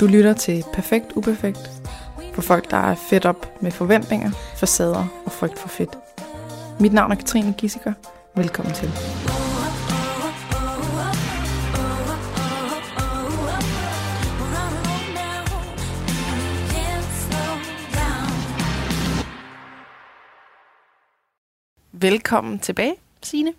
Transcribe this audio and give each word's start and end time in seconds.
Du 0.00 0.06
lytter 0.06 0.32
til 0.32 0.64
Perfekt 0.72 1.06
Uperfekt 1.16 1.70
for 2.34 2.42
folk, 2.42 2.70
der 2.70 2.76
er 2.76 2.94
fedt 2.94 3.24
op 3.26 3.62
med 3.62 3.70
forventninger, 3.70 4.30
facader 4.56 5.22
og 5.24 5.32
frygt 5.32 5.58
for 5.58 5.68
fedt. 5.68 5.98
Mit 6.80 6.92
navn 6.92 7.12
er 7.12 7.16
Katrine 7.16 7.54
Gissiker. 7.58 7.92
Velkommen 8.36 8.74
til. 8.74 8.90
Velkommen 21.92 22.58
tilbage, 22.58 22.94
Signe. 23.22 23.52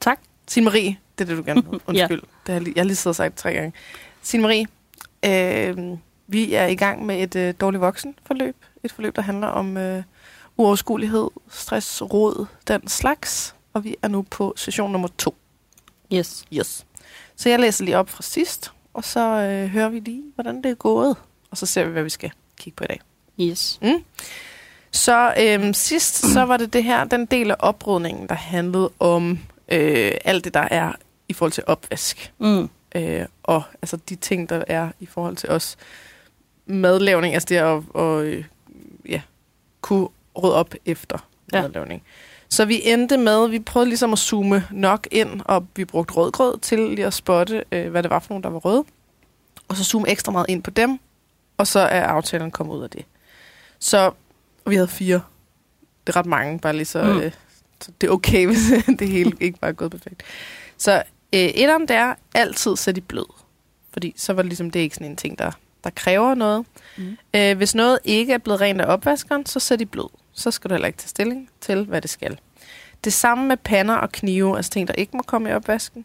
Tak. 0.00 0.18
Signe 0.48 0.64
Marie, 0.64 0.96
det 1.18 1.24
er 1.24 1.34
det, 1.34 1.38
du 1.38 1.42
gerne 1.46 1.62
vil. 1.70 1.80
Undskyld. 1.86 1.96
ja. 1.96 2.06
det 2.06 2.22
har 2.46 2.52
jeg, 2.52 2.62
lige, 2.62 2.72
jeg 2.76 2.82
har 2.82 2.86
lige 2.86 2.96
siddet 2.96 3.10
og 3.10 3.16
sagt 3.16 3.36
tre 3.36 3.52
gange. 3.52 3.72
Signe 4.22 4.42
Marie, 4.42 4.66
øh, 5.24 5.98
vi 6.26 6.54
er 6.54 6.66
i 6.66 6.74
gang 6.74 7.06
med 7.06 7.22
et 7.22 7.36
øh, 7.36 7.54
dårligt 7.60 7.80
voksen-forløb. 7.80 8.56
Et 8.84 8.92
forløb, 8.92 9.16
der 9.16 9.22
handler 9.22 9.46
om 9.46 9.76
øh, 9.76 10.02
uoverskuelighed, 10.56 11.30
stress, 11.50 12.02
råd, 12.02 12.46
den 12.68 12.88
slags. 12.88 13.54
Og 13.72 13.84
vi 13.84 13.96
er 14.02 14.08
nu 14.08 14.22
på 14.22 14.54
session 14.56 14.92
nummer 14.92 15.08
to. 15.18 15.34
Yes. 16.12 16.44
Yes. 16.52 16.86
Så 17.36 17.48
jeg 17.48 17.58
læser 17.58 17.84
lige 17.84 17.98
op 17.98 18.10
fra 18.10 18.22
sidst, 18.22 18.72
og 18.94 19.04
så 19.04 19.20
øh, 19.20 19.68
hører 19.68 19.88
vi 19.88 20.00
lige, 20.00 20.22
hvordan 20.34 20.62
det 20.62 20.70
er 20.70 20.74
gået. 20.74 21.16
Og 21.50 21.56
så 21.56 21.66
ser 21.66 21.84
vi, 21.84 21.92
hvad 21.92 22.02
vi 22.02 22.10
skal 22.10 22.32
kigge 22.56 22.76
på 22.76 22.84
i 22.84 22.86
dag. 22.86 23.00
Yes. 23.40 23.78
Mm. 23.82 24.04
Så 24.90 25.34
øhm, 25.40 25.74
sidst, 25.74 26.32
så 26.32 26.44
var 26.44 26.56
det 26.56 26.72
det 26.72 26.84
her, 26.84 27.04
den 27.04 27.26
del 27.26 27.50
af 27.50 27.56
oprydningen, 27.58 28.28
der 28.28 28.34
handlede 28.34 28.90
om 28.98 29.38
øh, 29.68 30.12
alt 30.24 30.44
det, 30.44 30.54
der 30.54 30.68
er 30.70 30.92
i 31.28 31.32
forhold 31.32 31.52
til 31.52 31.64
opvask. 31.66 32.32
Mm. 32.38 32.68
Øh, 32.94 33.26
og 33.42 33.62
altså 33.82 33.96
de 33.96 34.16
ting, 34.16 34.48
der 34.48 34.64
er 34.66 34.88
i 35.00 35.06
forhold 35.06 35.36
til 35.36 35.48
os 35.50 35.76
madlavning, 36.66 37.34
altså 37.34 37.46
det 37.48 37.56
at 37.56 37.82
og, 37.94 38.24
øh, 38.24 38.44
ja, 39.08 39.20
kunne 39.80 40.08
rydde 40.42 40.54
op 40.54 40.74
efter 40.86 41.28
Ja. 41.52 41.62
madlavning. 41.62 42.02
Så 42.48 42.64
vi 42.64 42.80
endte 42.84 43.16
med, 43.16 43.48
vi 43.48 43.58
prøvede 43.58 43.88
ligesom 43.88 44.12
at 44.12 44.18
zoome 44.18 44.66
nok 44.70 45.08
ind, 45.10 45.40
og 45.44 45.66
vi 45.76 45.84
brugte 45.84 46.14
rødgrød 46.14 46.58
til 46.58 46.78
lige 46.78 47.06
at 47.06 47.14
spotte, 47.14 47.64
øh, 47.72 47.90
hvad 47.90 48.02
det 48.02 48.10
var 48.10 48.18
for 48.18 48.28
nogle, 48.30 48.42
der 48.42 48.50
var 48.50 48.58
røde. 48.58 48.84
Og 49.68 49.76
så 49.76 49.84
zoome 49.84 50.08
ekstra 50.08 50.32
meget 50.32 50.46
ind 50.48 50.62
på 50.62 50.70
dem, 50.70 50.98
og 51.56 51.66
så 51.66 51.78
er 51.80 52.04
aftalen 52.04 52.50
kommet 52.50 52.74
ud 52.74 52.82
af 52.82 52.90
det. 52.90 53.04
Så 53.78 54.10
vi 54.66 54.74
havde 54.74 54.88
fire. 54.88 55.20
Det 56.06 56.12
er 56.12 56.16
ret 56.16 56.26
mange, 56.26 56.58
bare 56.58 56.72
lige 56.72 56.84
så, 56.84 57.02
mm. 57.02 57.20
øh, 57.20 57.32
så 57.80 57.92
det 58.00 58.06
er 58.06 58.10
okay, 58.10 58.46
hvis 58.48 58.58
det 58.98 59.08
hele 59.08 59.32
ikke 59.40 59.58
bare 59.58 59.68
er 59.70 59.74
gået 59.74 59.90
perfekt. 59.90 60.22
Så 60.78 61.02
øh, 61.34 61.40
etteren, 61.40 61.82
det 61.82 61.96
er 61.96 62.14
altid 62.34 62.76
sæt 62.76 62.96
i 62.96 63.00
blød. 63.00 63.34
Fordi 63.92 64.14
så 64.16 64.32
var 64.32 64.42
det 64.42 64.48
ligesom, 64.48 64.70
det 64.70 64.78
er 64.80 64.82
ikke 64.82 64.94
sådan 64.94 65.10
en 65.10 65.16
ting, 65.16 65.38
der, 65.38 65.50
der 65.84 65.90
kræver 65.90 66.34
noget. 66.34 66.66
Mm. 66.96 67.16
Øh, 67.34 67.56
hvis 67.56 67.74
noget 67.74 67.98
ikke 68.04 68.32
er 68.32 68.38
blevet 68.38 68.60
rent 68.60 68.80
af 68.80 68.92
opvaskeren, 68.92 69.46
så 69.46 69.60
sæt 69.60 69.80
i 69.80 69.84
blød. 69.84 70.08
Så 70.32 70.50
skal 70.50 70.70
du 70.70 70.74
heller 70.74 70.86
ikke 70.86 70.98
tage 70.98 71.08
stilling 71.08 71.50
til, 71.60 71.84
hvad 71.84 72.00
det 72.00 72.10
skal. 72.10 72.38
Det 73.04 73.12
samme 73.12 73.48
med 73.48 73.56
pander 73.56 73.94
og 73.94 74.12
knive, 74.12 74.56
altså 74.56 74.70
ting, 74.70 74.88
der 74.88 74.94
ikke 74.94 75.16
må 75.16 75.22
komme 75.22 75.50
i 75.50 75.52
opvasken. 75.52 76.04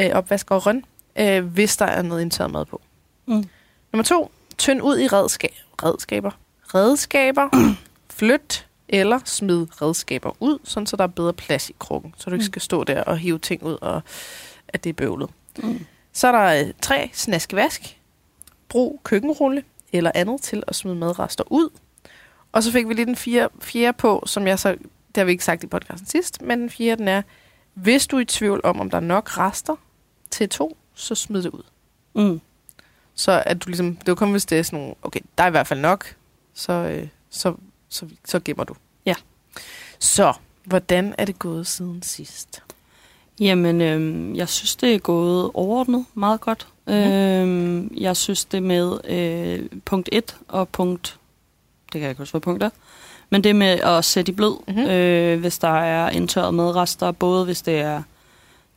Øh, 0.00 0.10
opvaskeren, 0.12 0.84
øh, 1.16 1.44
hvis 1.44 1.76
der 1.76 1.86
er 1.86 2.02
noget 2.02 2.22
indtaget 2.22 2.50
mad 2.50 2.64
på. 2.64 2.80
Mm. 3.26 3.48
Nummer 3.92 4.04
to, 4.04 4.30
tynd 4.58 4.82
ud 4.82 4.98
i 4.98 5.06
redskab, 5.06 5.54
redskaber. 5.82 6.30
Redskaber, 6.74 7.74
flyt 8.18 8.66
eller 8.88 9.20
smid 9.24 9.66
redskaber 9.82 10.32
ud, 10.40 10.58
sådan 10.64 10.86
så 10.86 10.96
der 10.96 11.02
er 11.04 11.08
bedre 11.08 11.32
plads 11.32 11.70
i 11.70 11.74
krukken, 11.78 12.14
så 12.16 12.30
du 12.30 12.34
ikke 12.34 12.42
Mm. 12.42 12.46
skal 12.52 12.62
stå 12.62 12.84
der 12.84 13.02
og 13.04 13.18
hive 13.18 13.38
ting 13.38 13.62
ud, 13.62 13.78
og 13.80 14.02
at 14.68 14.84
det 14.84 14.90
er 14.90 14.94
bøvlet. 14.94 15.30
Mm. 15.62 15.86
Så 16.12 16.28
er 16.28 16.32
der 16.32 16.66
øh, 16.66 16.72
tre, 16.82 17.10
snaskevask. 17.12 17.98
Brug 18.68 19.00
køkkenrulle 19.04 19.62
eller 19.92 20.10
andet 20.14 20.40
til 20.42 20.62
at 20.66 20.74
smide 20.74 20.96
madrester 20.96 21.44
ud. 21.46 21.68
Og 22.52 22.62
så 22.62 22.72
fik 22.72 22.88
vi 22.88 22.94
lige 22.94 23.06
den 23.06 23.16
fire, 23.16 23.48
fjerde 23.60 23.92
på, 23.92 24.22
som 24.26 24.46
jeg 24.46 24.58
så, 24.58 24.70
det 25.08 25.16
har 25.16 25.24
vi 25.24 25.32
ikke 25.32 25.44
sagt 25.44 25.64
i 25.64 25.66
podcasten 25.66 26.06
sidst, 26.08 26.42
men 26.42 26.60
den 26.60 26.70
fjerde, 26.70 26.96
den 26.96 27.08
er, 27.08 27.22
hvis 27.74 28.06
du 28.06 28.16
er 28.16 28.20
i 28.20 28.24
tvivl 28.24 28.60
om, 28.64 28.80
om 28.80 28.90
der 28.90 28.96
er 28.96 29.00
nok 29.02 29.38
rester 29.38 29.76
til 30.30 30.48
to, 30.48 30.76
så 30.94 31.14
smid 31.14 31.42
det 31.42 31.50
ud. 31.50 31.62
Mm. 32.14 32.40
Så 33.14 33.42
at 33.46 33.64
du 33.64 33.68
ligesom, 33.68 33.96
det 33.96 34.08
jo 34.08 34.14
kun, 34.14 34.30
hvis 34.30 34.46
det 34.46 34.58
er 34.58 34.62
sådan 34.62 34.78
nogle, 34.78 34.94
okay, 35.02 35.20
der 35.38 35.44
er 35.44 35.48
i 35.48 35.50
hvert 35.50 35.66
fald 35.66 35.80
nok, 35.80 36.14
så, 36.54 36.72
øh, 36.72 37.08
så, 37.30 37.54
så, 37.94 38.06
så 38.24 38.40
gemmer 38.44 38.64
du. 38.64 38.74
Ja. 39.06 39.14
Så, 39.98 40.32
hvordan 40.64 41.14
er 41.18 41.24
det 41.24 41.38
gået 41.38 41.66
siden 41.66 42.02
sidst? 42.02 42.62
Jamen, 43.40 43.80
øhm, 43.80 44.34
jeg 44.36 44.48
synes, 44.48 44.76
det 44.76 44.94
er 44.94 44.98
gået 44.98 45.50
overordnet 45.54 46.04
meget 46.14 46.40
godt. 46.40 46.66
Mm. 46.86 46.92
Øhm, 46.92 47.94
jeg 47.96 48.16
synes, 48.16 48.44
det 48.44 48.62
med 48.62 48.98
øh, 49.04 49.80
punkt 49.84 50.08
1 50.12 50.36
og 50.48 50.68
punkt... 50.68 51.18
Det 51.86 51.92
kan 51.92 52.00
jeg 52.02 52.10
ikke 52.10 52.18
huske, 52.18 52.32
hvad 52.32 52.40
punkt 52.40 52.62
er. 52.62 52.70
Men 53.30 53.44
det 53.44 53.56
med 53.56 53.66
at 53.80 54.04
sætte 54.04 54.32
i 54.32 54.34
blød, 54.34 54.56
Mhm. 54.68 54.76
mm-hmm. 54.76 54.90
øh, 54.90 55.40
hvis 55.40 55.58
der 55.58 55.68
er 55.80 56.10
indtørret 56.10 56.54
madrester, 56.54 57.12
både 57.12 57.44
hvis 57.44 57.62
det 57.62 57.78
er 57.78 58.02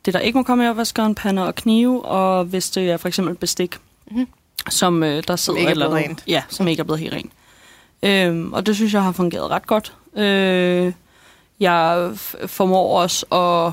det, 0.04 0.14
der 0.14 0.20
ikke 0.20 0.38
må 0.38 0.42
komme 0.42 0.64
i 0.64 0.68
opvaskeren, 0.68 1.14
pander 1.14 1.42
og 1.42 1.54
knive, 1.54 2.04
og 2.04 2.44
hvis 2.44 2.70
det 2.70 2.90
er 2.90 2.96
for 2.96 3.08
eksempel 3.08 3.34
bestik, 3.34 3.76
Mhm. 4.06 4.18
mm-hmm. 4.18 4.70
som 4.70 5.02
øh, 5.02 5.22
der 5.28 5.36
sidder 5.36 5.58
ikke 5.58 5.70
er 5.70 5.74
blevet 5.74 5.92
rent. 5.94 6.24
Ja, 6.26 6.42
som 6.48 6.68
ikke 6.68 6.80
er 6.80 6.84
blevet 6.84 7.00
helt 7.00 7.14
rent. 7.14 7.32
Øhm, 8.02 8.52
og 8.52 8.66
det 8.66 8.76
synes 8.76 8.94
jeg 8.94 9.02
har 9.02 9.12
fungeret 9.12 9.50
ret 9.50 9.66
godt. 9.66 9.92
Øh, 10.16 10.92
jeg 11.60 12.10
formår 12.46 13.00
også 13.02 13.26
at, 13.26 13.72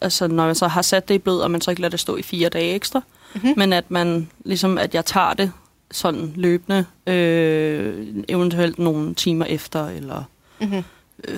altså 0.00 0.26
når 0.26 0.46
man 0.46 0.54
så 0.54 0.68
har 0.68 0.82
sat 0.82 1.08
det 1.08 1.14
i 1.14 1.18
blød, 1.18 1.38
og 1.40 1.50
man 1.50 1.60
så 1.60 1.70
ikke 1.70 1.82
lader 1.82 1.90
det 1.90 2.00
stå 2.00 2.16
i 2.16 2.22
fire 2.22 2.48
dage 2.48 2.74
ekstra, 2.74 3.00
Mhm. 3.34 3.52
men 3.56 3.72
at 3.72 3.90
man 3.90 4.28
ligesom, 4.44 4.78
at 4.78 4.94
jeg 4.94 5.04
tager 5.04 5.34
det 5.34 5.52
sådan 5.90 6.32
løbende, 6.36 6.84
øh, 7.06 8.06
eventuelt 8.28 8.78
nogle 8.78 9.14
timer 9.14 9.44
efter, 9.44 9.86
eller 9.88 10.22
Mm-hmm. 10.60 10.84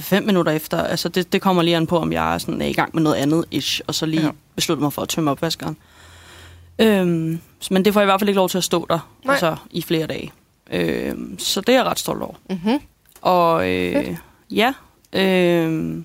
fem 0.01 0.23
minutter 0.25 0.53
efter. 0.53 0.83
Altså 0.83 1.09
det, 1.09 1.33
det 1.33 1.43
kommer 1.43 1.63
lige 1.63 1.77
an 1.77 1.87
på, 1.87 1.99
om 1.99 2.13
jeg 2.13 2.35
er, 2.35 2.39
sådan, 2.39 2.63
er 2.63 2.67
i 2.67 2.73
gang 2.73 2.91
med 2.95 3.03
noget 3.03 3.17
andet 3.17 3.45
ish, 3.51 3.81
og 3.87 3.95
så 3.95 4.07
lige 4.07 4.23
Ja. 4.23 4.31
beslutter 4.57 4.83
mig 4.83 4.93
for 4.93 5.03
at 5.03 5.09
tømme 5.09 5.31
opvaskeren. 5.31 5.77
Øhm, 6.79 7.41
men 7.71 7.85
det 7.85 7.95
får 7.95 8.01
i 8.01 8.05
hvert 8.05 8.21
fald 8.21 8.29
ikke 8.29 8.37
lov 8.39 8.49
til 8.49 8.59
at 8.59 8.65
stå 8.65 8.87
der 8.91 8.99
Nej. 9.25 9.33
altså, 9.35 9.57
i 9.71 9.83
flere 9.83 10.07
dage. 10.07 10.33
Øhm, 10.73 11.39
så 11.39 11.61
det 11.61 11.69
er 11.69 11.79
jeg 11.79 11.85
ret 11.85 11.99
stolt 11.99 12.23
over. 12.23 12.35
Mm-hmm. 12.51 12.81
Og 13.23 13.71
øh, 13.71 13.93
Fedt. 14.05 14.19
ja, 14.51 14.73
øh, 15.13 15.97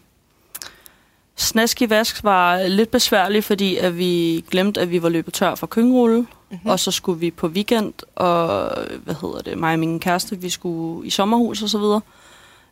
snask 1.36 1.82
i 1.82 1.90
vask 1.90 2.24
var 2.24 2.68
lidt 2.68 2.92
besværligt, 2.92 3.46
fordi 3.46 3.78
at 3.78 3.98
vi 3.98 4.44
glemte, 4.52 4.82
at 4.82 4.92
vi 4.92 5.04
var 5.04 5.10
løbet 5.10 5.34
tør 5.34 5.56
for 5.56 5.68
køkkenrulle. 5.68 6.18
Mm-hmm. 6.20 6.60
Mm. 6.64 6.70
Og 6.70 6.80
så 6.80 6.92
skulle 6.92 7.20
vi 7.20 7.32
på 7.32 7.48
weekend, 7.48 7.94
og 8.16 8.72
hvad 9.04 9.16
hedder 9.22 9.42
det, 9.42 9.58
mig 9.58 9.74
og 9.74 9.80
min 9.80 10.00
kæreste, 10.00 10.40
vi 10.42 10.50
skulle 10.50 11.08
i 11.08 11.10
sommerhus 11.10 11.62
og 11.64 11.70
så 11.70 11.78
videre. 11.78 12.02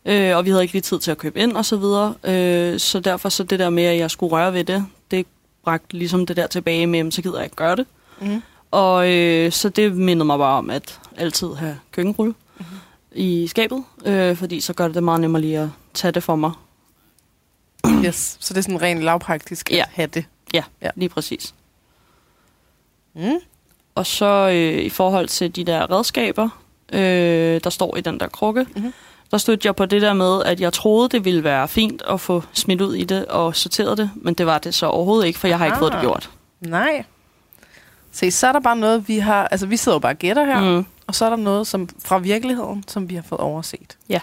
Øh, 0.06 0.38
og 0.38 0.46
vi 0.46 0.50
havde 0.50 0.62
ikke 0.64 0.74
lige 0.74 0.82
tid 0.82 1.00
til 1.00 1.12
at 1.12 1.18
købe 1.18 1.40
ind 1.40 1.52
og 1.58 1.66
så 1.66 1.78
videre. 1.78 2.14
Øh, 2.24 2.80
så 2.80 3.00
derfor 3.00 3.30
så 3.30 3.44
det 3.44 3.60
der 3.60 3.70
med, 3.70 3.84
at 3.84 3.98
jeg 3.98 4.12
skulle 4.12 4.32
røre 4.32 4.54
ved 4.54 4.64
det, 4.64 4.86
det 5.12 5.26
bragte 5.64 5.98
ligesom 5.98 6.26
det 6.26 6.38
der 6.38 6.48
tilbage 6.48 6.88
med, 6.88 7.00
"Jamen, 7.00 7.12
så 7.12 7.22
gider 7.22 7.36
jeg 7.38 7.44
ikke 7.46 7.56
gøre 7.56 7.76
det. 7.76 7.86
Mm-hmm. 8.22 8.42
Og 8.72 9.10
øh, 9.12 9.52
så 9.52 9.70
det 9.70 9.96
mindede 9.96 10.26
mig 10.26 10.38
bare 10.38 10.58
om, 10.58 10.70
at 10.70 11.00
altid 11.18 11.54
have 11.54 11.80
køkkenrulle 11.92 12.34
Mhm. 12.58 12.66
mm-hmm. 12.70 12.78
i 13.12 13.48
skabet, 13.48 13.84
øh, 14.06 14.36
fordi 14.38 14.62
så 14.62 14.74
gør 14.74 14.86
det 14.86 14.96
det 14.96 15.04
meget 15.04 15.22
nemmere 15.22 15.42
lige 15.42 15.60
at 15.60 15.70
tage 15.94 16.12
det 16.12 16.24
for 16.24 16.36
mig. 16.36 16.52
Yes, 18.06 18.38
så 18.40 18.54
det 18.54 18.58
er 18.58 18.62
sådan 18.64 18.82
rent 18.82 19.02
lavpraktisk 19.04 19.72
at 19.72 19.78
Ja. 19.78 19.84
have 19.92 20.08
det. 20.08 20.26
Ja, 20.54 20.64
Ja. 20.82 20.90
lige 20.96 21.10
præcis. 21.10 21.54
Mm. 23.16 23.40
Og 23.96 24.06
så 24.06 24.50
øh, 24.54 24.82
i 24.84 24.90
forhold 24.90 25.28
til 25.28 25.56
de 25.56 25.64
der 25.64 25.92
redskaber, 25.92 26.50
øh, 26.94 27.62
der 27.64 27.70
står 27.70 27.98
i 27.98 28.02
den 28.02 28.20
der 28.20 28.28
krukke, 28.28 28.62
Mhm. 28.64 28.72
mm-hmm. 28.76 28.94
der 29.32 29.38
stod 29.38 29.58
jeg 29.64 29.76
på 29.76 29.86
det 29.86 30.02
der 30.02 30.14
med, 30.14 30.44
at 30.44 30.62
jeg 30.62 30.74
troede, 30.74 31.10
det 31.10 31.26
ville 31.26 31.44
være 31.44 31.68
fint 31.68 32.02
at 32.10 32.20
få 32.22 32.44
smidt 32.54 32.82
ud 32.82 32.94
i 32.96 33.04
det 33.04 33.26
og 33.26 33.56
sorteret 33.56 33.98
det, 33.98 34.12
men 34.16 34.34
det 34.34 34.46
var 34.46 34.58
det 34.58 34.74
så 34.74 34.86
overhovedet 34.86 35.28
ikke, 35.28 35.40
for 35.40 35.48
jeg 35.48 35.58
har 35.58 35.66
ikke 35.66 35.78
fået 35.78 35.92
det 35.92 36.02
gjort. 36.02 36.30
Nej. 36.60 37.04
Se, 38.12 38.32
så 38.32 38.48
er 38.48 38.52
der 38.52 38.60
bare 38.60 38.76
noget, 38.76 39.08
vi 39.08 39.18
har... 39.18 39.48
Altså, 39.48 39.66
vi 39.66 39.78
sidder 39.78 39.96
jo 39.96 40.00
bare 40.00 40.12
og 40.12 40.18
gætter 40.18 40.46
her, 40.46 40.78
mm. 40.80 40.86
Og 41.08 41.16
så 41.16 41.26
er 41.26 41.30
der 41.30 41.38
noget 41.38 41.68
som, 41.68 41.90
fra 42.00 42.18
virkeligheden, 42.18 42.84
som 42.88 43.10
vi 43.10 43.16
har 43.16 43.22
fået 43.22 43.42
overset. 43.42 43.98
Ja. 44.10 44.20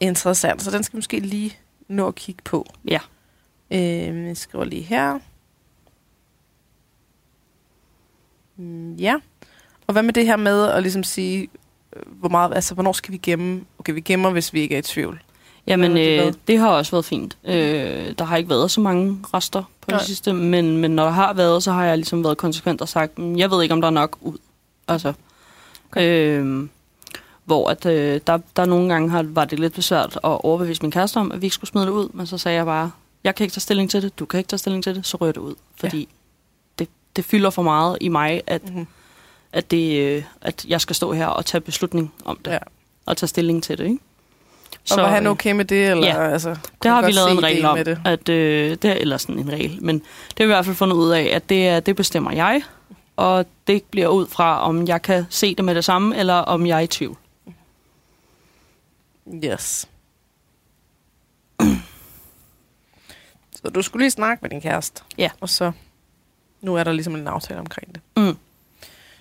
Interessant, 0.00 0.62
så 0.62 0.70
den 0.70 0.82
skal 0.82 0.96
vi 0.96 0.98
måske 0.98 1.20
lige 1.20 1.56
nå 1.88 2.08
at 2.08 2.14
kigge 2.14 2.42
på. 2.44 2.66
Ja. 2.88 2.98
Øh, 3.70 4.26
jeg 4.26 4.36
skriver 4.36 4.64
lige 4.64 4.82
her. 4.82 5.18
Mm, 8.56 8.94
ja. 8.94 9.14
Og 9.86 9.92
hvad 9.92 10.02
med 10.02 10.12
det 10.12 10.26
her 10.26 10.36
med 10.36 10.68
at 10.68 10.82
ligesom 10.82 11.04
sige, 11.04 11.48
øh, 11.96 12.02
hvor 12.06 12.28
meget, 12.28 12.54
altså, 12.54 12.74
hvornår 12.74 12.92
skal 12.92 13.12
vi 13.12 13.18
gemme? 13.18 13.64
Okay, 13.78 13.92
vi 13.92 14.00
gemmer, 14.00 14.30
hvis 14.30 14.52
vi 14.52 14.60
ikke 14.60 14.74
er 14.74 14.78
i 14.78 14.82
tvivl. 14.82 15.22
Jamen, 15.66 15.96
øh, 15.96 16.32
det 16.48 16.58
har 16.58 16.68
også 16.68 16.90
været 16.90 17.04
fint. 17.04 17.36
Øh, 17.44 18.12
der 18.18 18.24
har 18.24 18.36
ikke 18.36 18.50
været 18.50 18.70
så 18.70 18.80
mange 18.80 19.18
rester 19.34 19.62
på 19.80 19.90
Nej. 19.90 19.98
det 19.98 20.06
sidste, 20.06 20.32
men, 20.32 20.76
men 20.76 20.90
når 20.90 21.04
der 21.04 21.10
har 21.10 21.32
været, 21.32 21.62
så 21.62 21.72
har 21.72 21.84
jeg 21.84 21.96
ligesom 21.96 22.24
været 22.24 22.36
konsekvent 22.38 22.80
og 22.80 22.88
sagt, 22.88 23.18
"Mm, 23.18 23.36
jeg 23.36 23.50
ved 23.50 23.62
ikke, 23.62 23.72
om 23.72 23.80
der 23.80 23.88
er 23.88 23.92
nok 23.92 24.16
ud. 24.20 24.38
Altså, 24.88 25.12
okay. 25.90 26.38
øh, 26.38 26.68
hvor 27.44 27.70
at, 27.70 27.86
øh, 27.86 28.20
der, 28.26 28.38
der 28.56 28.64
nogle 28.64 28.88
gange 28.88 29.10
har, 29.10 29.22
var 29.22 29.44
det 29.44 29.58
lidt 29.60 29.74
besvært 29.74 30.14
at 30.16 30.20
overbevise 30.44 30.82
min 30.82 30.90
kæreste 30.90 31.16
om, 31.16 31.32
at 31.32 31.40
vi 31.40 31.46
ikke 31.46 31.54
skulle 31.54 31.68
smide 31.68 31.86
det 31.86 31.92
ud, 31.92 32.08
men 32.12 32.26
så 32.26 32.38
sagde 32.38 32.56
jeg 32.56 32.64
bare, 32.66 32.90
jeg 33.24 33.34
kan 33.34 33.44
ikke 33.44 33.54
tage 33.54 33.60
stilling 33.60 33.90
til 33.90 34.02
det, 34.02 34.18
du 34.18 34.24
kan 34.26 34.38
ikke 34.38 34.48
tage 34.48 34.58
stilling 34.58 34.84
til 34.84 34.94
det, 34.94 35.06
så 35.06 35.16
rører 35.16 35.32
det 35.32 35.40
ud. 35.40 35.54
Fordi 35.76 36.08
det, 36.78 36.88
det 37.16 37.24
fylder 37.24 37.50
for 37.50 37.62
meget 37.62 37.98
i 38.00 38.08
mig, 38.08 38.42
at 38.46 38.62
Mm-hmm. 38.68 38.86
at, 39.52 39.70
det, 39.70 40.00
øh, 40.00 40.22
at 40.40 40.64
jeg 40.68 40.80
skal 40.80 40.96
stå 40.96 41.12
her 41.12 41.26
og 41.26 41.44
tage 41.46 41.60
beslutning 41.60 42.12
om 42.24 42.38
det. 42.44 42.50
Ja. 42.50 42.58
Og 43.06 43.16
tage 43.16 43.28
stilling 43.28 43.62
til 43.62 43.78
det, 43.78 43.84
ikke? 43.84 43.98
Og 44.90 44.96
var 44.96 45.08
han 45.08 45.26
øh, 45.26 45.32
okay 45.32 45.52
med 45.52 45.64
det? 45.64 45.88
Eller, 45.90 46.06
ja. 46.06 46.32
altså, 46.32 46.56
Det 46.82 46.90
har 46.90 47.06
vi 47.06 47.12
lavet 47.12 47.30
en 47.30 47.42
regel 47.42 47.64
om, 47.64 47.76
Med 47.76 47.84
det? 47.84 48.00
at 48.04 48.28
øh, 48.28 48.70
det 48.70 48.84
er, 48.84 48.94
eller 48.94 49.16
sådan 49.16 49.38
en 49.38 49.52
regel, 49.52 49.78
men 49.84 49.98
det 49.98 50.38
har 50.38 50.44
vi 50.44 50.50
i 50.50 50.54
hvert 50.54 50.64
fald 50.64 50.76
fundet 50.76 50.96
ud 50.96 51.10
af, 51.10 51.22
at 51.22 51.48
det, 51.48 51.68
er, 51.68 51.80
det 51.80 51.96
bestemmer 51.96 52.32
jeg, 52.32 52.62
og 53.16 53.46
det 53.66 53.82
bliver 53.90 54.08
ud 54.08 54.26
fra, 54.26 54.62
om 54.62 54.86
jeg 54.88 55.02
kan 55.02 55.26
se 55.30 55.54
det 55.54 55.64
med 55.64 55.74
det 55.74 55.84
samme, 55.84 56.16
eller 56.16 56.34
om 56.34 56.66
jeg 56.66 56.76
er 56.76 56.80
i 56.80 56.86
tvivl. 56.86 57.16
Yes. 59.44 59.88
så 63.56 63.68
du 63.74 63.82
skulle 63.82 64.02
lige 64.02 64.10
snakke 64.10 64.38
med 64.42 64.50
din 64.50 64.60
kæreste. 64.60 65.02
Ja. 65.18 65.30
Og 65.40 65.48
så, 65.48 65.72
nu 66.60 66.74
er 66.74 66.84
der 66.84 66.92
ligesom 66.92 67.14
en 67.14 67.28
aftale 67.28 67.60
omkring 67.60 67.94
det. 67.94 68.00
Mm. 68.16 68.36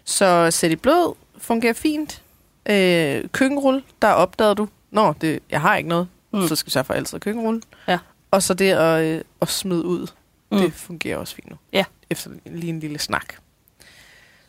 Så 0.03 0.51
sæt 0.51 0.71
i 0.71 0.75
blød, 0.75 1.15
fungerer 1.37 1.73
fint. 1.73 2.21
Øh, 2.65 3.23
køkkenrulle, 3.31 3.83
der 4.01 4.07
opdagede 4.11 4.55
du, 4.55 4.67
Nå, 4.91 5.13
det, 5.21 5.39
jeg 5.49 5.61
har 5.61 5.75
ikke 5.75 5.89
noget, 5.89 6.07
Mm. 6.33 6.47
så 6.47 6.55
skal 6.55 6.65
vi 6.67 6.71
sørge 6.71 6.83
for 6.83 6.93
altid 6.93 7.19
køkkenrulle. 7.19 7.61
Ja. 7.87 7.97
Og 8.31 8.43
så 8.43 8.53
det 8.53 8.71
at, 8.71 9.03
øh, 9.03 9.21
at 9.41 9.47
smide 9.47 9.85
ud, 9.85 10.07
mm. 10.51 10.57
det 10.57 10.73
fungerer 10.73 11.17
også 11.17 11.35
fint 11.35 11.49
nu. 11.49 11.55
Ja. 11.73 11.85
Efter 12.09 12.29
lige 12.45 12.69
en 12.69 12.79
lille 12.79 12.99
snak. 12.99 13.33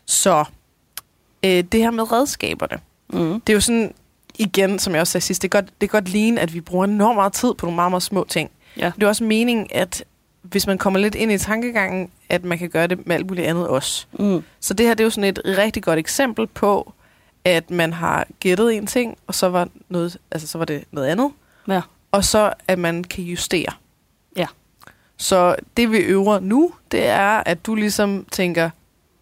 Så, 0.05 0.45
øh, 1.45 1.63
det 1.63 1.73
her 1.81 1.91
med 1.91 2.11
redskaberne. 2.11 2.79
Mm. 3.09 3.41
Det 3.41 3.53
er 3.53 3.53
jo 3.53 3.61
sådan, 3.61 3.93
igen, 4.39 4.79
som 4.79 4.93
jeg 4.93 5.01
også 5.01 5.11
sagde 5.11 5.25
sidst, 5.25 5.41
det 5.41 5.47
er 5.47 5.61
godt, 5.61 5.65
det 5.81 5.87
er 5.87 5.91
godt 5.91 6.09
ligne, 6.09 6.41
at 6.41 6.53
vi 6.53 6.61
bruger 6.61 6.85
enormt 6.85 7.15
meget 7.15 7.33
tid 7.33 7.53
på 7.53 7.65
nogle 7.65 7.75
meget, 7.75 7.91
meget 7.91 8.03
små 8.03 8.25
ting. 8.29 8.51
Ja. 8.77 8.91
Det 8.95 9.03
er 9.03 9.07
også 9.07 9.23
meningen, 9.23 9.67
at 9.71 10.03
hvis 10.41 10.67
man 10.67 10.77
kommer 10.77 10.99
lidt 10.99 11.15
ind 11.15 11.31
i 11.31 11.37
tankegangen, 11.37 12.09
at 12.29 12.43
man 12.43 12.57
kan 12.57 12.69
gøre 12.69 12.87
det 12.87 13.07
med 13.07 13.15
alt 13.15 13.27
muligt 13.27 13.47
andet 13.47 13.67
også. 13.67 14.05
Mm. 14.19 14.43
Så 14.59 14.73
det 14.73 14.85
her 14.85 14.93
det 14.93 14.99
er 15.03 15.05
jo 15.05 15.09
sådan 15.09 15.23
et 15.29 15.39
rigtig 15.45 15.83
godt 15.83 15.99
eksempel 15.99 16.47
på, 16.47 16.93
at 17.45 17.71
man 17.71 17.93
har 17.93 18.27
gættet 18.39 18.77
en 18.77 18.87
ting, 18.87 19.17
og 19.27 19.35
så 19.35 19.49
var, 19.49 19.67
noget, 19.89 20.17
altså, 20.31 20.47
så 20.47 20.57
var 20.57 20.65
det 20.65 20.83
noget 20.91 21.07
andet. 21.07 21.31
Ja. 21.67 21.81
Og 22.11 22.25
så 22.25 22.53
at 22.67 22.79
man 22.79 23.03
kan 23.03 23.23
justere. 23.23 23.71
Ja. 24.35 24.47
Så 25.17 25.55
det 25.77 25.91
vi 25.91 25.97
øver 25.97 26.39
nu, 26.39 26.73
det 26.91 27.07
er, 27.07 27.43
at 27.45 27.65
du 27.65 27.75
ligesom 27.75 28.25
tænker, 28.31 28.69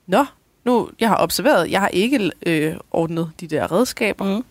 Nå, 0.08 0.26
nu, 0.64 0.90
jeg 1.00 1.10
har 1.10 1.18
observeret, 1.18 1.72
jeg 1.72 1.80
har 1.80 1.88
ikke 1.88 2.32
øh, 2.46 2.76
ordnet 2.92 3.32
de 3.40 3.48
der 3.48 3.72
redskaber. 3.72 4.38
Mm. 4.38 4.46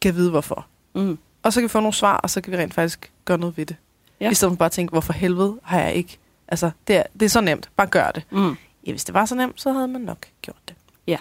Kan 0.00 0.14
vide 0.14 0.30
hvorfor. 0.30 0.66
Mm. 0.94 1.18
Og 1.42 1.52
så 1.52 1.60
kan 1.60 1.64
vi 1.64 1.68
få 1.68 1.80
nogle 1.80 1.94
svar, 1.94 2.16
og 2.16 2.30
så 2.30 2.40
kan 2.40 2.52
vi 2.52 2.56
rent 2.56 2.74
faktisk 2.74 3.12
gøre 3.24 3.38
noget 3.38 3.56
ved 3.56 3.66
det. 3.66 3.76
Ja. 4.20 4.30
I 4.30 4.34
stedet 4.34 4.52
for 4.52 4.56
bare 4.56 4.66
at 4.66 4.72
tænke, 4.72 4.90
hvorfor 4.90 5.12
helvede 5.12 5.58
har 5.62 5.80
jeg 5.80 5.94
ikke... 5.94 6.18
Altså, 6.48 6.70
det 6.88 6.96
er, 6.96 7.02
det 7.12 7.22
er 7.22 7.30
så 7.30 7.40
nemt. 7.40 7.70
Bare 7.76 7.86
gør 7.86 8.10
det. 8.10 8.24
Mm. 8.30 8.56
Ja, 8.86 8.90
hvis 8.90 9.04
det 9.04 9.14
var 9.14 9.24
så 9.24 9.34
nemt, 9.34 9.60
så 9.60 9.72
havde 9.72 9.88
man 9.88 10.00
nok 10.00 10.26
gjort 10.42 10.68
det. 10.68 10.76
Ja. 11.06 11.16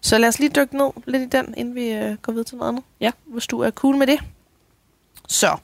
Så 0.00 0.18
lad 0.18 0.28
os 0.28 0.38
lige 0.38 0.50
dykke 0.50 0.76
ned 0.76 0.90
lidt 1.06 1.22
i 1.34 1.36
den, 1.38 1.54
inden 1.56 1.74
vi 1.74 1.88
øh, 1.92 2.16
går 2.22 2.32
videre 2.32 2.44
til 2.44 2.56
noget 2.56 2.68
andet. 2.68 2.84
Ja. 3.00 3.10
Hvis 3.26 3.46
du 3.46 3.60
er 3.60 3.70
cool 3.70 3.96
med 3.96 4.06
det. 4.06 4.20
Så. 5.28 5.56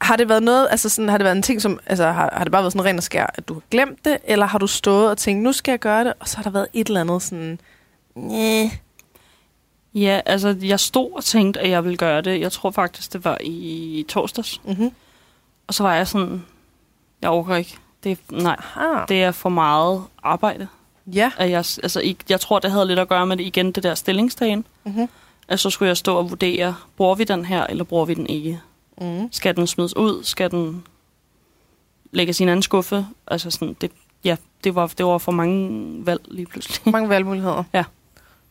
Har 0.00 0.16
det 0.16 0.28
været 0.28 0.42
noget, 0.42 0.68
altså 0.70 0.88
sådan, 0.88 1.08
har 1.08 1.18
det 1.18 1.24
været 1.24 1.36
en 1.36 1.42
ting, 1.42 1.62
som, 1.62 1.80
altså 1.86 2.04
har, 2.04 2.30
har 2.32 2.44
det 2.44 2.52
bare 2.52 2.62
været 2.62 2.72
sådan 2.72 2.84
ren 2.84 2.96
og 2.96 3.02
skær, 3.02 3.26
at 3.34 3.48
du 3.48 3.54
har 3.54 3.62
glemt 3.70 4.04
det, 4.04 4.18
eller 4.24 4.46
har 4.46 4.58
du 4.58 4.66
stået 4.66 5.10
og 5.10 5.18
tænkt, 5.18 5.42
nu 5.42 5.52
skal 5.52 5.72
jeg 5.72 5.78
gøre 5.78 6.04
det, 6.04 6.12
og 6.20 6.28
så 6.28 6.36
har 6.36 6.42
der 6.42 6.50
været 6.50 6.68
et 6.72 6.86
eller 6.86 7.00
andet 7.00 7.22
sådan, 7.22 7.60
Næh. 8.14 8.70
Ja, 9.94 10.20
altså 10.26 10.56
jeg 10.62 10.80
stod 10.80 11.12
og 11.12 11.24
tænkte, 11.24 11.60
at 11.60 11.70
jeg 11.70 11.84
ville 11.84 11.96
gøre 11.96 12.20
det. 12.22 12.40
Jeg 12.40 12.52
tror 12.52 12.70
faktisk, 12.70 13.12
det 13.12 13.24
var 13.24 13.38
i 13.40 14.04
torsdags. 14.08 14.60
Mm-hmm. 14.64 14.90
Og 15.66 15.74
så 15.74 15.82
var 15.82 15.94
jeg 15.94 16.08
sådan, 16.08 16.44
jeg 17.22 17.30
overgår 17.30 17.54
ikke. 17.54 17.76
Det, 18.04 18.12
er- 18.12 18.42
nej, 18.42 18.56
Aha. 18.76 19.04
det 19.08 19.22
er 19.22 19.30
for 19.30 19.48
meget 19.48 20.02
arbejde. 20.22 20.68
Ja. 21.14 21.32
At 21.38 21.50
jeg, 21.50 21.58
altså, 21.58 22.14
jeg 22.28 22.40
tror, 22.40 22.58
det 22.58 22.70
havde 22.70 22.86
lidt 22.86 22.98
at 22.98 23.08
gøre 23.08 23.26
med 23.26 23.36
det 23.36 23.44
igen, 23.44 23.72
det 23.72 23.82
der 23.82 23.94
stillingsdagen. 23.94 24.66
Mm-hmm. 24.84 25.08
At 25.48 25.60
så 25.60 25.70
skulle 25.70 25.88
jeg 25.88 25.96
stå 25.96 26.16
og 26.16 26.30
vurdere, 26.30 26.76
bruger 26.96 27.14
vi 27.14 27.24
den 27.24 27.44
her, 27.44 27.66
eller 27.66 27.84
bruger 27.84 28.04
vi 28.04 28.14
den 28.14 28.26
ikke? 28.26 28.60
Mm. 29.00 29.28
Skal 29.32 29.56
den 29.56 29.66
smides 29.66 29.96
ud? 29.96 30.24
Skal 30.24 30.50
den 30.50 30.84
lægges 32.12 32.40
i 32.40 32.42
en 32.42 32.48
anden 32.48 32.62
skuffe? 32.62 33.06
Altså 33.26 33.50
sådan, 33.50 33.76
det, 33.80 33.90
ja, 34.24 34.36
det 34.64 34.74
var, 34.74 34.86
det 34.86 35.06
var 35.06 35.18
for 35.18 35.32
mange 35.32 36.06
valg 36.06 36.20
lige 36.28 36.46
pludselig. 36.46 36.92
Mange 36.92 37.08
valgmuligheder. 37.08 37.64
Ja. 37.72 37.84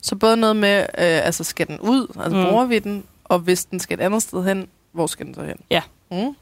Så 0.01 0.15
både 0.15 0.37
noget 0.37 0.55
med, 0.55 0.79
øh, 0.79 0.85
altså 0.97 1.43
skal 1.43 1.67
den 1.67 1.79
ud, 1.79 2.07
altså 2.19 2.37
mm. 2.37 2.49
bruger 2.49 2.65
vi 2.65 2.79
den, 2.79 3.03
og 3.23 3.39
hvis 3.39 3.65
den 3.65 3.79
skal 3.79 3.99
et 3.99 4.03
andet 4.03 4.21
sted 4.21 4.43
hen, 4.43 4.67
hvor 4.91 5.07
skal 5.07 5.25
den 5.25 5.33
så 5.33 5.43
hen? 5.43 5.57
Ja. 5.69 5.81
Mm. 6.11 6.35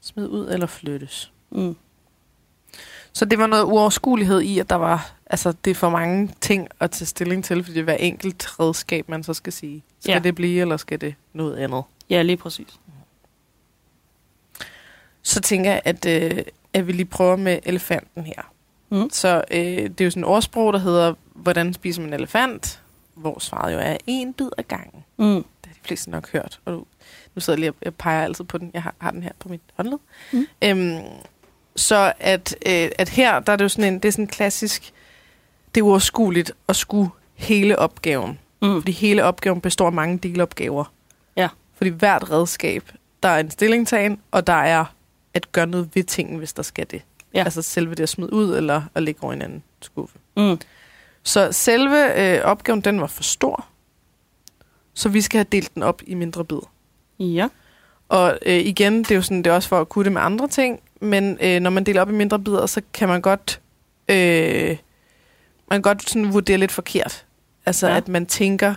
Smid 0.00 0.28
ud 0.28 0.48
eller 0.48 0.66
flyttes. 0.66 1.32
Mm. 1.50 1.76
Så 3.12 3.24
det 3.24 3.38
var 3.38 3.46
noget 3.46 3.62
uoverskuelighed 3.64 4.40
i, 4.40 4.58
at 4.58 4.70
der 4.70 4.76
var, 4.76 5.12
altså 5.26 5.52
det 5.64 5.70
er 5.70 5.74
for 5.74 5.90
mange 5.90 6.30
ting 6.40 6.68
at 6.80 6.90
tage 6.90 7.06
stilling 7.06 7.44
til, 7.44 7.64
fordi 7.64 7.74
det 7.74 7.80
er 7.80 7.84
hver 7.84 7.94
enkelt 7.94 8.60
redskab, 8.60 9.08
man 9.08 9.22
så 9.22 9.34
skal 9.34 9.52
sige. 9.52 9.82
Skal 10.00 10.12
Ja. 10.12 10.18
det 10.18 10.34
blive, 10.34 10.60
eller 10.60 10.76
skal 10.76 11.00
det 11.00 11.14
noget 11.32 11.56
andet? 11.56 11.82
Ja, 12.10 12.22
lige 12.22 12.36
præcis. 12.36 12.66
Så 15.22 15.40
tænker 15.40 15.70
jeg, 15.70 15.82
at, 15.84 16.06
øh, 16.06 16.42
at 16.74 16.86
vi 16.86 16.92
lige 16.92 17.04
prøver 17.04 17.36
med 17.36 17.58
elefanten 17.62 18.24
her. 18.24 18.52
Mm. 18.90 19.10
Så 19.10 19.44
øh, 19.50 19.60
det 19.60 20.00
er 20.00 20.04
jo 20.04 20.10
sådan 20.10 20.22
et 20.24 20.28
ordsprog, 20.28 20.72
der 20.72 20.78
hedder, 20.78 21.14
hvordan 21.34 21.74
spiser 21.74 22.00
man 22.02 22.10
en 22.10 22.14
elefant? 22.14 22.82
Hvor 23.14 23.38
svaret 23.38 23.72
jo 23.72 23.78
er 23.78 23.96
en 24.06 24.32
bid 24.32 24.48
ad 24.58 24.62
gangen. 24.64 25.04
Mm. 25.16 25.24
Det 25.34 25.44
har 25.66 25.72
de 25.74 25.80
fleste 25.82 26.10
nok 26.10 26.32
hørt. 26.32 26.60
Og 26.64 26.72
nu 27.34 27.40
sidder 27.40 27.52
jeg 27.56 27.60
lige 27.60 27.70
og 27.70 27.76
jeg 27.82 27.94
peger 27.94 28.24
altid 28.24 28.44
på 28.44 28.58
den. 28.58 28.70
Jeg 28.74 28.82
har, 28.82 28.94
har 28.98 29.10
den 29.10 29.22
her 29.22 29.30
på 29.38 29.48
mit 29.48 29.60
håndled. 29.74 29.98
Mm. 30.32 30.46
Øhm, 30.64 30.98
så 31.76 32.12
at, 32.18 32.56
øh, 32.66 32.90
at 32.98 33.08
her, 33.08 33.40
der 33.40 33.52
er 33.52 33.56
det 33.56 33.64
jo 33.64 33.68
sådan 33.68 33.94
en, 33.94 33.98
det 33.98 34.08
er 34.08 34.12
sådan 34.12 34.26
klassisk, 34.26 34.92
det 35.74 35.80
er 35.80 35.84
uoverskueligt 35.84 36.52
at 36.68 36.76
skulle 36.76 37.10
hele 37.34 37.78
opgaven. 37.78 38.38
Mm. 38.62 38.80
Fordi 38.80 38.92
hele 38.92 39.24
opgaven 39.24 39.60
består 39.60 39.86
af 39.86 39.92
mange 39.92 40.18
delopgaver. 40.18 40.92
Ja. 41.36 41.48
Fordi 41.74 41.90
hvert 41.90 42.30
redskab, 42.30 42.92
der 43.22 43.28
er 43.28 43.38
en 43.38 43.50
stillingtagen, 43.50 44.20
og 44.30 44.46
der 44.46 44.52
er 44.52 44.84
at 45.34 45.52
gøre 45.52 45.66
noget 45.66 45.88
ved 45.94 46.04
tingen, 46.04 46.38
hvis 46.38 46.52
der 46.52 46.62
skal 46.62 46.86
det. 46.90 47.02
Ja. 47.34 47.44
Altså 47.44 47.62
selve 47.62 47.94
det 47.94 48.02
at 48.02 48.08
smide 48.08 48.32
ud, 48.32 48.56
eller 48.56 48.82
at 48.94 49.02
lægge 49.02 49.22
over 49.22 49.32
en 49.32 49.42
anden 49.42 49.62
skuffe. 49.80 50.18
Mm. 50.36 50.58
Så 51.22 51.52
selve 51.52 52.20
øh, 52.20 52.44
opgaven, 52.44 52.80
den 52.80 53.00
var 53.00 53.06
for 53.06 53.22
stor. 53.22 53.66
Så 54.94 55.08
vi 55.08 55.20
skal 55.20 55.38
have 55.38 55.46
delt 55.52 55.74
den 55.74 55.82
op 55.82 56.02
i 56.06 56.14
mindre 56.14 56.44
bidder. 56.44 56.70
Ja. 57.18 57.48
Og 58.08 58.38
øh, 58.46 58.54
igen, 58.54 58.98
det 58.98 59.10
er 59.10 59.14
jo 59.14 59.22
sådan, 59.22 59.38
det 59.38 59.46
er 59.46 59.54
også 59.54 59.68
for 59.68 59.80
at 59.80 59.88
kunne 59.88 60.04
det 60.04 60.12
med 60.12 60.22
andre 60.22 60.48
ting, 60.48 60.80
men 61.00 61.38
øh, 61.40 61.60
når 61.60 61.70
man 61.70 61.84
deler 61.84 62.00
op 62.02 62.10
i 62.10 62.12
mindre 62.12 62.38
bidder, 62.38 62.66
så 62.66 62.80
kan 62.92 63.08
man 63.08 63.20
godt, 63.22 63.60
øh, 64.08 64.76
man 65.70 65.76
kan 65.76 65.82
godt 65.82 66.10
sådan 66.10 66.32
vurdere 66.32 66.58
lidt 66.58 66.72
forkert. 66.72 67.26
Altså, 67.66 67.88
Ja. 67.88 67.96
at 67.96 68.08
man 68.08 68.26
tænker, 68.26 68.74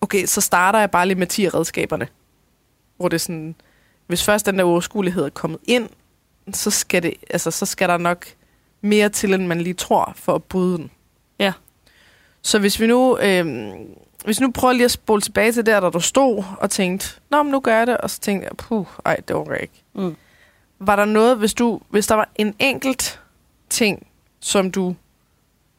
okay, 0.00 0.26
så 0.26 0.40
starter 0.40 0.78
jeg 0.78 0.90
bare 0.90 1.06
lige 1.06 1.18
med 1.18 1.26
10 1.26 1.44
af 1.46 1.54
redskaberne. 1.54 2.08
Hvor 2.96 3.08
det 3.08 3.14
er 3.14 3.18
sådan, 3.18 3.54
hvis 4.06 4.24
først 4.24 4.46
den 4.46 4.58
der 4.58 4.64
uoverskuelighed 4.64 5.24
er 5.24 5.28
kommet 5.28 5.60
ind, 5.64 5.88
så 6.52 6.70
skal, 6.70 7.02
det, 7.02 7.14
altså, 7.30 7.50
så 7.50 7.66
skal 7.66 7.88
der 7.88 7.96
nok 7.98 8.26
mere 8.80 9.08
til, 9.08 9.34
end 9.34 9.46
man 9.46 9.60
lige 9.60 9.74
tror, 9.74 10.12
for 10.16 10.34
at 10.34 10.44
bryde 10.44 10.76
den. 10.78 10.90
Ja. 11.38 11.52
Så 12.42 12.58
hvis 12.58 12.80
vi 12.80 12.86
nu, 12.86 13.18
øh, 13.18 13.72
hvis 14.24 14.40
vi 14.40 14.44
nu 14.46 14.50
prøver 14.52 14.72
lige 14.72 14.84
at 14.84 14.90
spole 14.90 15.20
tilbage 15.20 15.52
til 15.52 15.66
der, 15.66 15.80
der 15.80 15.90
du 15.90 16.00
stod 16.00 16.44
og 16.58 16.70
tænkte, 16.70 17.08
Nå, 17.30 17.42
men 17.42 17.52
nu 17.52 17.60
gør 17.60 17.78
jeg 17.78 17.86
det, 17.86 17.98
og 17.98 18.10
så 18.10 18.20
tænkte 18.20 18.44
jeg, 18.48 18.56
puh, 18.56 18.86
ej, 19.04 19.16
det 19.16 19.34
jeg 19.34 19.58
ikke. 19.62 19.82
Mm. 19.94 20.16
Var 20.78 20.96
der 20.96 21.04
noget, 21.04 21.38
hvis, 21.38 21.54
du, 21.54 21.80
hvis 21.88 22.06
der 22.06 22.14
var 22.14 22.28
en 22.36 22.54
enkelt 22.58 23.20
ting, 23.70 24.06
som 24.40 24.70
du 24.70 24.94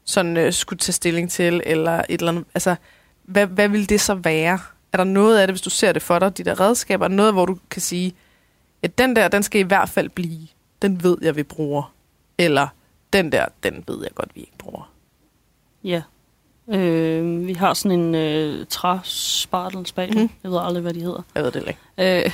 sådan 0.04 0.38
øh, 0.38 0.54
skulle 0.54 0.80
tage 0.80 0.94
stilling 0.94 1.32
til, 1.32 1.62
eller 1.66 1.98
et 2.10 2.20
eller 2.20 2.32
andet, 2.32 2.46
altså, 2.54 2.75
hvad, 3.24 3.48
hvad 3.48 3.70
ville 3.70 3.86
det 3.86 4.01
så 4.01 4.16
være? 4.16 4.60
Er 4.94 4.98
der 4.98 5.04
noget 5.04 5.39
af 5.39 5.48
det, 5.48 5.54
hvis 5.54 5.62
du 5.62 5.70
ser 5.70 5.92
det 5.92 6.01
for 6.01 6.20
dig, 6.20 6.38
de 6.38 6.44
der 6.44 6.60
redskaber, 6.60 7.08
noget, 7.08 7.34
hvor 7.34 7.46
du 7.46 7.58
kan 7.70 7.82
sige, 7.82 8.16
at 8.84 8.98
den 8.98 9.16
der, 9.16 9.27
den 9.27 9.44
skal 9.44 9.62
i 9.62 9.63
hvert 9.63 9.89
fald 9.89 10.10
blive, 10.10 10.48
den 10.82 11.04
ved 11.04 11.18
jeg, 11.22 11.36
vi 11.36 11.44
bruger, 11.44 11.94
eller 12.38 12.68
den 13.13 13.32
der, 13.32 13.46
den 13.63 13.84
ved 13.88 14.00
jeg 14.04 14.12
godt, 14.16 14.36
vi 14.36 14.39
ikke 14.39 14.58
bruger. 14.58 14.92
Ja. 15.84 16.01
Øh, 16.70 17.48
vi 17.48 17.54
har 17.54 17.74
sådan 17.74 18.00
en 18.00 18.16
øh, 18.16 18.66
træspartelspatel. 18.70 20.18
Mm. 20.18 20.30
Jeg 20.44 20.51
ved 20.51 20.60
aldrig, 20.62 20.82
hvad 20.82 20.94
de 20.94 21.01
hedder. 21.01 21.22
Jeg 21.36 21.44
ved 21.44 21.51
det 21.51 21.63
ikke. 21.68 22.25
Øh, 22.25 22.32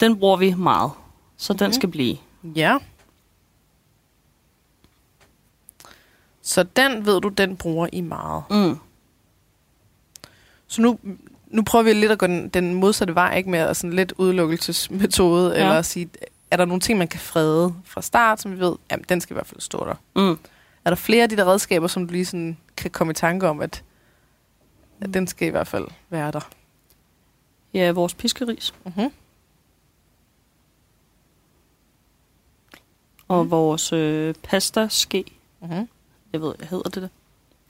den 0.00 0.18
bruger 0.18 0.36
vi 0.36 0.54
meget. 0.54 0.90
Så 1.40 1.52
den 1.52 1.66
Mhm. 1.66 1.72
skal 1.72 1.88
blive. 1.88 2.16
Ja. 2.44 2.78
Så 6.42 6.62
den 6.62 7.06
ved 7.06 7.20
du, 7.20 7.28
den 7.28 7.56
bruger 7.56 7.88
I 7.92 8.00
meget. 8.00 8.42
Mm. 8.50 8.78
Så 10.66 10.82
nu, 10.82 10.98
nu 11.46 11.62
prøver 11.62 11.82
vi 11.82 11.92
lidt 11.92 12.12
at 12.12 12.18
gå 12.18 12.26
den, 12.26 12.48
den 12.48 12.74
modsatte 12.74 13.14
vej, 13.14 13.36
ikke 13.36 13.50
med 13.50 13.58
at 13.58 13.76
sådan 13.76 13.92
lidt 13.96 14.12
udelukkelsesmetode, 14.18 15.50
Ja. 15.54 15.60
eller 15.60 15.72
at 15.78 15.86
sige, 15.86 16.08
er 16.50 16.56
der 16.56 16.64
nogle 16.64 16.80
ting, 16.80 16.98
man 16.98 17.08
kan 17.08 17.20
frede 17.20 17.74
fra 17.84 18.02
start, 18.02 18.40
som 18.40 18.52
vi 18.52 18.58
ved, 18.60 18.76
jamen 18.90 19.04
den 19.08 19.20
skal 19.20 19.34
i 19.34 19.36
hvert 19.36 19.46
fald 19.46 19.60
stå 19.60 19.84
der. 19.86 19.94
Mm. 20.16 20.38
Er 20.84 20.90
der 20.90 20.94
flere 20.94 21.22
af 21.22 21.28
de 21.28 21.36
der 21.36 21.44
redskaber, 21.44 21.86
som 21.86 22.06
du 22.06 22.12
lige 22.12 22.24
sådan 22.26 22.56
kan 22.76 22.90
komme 22.90 23.10
i 23.10 23.14
tanke 23.14 23.48
om, 23.48 23.60
at, 23.60 23.84
at 25.00 25.14
den 25.14 25.26
skal 25.26 25.48
i 25.48 25.50
hvert 25.50 25.66
fald 25.68 25.88
være 26.10 26.30
der? 26.32 26.48
Ja, 27.74 27.90
vores 27.92 28.14
piskeris. 28.14 28.74
Mm-hmm. 28.84 29.12
Og 33.30 33.50
vores 33.50 33.92
øh, 33.92 34.34
pasta-ske, 34.42 35.24
Mm-hmm. 35.62 35.88
jeg 36.32 36.40
ved, 36.40 36.54
hvad 36.58 36.66
hedder 36.66 36.90
det 36.90 37.02
der? 37.02 37.08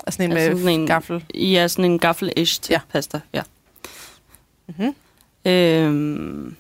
Altså 0.07 0.23
en 0.23 0.33
Altså 0.33 0.51
med 0.51 0.59
sådan 0.59 0.81
en- 0.81 0.87
gaffel. 0.87 1.25
Ja, 1.35 1.69
sådan 1.69 1.91
en 1.91 1.99
gaffel-ish 1.99 2.61
til 2.63 2.73
Ja. 2.73 2.81
pasta, 2.89 3.21
ja. 3.33 3.43
Mm-hmm. 4.67 4.95
Øhm, 5.45 6.57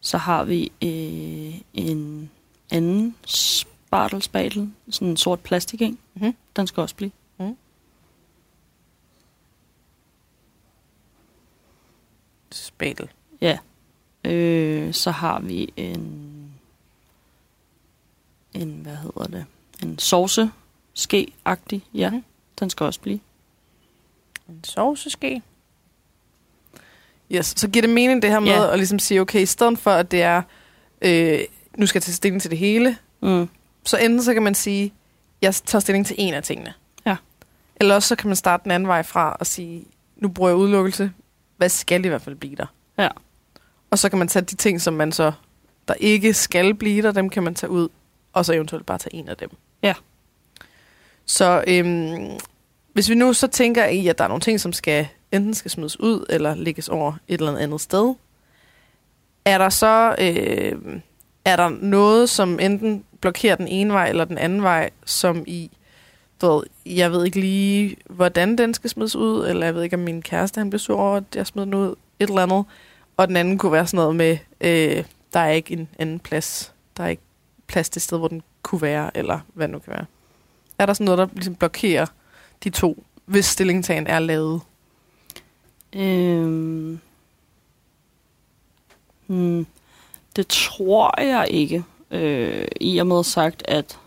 så 0.00 0.18
har 0.18 0.44
vi 0.44 0.72
øh, 0.82 1.60
en 1.74 2.30
anden 2.70 3.14
spartelspatel, 3.26 4.72
sådan 4.90 5.08
en 5.08 5.16
sort 5.16 5.40
plastik 5.40 5.82
en. 5.82 5.98
Mhm. 6.14 6.34
Den 6.56 6.66
skal 6.66 6.80
også 6.80 6.94
blive. 6.94 7.10
Spatel. 12.50 13.08
Ja. 13.40 13.58
Øh, 14.24 14.94
så 14.94 15.10
har 15.10 15.40
vi 15.40 15.72
en, 15.76 16.32
en, 18.62 18.80
hvad 18.82 18.96
hedder 18.96 19.24
det, 19.24 19.44
en 19.82 19.98
sauce 19.98 20.50
ske-agtig, 20.94 21.82
ja. 21.94 22.10
Mhm. 22.10 22.24
Den 22.60 22.70
skal 22.70 22.86
også 22.86 23.00
blive. 23.00 23.20
En 24.48 24.64
sovseske. 24.64 25.42
Yes, 27.32 27.52
så 27.56 27.68
giver 27.68 27.80
det 27.82 27.90
mening 27.90 28.22
det 28.22 28.30
her 28.30 28.40
med 28.40 28.48
Ja. 28.48 28.72
at 28.72 28.78
ligesom 28.78 28.98
sige, 28.98 29.20
okay, 29.20 29.40
i 29.40 29.46
stedet 29.46 29.78
for 29.78 29.90
at 29.90 30.10
det 30.10 30.22
er, 30.22 30.42
øh, 31.02 31.40
nu 31.76 31.86
skal 31.86 31.98
jeg 31.98 32.02
tage 32.02 32.14
stilling 32.14 32.42
til 32.42 32.50
det 32.50 32.58
hele, 32.58 32.96
Mm. 33.22 33.48
så 33.84 33.96
enten 33.96 34.22
så 34.22 34.32
kan 34.34 34.42
man 34.42 34.54
sige, 34.54 34.92
jeg 35.42 35.54
tager 35.54 35.80
stilling 35.80 36.06
til 36.06 36.16
en 36.18 36.34
af 36.34 36.42
tingene. 36.42 36.72
Ja. 37.06 37.16
Eller 37.76 37.94
også 37.94 38.08
så 38.08 38.16
kan 38.16 38.28
man 38.28 38.36
starte 38.36 38.64
den 38.64 38.70
anden 38.72 38.86
vej 38.88 39.02
fra 39.02 39.36
og 39.40 39.46
sige, 39.46 39.84
nu 40.16 40.28
bruger 40.28 40.50
jeg 40.50 40.56
udelukkelse, 40.56 41.12
hvad 41.56 41.68
skal 41.68 42.04
i 42.04 42.08
hvert 42.08 42.22
fald 42.22 42.34
blive 42.36 42.56
der? 42.56 42.66
Ja. 42.98 43.08
Og 43.90 43.98
så 43.98 44.08
kan 44.08 44.18
man 44.18 44.28
tage 44.28 44.44
de 44.44 44.54
ting, 44.54 44.80
som 44.80 44.94
man 44.94 45.12
så, 45.12 45.32
der 45.88 45.94
ikke 45.94 46.34
skal 46.34 46.74
blive 46.74 47.02
der, 47.02 47.12
dem 47.12 47.30
kan 47.30 47.42
man 47.42 47.54
tage 47.54 47.70
ud, 47.70 47.88
og 48.38 48.44
så 48.44 48.52
eventuelt 48.52 48.86
bare 48.86 48.98
tage 48.98 49.14
en 49.14 49.28
af 49.28 49.36
dem. 49.36 49.50
Ja. 49.82 49.94
Så 51.26 51.64
øhm, 51.66 52.38
hvis 52.92 53.10
vi 53.10 53.14
nu 53.14 53.32
så 53.32 53.46
tænker 53.46 53.86
i, 53.86 54.08
at 54.08 54.18
der 54.18 54.24
er 54.24 54.28
nogle 54.28 54.40
ting, 54.40 54.60
som 54.60 54.72
skal 54.72 55.08
enten 55.32 55.54
skal 55.54 55.70
smides 55.70 56.00
ud, 56.00 56.26
eller 56.28 56.54
lægges 56.54 56.88
over 56.88 57.12
et 57.28 57.40
eller 57.40 57.56
andet 57.56 57.80
sted, 57.80 58.14
er 59.44 59.58
der 59.58 59.68
så 59.68 60.14
øh, 60.18 61.00
er 61.44 61.56
der 61.56 61.68
noget, 61.68 62.30
som 62.30 62.60
enten 62.60 63.04
blokerer 63.20 63.56
den 63.56 63.68
ene 63.68 63.92
vej 63.92 64.08
eller 64.08 64.24
den 64.24 64.38
anden 64.38 64.62
vej, 64.62 64.90
som 65.04 65.44
i, 65.46 65.70
du 66.40 66.46
ved, 66.46 66.62
jeg 66.86 67.12
ved 67.12 67.24
ikke 67.24 67.40
lige, 67.40 67.96
hvordan 68.10 68.58
den 68.58 68.74
skal 68.74 68.90
smides 68.90 69.16
ud, 69.16 69.46
eller 69.46 69.66
jeg 69.66 69.74
ved 69.74 69.82
ikke, 69.82 69.96
om 69.96 70.02
min 70.02 70.22
kæreste 70.22 70.58
han 70.58 70.70
bliver 70.70 70.78
sur 70.78 71.00
over, 71.00 71.16
at 71.16 71.24
jeg 71.34 71.46
smider 71.46 71.64
den 71.64 71.74
ud, 71.74 71.94
et 72.20 72.28
eller 72.28 72.42
andet. 72.42 72.64
Og 73.16 73.28
den 73.28 73.36
anden 73.36 73.58
kunne 73.58 73.72
være 73.72 73.86
sådan 73.86 73.96
noget 73.96 74.16
med, 74.16 74.38
øh, 74.60 75.04
der 75.32 75.40
er 75.40 75.50
ikke 75.50 75.72
en 75.72 75.88
anden 75.98 76.18
plads. 76.18 76.72
Der 76.96 77.04
er 77.04 77.08
ikke 77.08 77.22
plads 77.68 77.90
til 77.90 78.02
sted, 78.02 78.18
hvor 78.18 78.28
den 78.28 78.42
kunne 78.62 78.82
være, 78.82 79.16
eller 79.16 79.40
hvad 79.54 79.68
det 79.68 79.72
nu 79.72 79.78
kan 79.78 79.92
være. 79.92 80.04
Er 80.78 80.86
der 80.86 80.92
sådan 80.92 81.04
noget, 81.04 81.18
der 81.18 81.26
ligesom 81.34 81.54
blokerer 81.54 82.06
de 82.64 82.70
to, 82.70 83.04
hvis 83.24 83.44
stillingtagen 83.46 84.06
er 84.06 84.18
lavet? 84.18 84.60
Øhm, 85.92 87.00
hmm, 89.26 89.66
det 90.36 90.46
tror 90.48 91.20
jeg 91.22 91.46
ikke. 91.50 91.84
Øh, 92.10 92.66
I 92.80 92.98
og 92.98 93.06
med 93.06 93.24
sagt, 93.24 93.62
at 93.68 93.98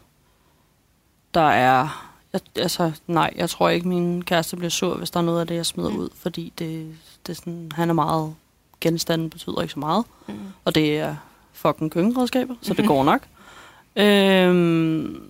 der 1.34 1.50
er... 1.50 2.08
Jeg, 2.34 2.42
altså, 2.56 2.92
nej, 3.08 3.34
jeg 3.36 3.50
tror 3.50 3.70
ikke, 3.70 3.88
min 3.88 4.24
kæreste 4.24 4.56
bliver 4.58 4.70
sur, 4.70 4.96
hvis 4.98 5.12
der 5.12 5.20
er 5.20 5.24
noget 5.24 5.40
af 5.42 5.48
det, 5.48 5.56
jeg 5.56 5.66
smider 5.66 5.90
Mm. 5.90 5.98
ud. 5.98 6.10
Fordi 6.16 6.54
det, 6.60 6.96
det 7.28 7.32
er 7.32 7.36
sådan, 7.36 7.72
han 7.76 7.90
er 7.90 7.94
meget... 7.94 8.36
Genstanden 8.82 9.30
betyder 9.30 9.62
ikke 9.62 9.74
så 9.74 9.80
meget. 9.80 10.06
Mm. 10.28 10.34
Og 10.66 10.76
det 10.76 11.00
er 11.00 11.16
fucking 11.54 11.92
køkkenredskaber, 11.92 12.56
så 12.62 12.74
det 12.74 12.88
går 12.92 13.04
nok. 13.04 13.22
Øhm, 13.96 15.22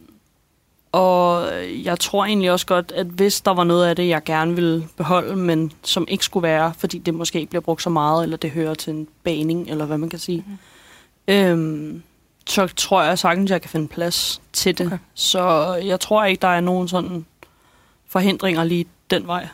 og 0.92 1.48
jeg 1.84 2.00
tror 2.00 2.26
egentlig 2.26 2.52
også 2.52 2.66
godt, 2.66 2.92
at 2.96 3.06
hvis 3.06 3.42
der 3.42 3.52
var 3.54 3.64
noget 3.64 3.88
af 3.88 3.96
det, 3.96 4.08
jeg 4.08 4.24
gerne 4.24 4.56
ville 4.56 4.88
beholde, 4.98 5.36
men 5.36 5.72
som 5.84 6.06
ikke 6.08 6.26
skulle 6.26 6.44
være, 6.44 6.74
fordi 6.78 6.98
det 6.98 7.14
måske 7.14 7.40
ikke 7.40 7.50
bliver 7.50 7.62
brugt 7.62 7.82
så 7.82 7.90
meget, 7.90 8.24
eller 8.24 8.38
det 8.38 8.52
hører 8.52 8.74
til 8.74 8.94
en 8.94 9.08
baning, 9.24 9.70
eller 9.70 9.86
hvad 9.86 9.98
man 9.98 10.10
kan 10.10 10.20
sige, 10.20 10.44
Mhm. 10.48 11.36
øhm, 11.36 12.04
så 12.48 12.68
tror 12.68 13.04
jeg 13.04 13.20
sagtens, 13.20 13.52
jeg 13.52 13.62
kan 13.62 13.70
finde 13.70 13.88
plads 13.88 14.42
til 14.54 14.78
det. 14.78 14.86
Okay. 14.88 14.98
Så 15.14 15.74
jeg 15.84 16.00
tror 16.00 16.26
ikke, 16.26 16.42
der 16.42 16.48
er 16.48 16.62
nogen 16.62 16.88
sådan 16.88 17.26
forhindringer 18.08 18.64
lige 18.64 18.86
den 19.10 19.28
vej. 19.28 19.48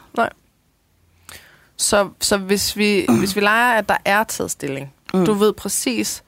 Så, 1.77 2.09
så 2.21 2.37
hvis, 2.37 2.77
vi, 2.77 3.05
hvis 3.19 3.35
vi 3.35 3.41
leger, 3.41 3.73
at 3.77 3.89
der 3.89 3.97
er 4.05 4.23
taget 4.23 4.51
stilling, 4.51 4.93
mm. 5.13 5.19
Mm. 5.19 5.25
du 5.25 5.33
ved 5.33 5.53
præcis, 5.53 6.23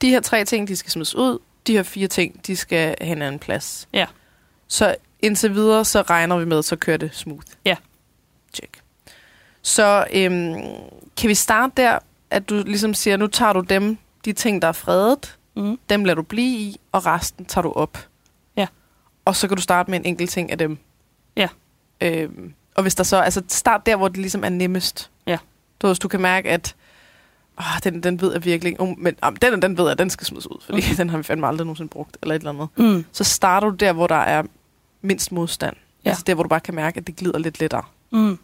de 0.00 0.08
her 0.10 0.20
tre 0.20 0.44
ting, 0.44 0.68
de 0.68 0.76
skal 0.76 0.90
smides 0.90 1.14
ud, 1.14 1.38
de 1.66 1.72
her 1.72 1.82
fire 1.82 2.08
ting, 2.08 2.46
de 2.46 2.56
skal 2.56 2.94
have 3.00 3.16
en 3.16 3.22
anden 3.22 3.38
plads. 3.38 3.88
Ja. 3.92 4.06
Så 4.68 4.94
indtil 5.20 5.54
videre, 5.54 5.84
så 5.84 6.02
regner 6.02 6.36
vi 6.38 6.44
med, 6.44 6.62
så 6.62 6.76
kører 6.76 6.96
det 6.96 7.10
smooth. 7.14 7.46
Ja. 7.64 7.76
Check. 8.54 8.80
Så 9.62 10.06
øhm, 10.12 10.54
kan 11.16 11.28
vi 11.28 11.34
starte 11.34 11.72
der, 11.76 11.98
at 12.30 12.48
du 12.48 12.62
ligesom 12.66 12.94
siger, 12.94 13.16
nu 13.16 13.26
tager 13.26 13.52
du 13.52 13.60
dem, 13.60 13.98
de 14.24 14.32
ting, 14.32 14.62
der 14.62 14.68
er 14.68 14.72
fredet, 14.72 15.32
Mm. 15.58 15.78
dem 15.90 16.04
lader 16.04 16.14
du 16.14 16.22
blive 16.22 16.58
i, 16.58 16.80
og 16.92 17.06
resten 17.06 17.44
tager 17.44 17.62
du 17.62 17.72
op. 17.72 17.98
Ja. 18.56 18.66
Og 19.24 19.36
så 19.36 19.48
kan 19.48 19.56
du 19.56 19.62
starte 19.62 19.90
med 19.90 19.98
en 20.00 20.04
enkelt 20.06 20.30
ting 20.30 20.50
af 20.50 20.58
dem. 20.58 20.78
Ja. 21.36 21.48
Øhm, 22.00 22.54
og 22.74 22.82
hvis 22.82 22.94
der 22.94 23.04
så, 23.04 23.16
altså 23.16 23.42
start 23.48 23.86
der, 23.86 23.96
hvor 23.96 24.08
det 24.08 24.16
ligesom 24.16 24.44
er 24.44 24.48
nemmest. 24.48 25.10
Ja. 25.26 25.38
Du, 25.82 25.86
hvis 25.86 25.98
du 25.98 26.08
kan 26.08 26.20
mærke, 26.20 26.48
at 26.50 26.74
åh, 27.58 27.64
den, 27.84 28.02
den 28.02 28.20
ved 28.20 28.32
jeg 28.32 28.44
virkelig 28.44 28.80
oh, 28.80 28.98
men 28.98 29.16
oh, 29.22 29.32
den, 29.42 29.62
den 29.62 29.78
ved 29.78 29.88
jeg, 29.88 29.98
den 29.98 30.10
skal 30.10 30.26
smides 30.26 30.46
ud, 30.50 30.62
fordi 30.64 30.78
Mhm. 30.88 30.96
den 31.00 31.10
har 31.10 31.16
vi 31.16 31.22
fandme 31.22 31.46
aldrig 31.46 31.64
nogensinde 31.66 31.88
brugt, 31.88 32.16
eller 32.22 32.34
et 32.34 32.38
eller 32.40 32.50
andet. 32.50 32.68
Mm. 32.76 33.04
Så 33.12 33.24
starter 33.24 33.68
du 33.70 33.74
der, 33.76 33.92
hvor 33.92 34.06
der 34.06 34.14
er 34.14 34.42
mindst 35.02 35.32
modstand. 35.32 35.76
Ja. 36.04 36.10
Altså 36.10 36.24
der, 36.26 36.34
hvor 36.34 36.42
du 36.42 36.48
bare 36.48 36.60
kan 36.60 36.74
mærke, 36.74 37.00
at 37.00 37.06
det 37.06 37.16
glider 37.16 37.38
lidt 37.38 37.60
lettere. 37.60 37.82
Mm. 38.10 38.38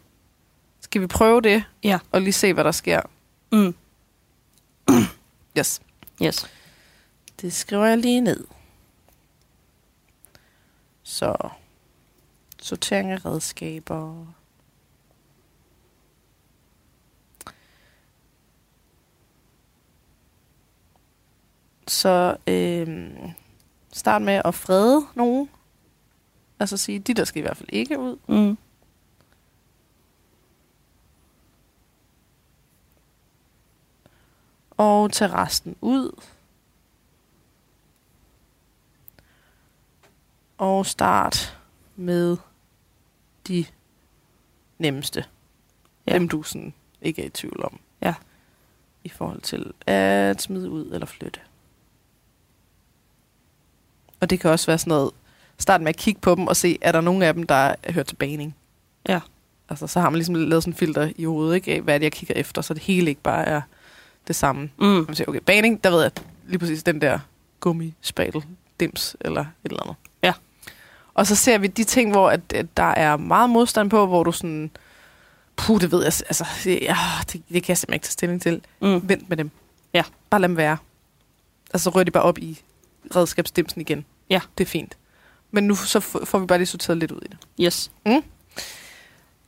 Skal 0.81 1.01
vi 1.01 1.07
prøve 1.07 1.41
det? 1.41 1.63
Ja. 1.83 1.99
Og 2.11 2.21
lige 2.21 2.33
se, 2.33 2.53
hvad 2.53 2.63
der 2.63 2.71
sker? 2.71 3.01
Mm. 3.51 3.75
Yes. 5.57 5.81
Yes. 6.23 6.45
Det 7.41 7.53
skriver 7.53 7.85
jeg 7.85 7.97
lige 7.97 8.21
ned. 8.21 8.43
Så 11.03 11.49
sortering 12.61 13.11
af 13.11 13.25
redskaber. 13.25 14.25
Så 21.87 22.37
øh, 22.47 23.11
start 23.93 24.21
med 24.21 24.41
at 24.45 24.55
frede 24.55 25.05
nogen. 25.15 25.49
Altså 26.59 26.77
sige, 26.77 26.99
de 26.99 27.13
der 27.13 27.23
skal 27.23 27.39
i 27.39 27.41
hvert 27.41 27.57
fald 27.57 27.69
ikke 27.71 27.99
ud. 27.99 28.17
Mm. 28.27 28.57
Og 34.77 35.11
tage 35.11 35.31
resten 35.31 35.75
ud. 35.81 36.21
Og 40.57 40.85
start 40.85 41.59
med 41.95 42.37
de 43.47 43.65
nemmeste. 44.77 45.25
Ja. 46.07 46.13
Dem 46.13 46.29
du 46.29 46.43
sådan 46.43 46.73
ikke 47.01 47.21
er 47.21 47.25
i 47.25 47.29
tvivl 47.29 47.63
om. 47.63 47.79
Ja. 48.01 48.15
I 49.03 49.09
forhold 49.09 49.41
til 49.41 49.73
at 49.85 50.41
smide 50.41 50.69
ud 50.69 50.91
eller 50.91 51.05
flytte. 51.05 51.39
Og 54.23 54.29
det 54.29 54.39
kan 54.39 54.51
også 54.51 54.65
være 54.65 54.77
sådan 54.77 54.91
noget, 54.91 55.11
start 55.57 55.81
med 55.81 55.89
at 55.89 55.97
kigge 55.97 56.21
på 56.21 56.35
dem 56.35 56.47
og 56.47 56.55
se, 56.55 56.77
er 56.81 56.91
der 56.91 57.01
nogen 57.01 57.21
af 57.21 57.33
dem, 57.33 57.43
der 57.43 57.75
hører 57.89 58.03
til 58.03 58.15
baning. 58.15 58.55
Ja. 59.09 59.19
Altså, 59.69 59.87
så 59.87 59.99
har 59.99 60.09
man 60.09 60.17
ligesom 60.17 60.35
lavet 60.35 60.63
sådan 60.63 60.73
en 60.73 60.77
filter 60.77 61.11
i 61.15 61.23
hovedet, 61.23 61.55
ikke? 61.55 61.73
Af, 61.73 61.81
hvad 61.81 61.93
er 61.93 61.97
det, 61.97 62.03
jeg 62.03 62.11
kigger 62.11 62.35
efter, 62.35 62.61
så 62.61 62.73
det 62.73 62.81
hele 62.81 63.09
ikke 63.09 63.21
bare 63.21 63.45
er 63.45 63.61
det 64.27 64.35
samme. 64.35 64.69
Mm. 64.79 64.85
Man 64.85 65.15
siger, 65.15 65.29
okay, 65.29 65.39
baning, 65.45 65.83
der 65.83 65.89
ved 65.89 66.01
jeg 66.01 66.11
lige 66.47 66.59
præcis 66.59 66.83
den 66.83 67.01
der 67.01 67.19
gummispatel, 67.59 68.43
dims 68.79 69.15
eller 69.21 69.41
et 69.41 69.47
eller 69.63 69.83
andet. 69.83 69.95
Ja. 70.23 70.33
Og 71.13 71.27
så 71.27 71.35
ser 71.35 71.57
vi 71.57 71.67
de 71.67 71.83
ting, 71.83 72.11
hvor 72.11 72.29
at, 72.29 72.53
at 72.53 72.77
der 72.77 72.83
er 72.83 73.17
meget 73.17 73.49
modstand 73.49 73.89
på, 73.89 74.05
hvor 74.05 74.23
du 74.23 74.31
sådan, 74.31 74.71
puh, 75.55 75.81
det 75.81 75.91
ved 75.91 75.99
jeg, 75.99 76.05
altså, 76.05 76.47
det, 76.63 76.81
ja, 76.81 76.97
det, 77.33 77.41
det 77.49 77.63
kan 77.63 77.69
jeg 77.69 77.77
simpelthen 77.77 77.93
ikke 77.93 78.05
tage 78.05 78.11
stilling 78.11 78.41
til. 78.41 78.61
Mm. 78.81 79.09
Vent 79.09 79.29
med 79.29 79.37
dem. 79.37 79.51
Ja. 79.93 80.03
Bare 80.29 80.41
lad 80.41 80.49
dem 80.49 80.57
være. 80.57 80.77
Altså, 81.73 81.83
så 81.83 81.89
rører 81.89 82.03
de 82.03 82.11
bare 82.11 82.23
op 82.23 82.37
i 82.37 82.61
redskabsdimsen 83.15 83.81
igen. 83.81 84.05
Ja. 84.29 84.39
Det 84.57 84.63
er 84.63 84.69
fint. 84.69 84.97
Men 85.51 85.63
nu 85.63 85.75
så 85.75 85.99
får 85.99 86.39
vi 86.39 86.45
bare 86.45 86.57
lige 86.57 86.65
sorteret 86.67 86.97
lidt 86.97 87.11
ud 87.11 87.21
i 87.21 87.27
det. 87.27 87.37
Yes. 87.65 87.91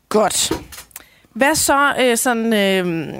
Godt. 0.10 0.52
Hvad 1.34 1.56
så, 1.56 1.96
øh, 2.00 2.18
sådan, 2.18 2.54
øh, 2.54 3.14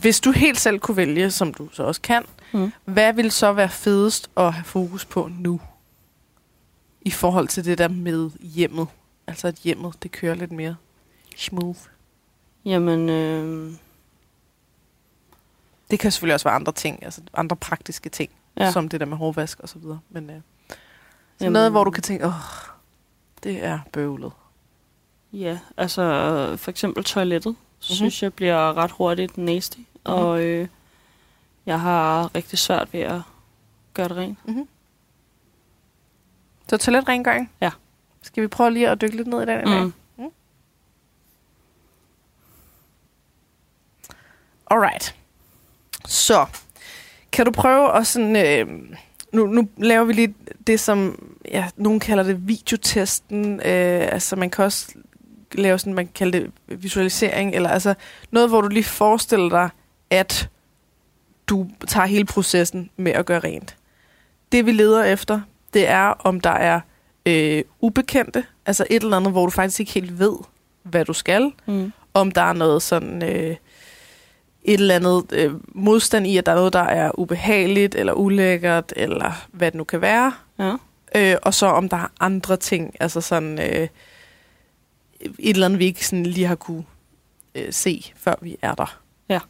hvis 0.00 0.20
du 0.20 0.30
helt 0.32 0.60
selv 0.60 0.78
kunne 0.78 0.96
vælge, 0.96 1.30
som 1.30 1.54
du 1.54 1.68
så 1.72 1.82
også 1.82 2.00
kan, 2.00 2.24
Mm. 2.54 2.72
hvad 2.84 3.12
vil 3.12 3.30
så 3.30 3.52
være 3.52 3.68
fedest 3.68 4.30
at 4.36 4.52
have 4.52 4.64
fokus 4.64 5.04
på 5.04 5.30
nu? 5.38 5.60
I 7.02 7.10
forhold 7.10 7.48
til 7.48 7.64
det 7.64 7.78
der 7.78 7.88
med 7.88 8.30
hjemmet. 8.40 8.86
Altså 9.26 9.48
at 9.48 9.54
hjemmet, 9.54 10.02
det 10.02 10.12
kører 10.12 10.34
lidt 10.34 10.52
mere 10.52 10.76
smooth. 11.36 11.78
Jamen, 12.64 13.08
øh, 13.08 13.72
Det 15.90 15.98
kan 16.00 16.12
selvfølgelig 16.12 16.34
også 16.34 16.44
være 16.44 16.54
andre 16.54 16.72
ting, 16.72 17.04
altså 17.04 17.20
andre 17.34 17.56
praktiske 17.56 18.08
ting. 18.08 18.30
Ja. 18.56 18.70
som 18.72 18.88
det 18.88 19.00
der 19.00 19.06
med 19.06 19.16
hårvask 19.16 19.60
og 19.60 19.68
så 19.68 19.78
videre. 19.78 19.98
Men 20.10 20.30
øh, 20.30 20.40
så 21.42 21.46
Jamen- 21.46 21.52
noget, 21.52 21.70
hvor 21.70 21.84
du 21.84 21.90
kan 21.90 22.02
tænke, 22.02 22.26
åh, 22.26 22.32
det 23.44 23.64
er 23.64 23.78
bøvlet. 23.92 24.32
Ja, 25.32 25.58
altså 25.76 26.02
for 26.56 26.70
eksempel 26.70 27.04
toilettet, 27.04 27.50
mm-hmm. 27.50 27.82
synes 27.82 28.22
jeg 28.22 28.34
bliver 28.34 28.76
ret 28.76 28.90
hurtigt 28.90 29.38
nasty, 29.38 29.78
mm-hmm. 29.78 30.12
og 30.12 30.42
øh, 30.42 30.68
jeg 31.66 31.80
har 31.80 32.34
rigtig 32.34 32.58
svært 32.58 32.92
ved 32.92 33.00
at 33.00 33.20
gøre 33.94 34.08
det 34.08 34.16
rent. 34.16 34.38
Så 36.68 36.76
toiletrengøring? 36.76 37.52
Ja. 37.60 37.70
Skal 38.22 38.42
vi 38.42 38.48
prøve 38.48 38.70
lige 38.70 38.88
at 38.88 39.00
dykke 39.00 39.16
lidt 39.16 39.28
ned 39.28 39.42
i 39.42 39.46
den 39.46 39.68
i 39.68 39.70
dag? 39.70 39.84
Mm. 40.18 40.32
Alright. 44.70 45.14
Så, 46.06 46.46
kan 47.32 47.44
du 47.44 47.50
prøve 47.52 47.96
at 47.96 48.06
sådan... 48.06 48.36
Øh, 48.36 48.96
nu, 49.32 49.46
nu 49.46 49.68
laver 49.76 50.04
vi 50.04 50.12
lige 50.12 50.34
det, 50.66 50.80
som 50.80 51.28
ja, 51.50 51.68
nogen 51.76 52.00
kalder 52.00 52.22
det 52.24 52.48
videotesten. 52.48 53.54
Øh, 53.54 54.08
altså, 54.12 54.36
man 54.36 54.50
kan 54.50 54.64
også 54.64 54.92
lave 55.52 55.78
sådan, 55.78 55.94
man 55.94 56.06
kan 56.06 56.12
kalde 56.14 56.38
det 56.38 56.50
visualisering, 56.82 57.54
eller 57.54 57.68
altså 57.70 57.94
noget, 58.30 58.48
hvor 58.48 58.60
du 58.60 58.68
lige 58.68 58.84
forestiller 58.84 59.48
dig, 59.48 59.68
at 60.10 60.48
du 61.46 61.66
tager 61.86 62.06
hele 62.06 62.24
processen 62.24 62.90
med 62.96 63.12
at 63.12 63.26
gøre 63.26 63.38
rent. 63.40 63.76
Det, 64.52 64.66
vi 64.66 64.72
leder 64.72 65.04
efter, 65.04 65.40
det 65.74 65.88
er, 65.88 66.04
om 66.06 66.40
der 66.40 66.50
er 66.50 66.80
øh, 67.26 67.62
ubekendte, 67.80 68.44
altså 68.66 68.86
et 68.90 69.02
eller 69.02 69.16
andet, 69.16 69.32
hvor 69.32 69.44
du 69.46 69.50
faktisk 69.50 69.80
ikke 69.80 69.92
helt 69.92 70.18
ved, 70.18 70.36
hvad 70.82 71.04
du 71.04 71.12
skal, 71.12 71.52
Mm. 71.66 71.92
om 72.14 72.30
der 72.30 72.42
er 72.42 72.52
noget 72.52 72.82
sådan 72.82 73.22
øh, 73.22 73.56
et 74.64 74.80
eller 74.80 74.94
andet 74.94 75.32
øh, 75.32 75.52
modstand 75.68 76.26
i, 76.26 76.36
at 76.36 76.46
der 76.46 76.52
er 76.52 76.56
noget, 76.56 76.72
der 76.72 76.80
er 76.80 77.18
ubehageligt 77.18 77.94
eller 77.94 78.12
ulækkert, 78.12 78.92
eller 78.96 79.46
hvad 79.52 79.70
det 79.70 79.78
nu 79.78 79.84
kan 79.84 80.00
være. 80.00 80.32
Ja. 80.58 80.74
Øh, 81.14 81.36
og 81.42 81.54
så 81.54 81.66
om 81.66 81.88
der 81.88 81.96
er 81.96 82.08
andre 82.20 82.56
ting, 82.56 82.94
altså 83.00 83.20
sådan 83.20 83.58
øh, 83.58 83.88
et 85.20 85.54
eller 85.54 85.66
andet, 85.66 85.78
vi 85.78 85.84
ikke 85.84 86.06
sådan 86.06 86.26
lige 86.26 86.46
har 86.46 86.54
kunne 86.54 86.84
øh, 87.54 87.72
se, 87.72 88.12
før 88.16 88.34
vi 88.40 88.56
er 88.62 88.74
der. 88.74 88.98
Ja. 89.28 89.40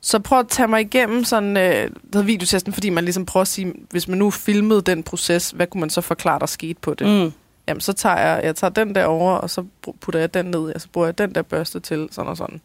Så 0.00 0.18
prøv 0.18 0.38
at 0.38 0.48
tage 0.48 0.68
mig 0.68 0.80
igennem 0.80 1.24
sådan 1.24 1.56
øh, 1.56 1.90
den 2.12 2.26
videotesten, 2.26 2.72
fordi 2.72 2.90
man 2.90 3.04
ligesom 3.04 3.26
prøver 3.26 3.42
at 3.42 3.48
sige, 3.48 3.74
hvis 3.90 4.08
man 4.08 4.18
nu 4.18 4.30
filmede 4.30 4.82
den 4.82 5.02
proces, 5.02 5.50
hvad 5.50 5.66
kunne 5.66 5.80
man 5.80 5.90
så 5.90 6.00
forklare, 6.00 6.38
der 6.38 6.46
skete 6.46 6.80
på 6.80 6.94
det? 6.94 7.06
Mm. 7.06 7.32
Jamen, 7.68 7.80
så 7.80 7.92
tager 7.92 8.16
jeg, 8.16 8.44
jeg 8.44 8.56
tager 8.56 8.70
den 8.70 8.94
der 8.94 9.04
over, 9.04 9.32
og 9.32 9.50
så 9.50 9.64
putter 10.00 10.20
jeg 10.20 10.34
den 10.34 10.46
ned, 10.46 10.74
og 10.74 10.80
så 10.80 10.88
bruger 10.92 11.06
jeg 11.06 11.18
den 11.18 11.34
der 11.34 11.42
børste 11.42 11.80
til, 11.80 12.08
sådan 12.10 12.28
og 12.28 12.36
sådan. 12.36 12.60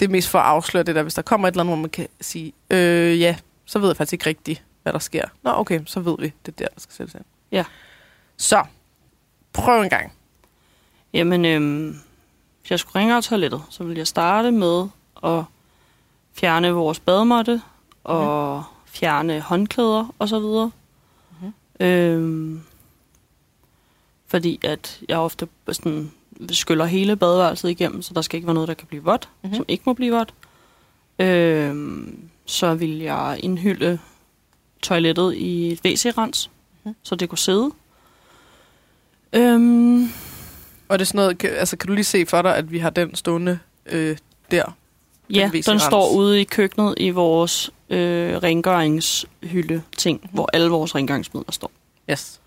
Det 0.00 0.06
er 0.06 0.10
mest 0.10 0.28
for 0.28 0.38
at 0.38 0.44
afsløre 0.44 0.82
det 0.82 0.94
der, 0.94 1.02
hvis 1.02 1.14
der 1.14 1.22
kommer 1.22 1.48
et 1.48 1.52
eller 1.52 1.62
andet, 1.62 1.76
hvor 1.76 1.80
man 1.82 1.90
kan 1.90 2.08
sige, 2.20 2.52
øh, 2.70 3.20
ja, 3.20 3.36
så 3.64 3.78
ved 3.78 3.88
jeg 3.88 3.96
faktisk 3.96 4.12
ikke 4.12 4.26
rigtigt, 4.26 4.64
hvad 4.82 4.92
der 4.92 4.98
sker. 4.98 5.24
Nå, 5.42 5.50
okay, 5.54 5.80
så 5.86 6.00
ved 6.00 6.16
vi, 6.18 6.32
det 6.46 6.52
er 6.52 6.56
der, 6.58 6.66
der 6.74 6.80
skal 6.80 6.94
sættes 6.94 7.14
ind. 7.14 7.24
Ja. 7.52 7.64
Så, 8.36 8.64
prøv 9.52 9.82
en 9.82 9.90
gang. 9.90 10.12
Jamen, 11.12 11.44
øhm, 11.44 12.00
hvis 12.60 12.70
jeg 12.70 12.78
skulle 12.78 13.00
ringe 13.00 13.16
af 13.16 13.22
toilettet, 13.22 13.62
så 13.70 13.84
ville 13.84 13.98
jeg 13.98 14.06
starte 14.06 14.50
med 14.50 14.88
at 15.24 15.44
fjerne 16.32 16.72
vores 16.72 17.00
bademåtte 17.00 17.62
og 18.04 18.58
mm. 18.58 18.64
fjerne 18.86 19.40
håndklæder 19.40 20.14
og 20.18 20.28
så 20.28 20.40
videre. 20.40 20.70
Mm. 21.40 21.86
Øhm, 21.86 22.62
fordi 24.26 24.60
at 24.62 25.00
jeg 25.08 25.18
ofte 25.18 25.48
sådan 25.72 26.12
skyller 26.50 26.84
hele 26.84 27.16
badeværelset 27.16 27.70
igennem, 27.70 28.02
så 28.02 28.14
der 28.14 28.20
skal 28.20 28.36
ikke 28.36 28.46
være 28.46 28.54
noget, 28.54 28.68
der 28.68 28.74
kan 28.74 28.86
blive 28.86 29.04
vådt, 29.04 29.28
Mhm. 29.42 29.50
mm. 29.50 29.56
som 29.56 29.64
ikke 29.68 29.82
må 29.86 29.92
blive 29.92 30.14
vådt. 30.14 30.34
Øhm, 31.18 32.28
så 32.46 32.74
vil 32.74 32.98
jeg 32.98 33.40
indhylde 33.42 33.98
toilettet 34.82 35.34
i 35.34 35.72
et 35.72 35.80
WC-rens, 35.84 36.50
Mhm. 36.84 36.90
mm. 36.90 36.94
så 37.02 37.14
det 37.14 37.28
kunne 37.28 37.38
sidde. 37.38 37.70
Øhm, 39.32 40.02
Og 40.88 40.98
det 40.98 41.04
er 41.04 41.06
sådan 41.06 41.18
noget, 41.18 41.38
kan, 41.38 41.50
altså 41.50 41.76
kan 41.76 41.86
du 41.88 41.92
lige 41.94 42.04
se 42.04 42.26
for 42.26 42.42
dig, 42.42 42.56
at 42.56 42.72
vi 42.72 42.78
har 42.78 42.90
den 42.90 43.14
stående 43.14 43.58
øh, 43.86 44.16
der? 44.50 44.76
Ja, 45.30 45.50
WC-rens. 45.54 45.66
den 45.70 45.80
står 45.80 46.10
ude 46.14 46.40
i 46.40 46.44
køkkenet 46.44 46.94
i 46.96 47.10
vores 47.10 47.70
øh, 47.90 48.36
rengøringshylde 48.36 49.82
ting, 49.98 50.20
mm. 50.22 50.28
hvor 50.32 50.50
alle 50.52 50.68
vores 50.70 50.94
rengøringsmidler 50.94 51.52
står. 51.52 51.70
Yes. 52.10 52.40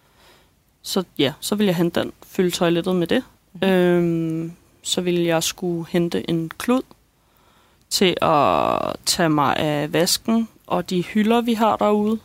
Så 0.81 1.03
ja, 1.17 1.33
så 1.39 1.55
vil 1.55 1.65
jeg 1.65 1.75
hente 1.75 1.99
den, 1.99 2.11
fylde 2.27 2.51
toilettet 2.51 2.95
med 2.95 3.07
det. 3.07 3.23
Mm. 3.53 3.67
Øhm, 3.67 4.51
så 4.83 5.01
vil 5.01 5.19
jeg 5.19 5.43
skulle 5.43 5.85
hente 5.89 6.29
en 6.29 6.51
klud 6.57 6.81
til 7.89 8.17
at 8.21 8.95
tage 9.05 9.29
mig 9.29 9.57
af 9.57 9.93
vasken 9.93 10.47
og 10.67 10.89
de 10.89 11.03
hylder, 11.03 11.41
vi 11.41 11.53
har 11.53 11.75
derude. 11.75 12.19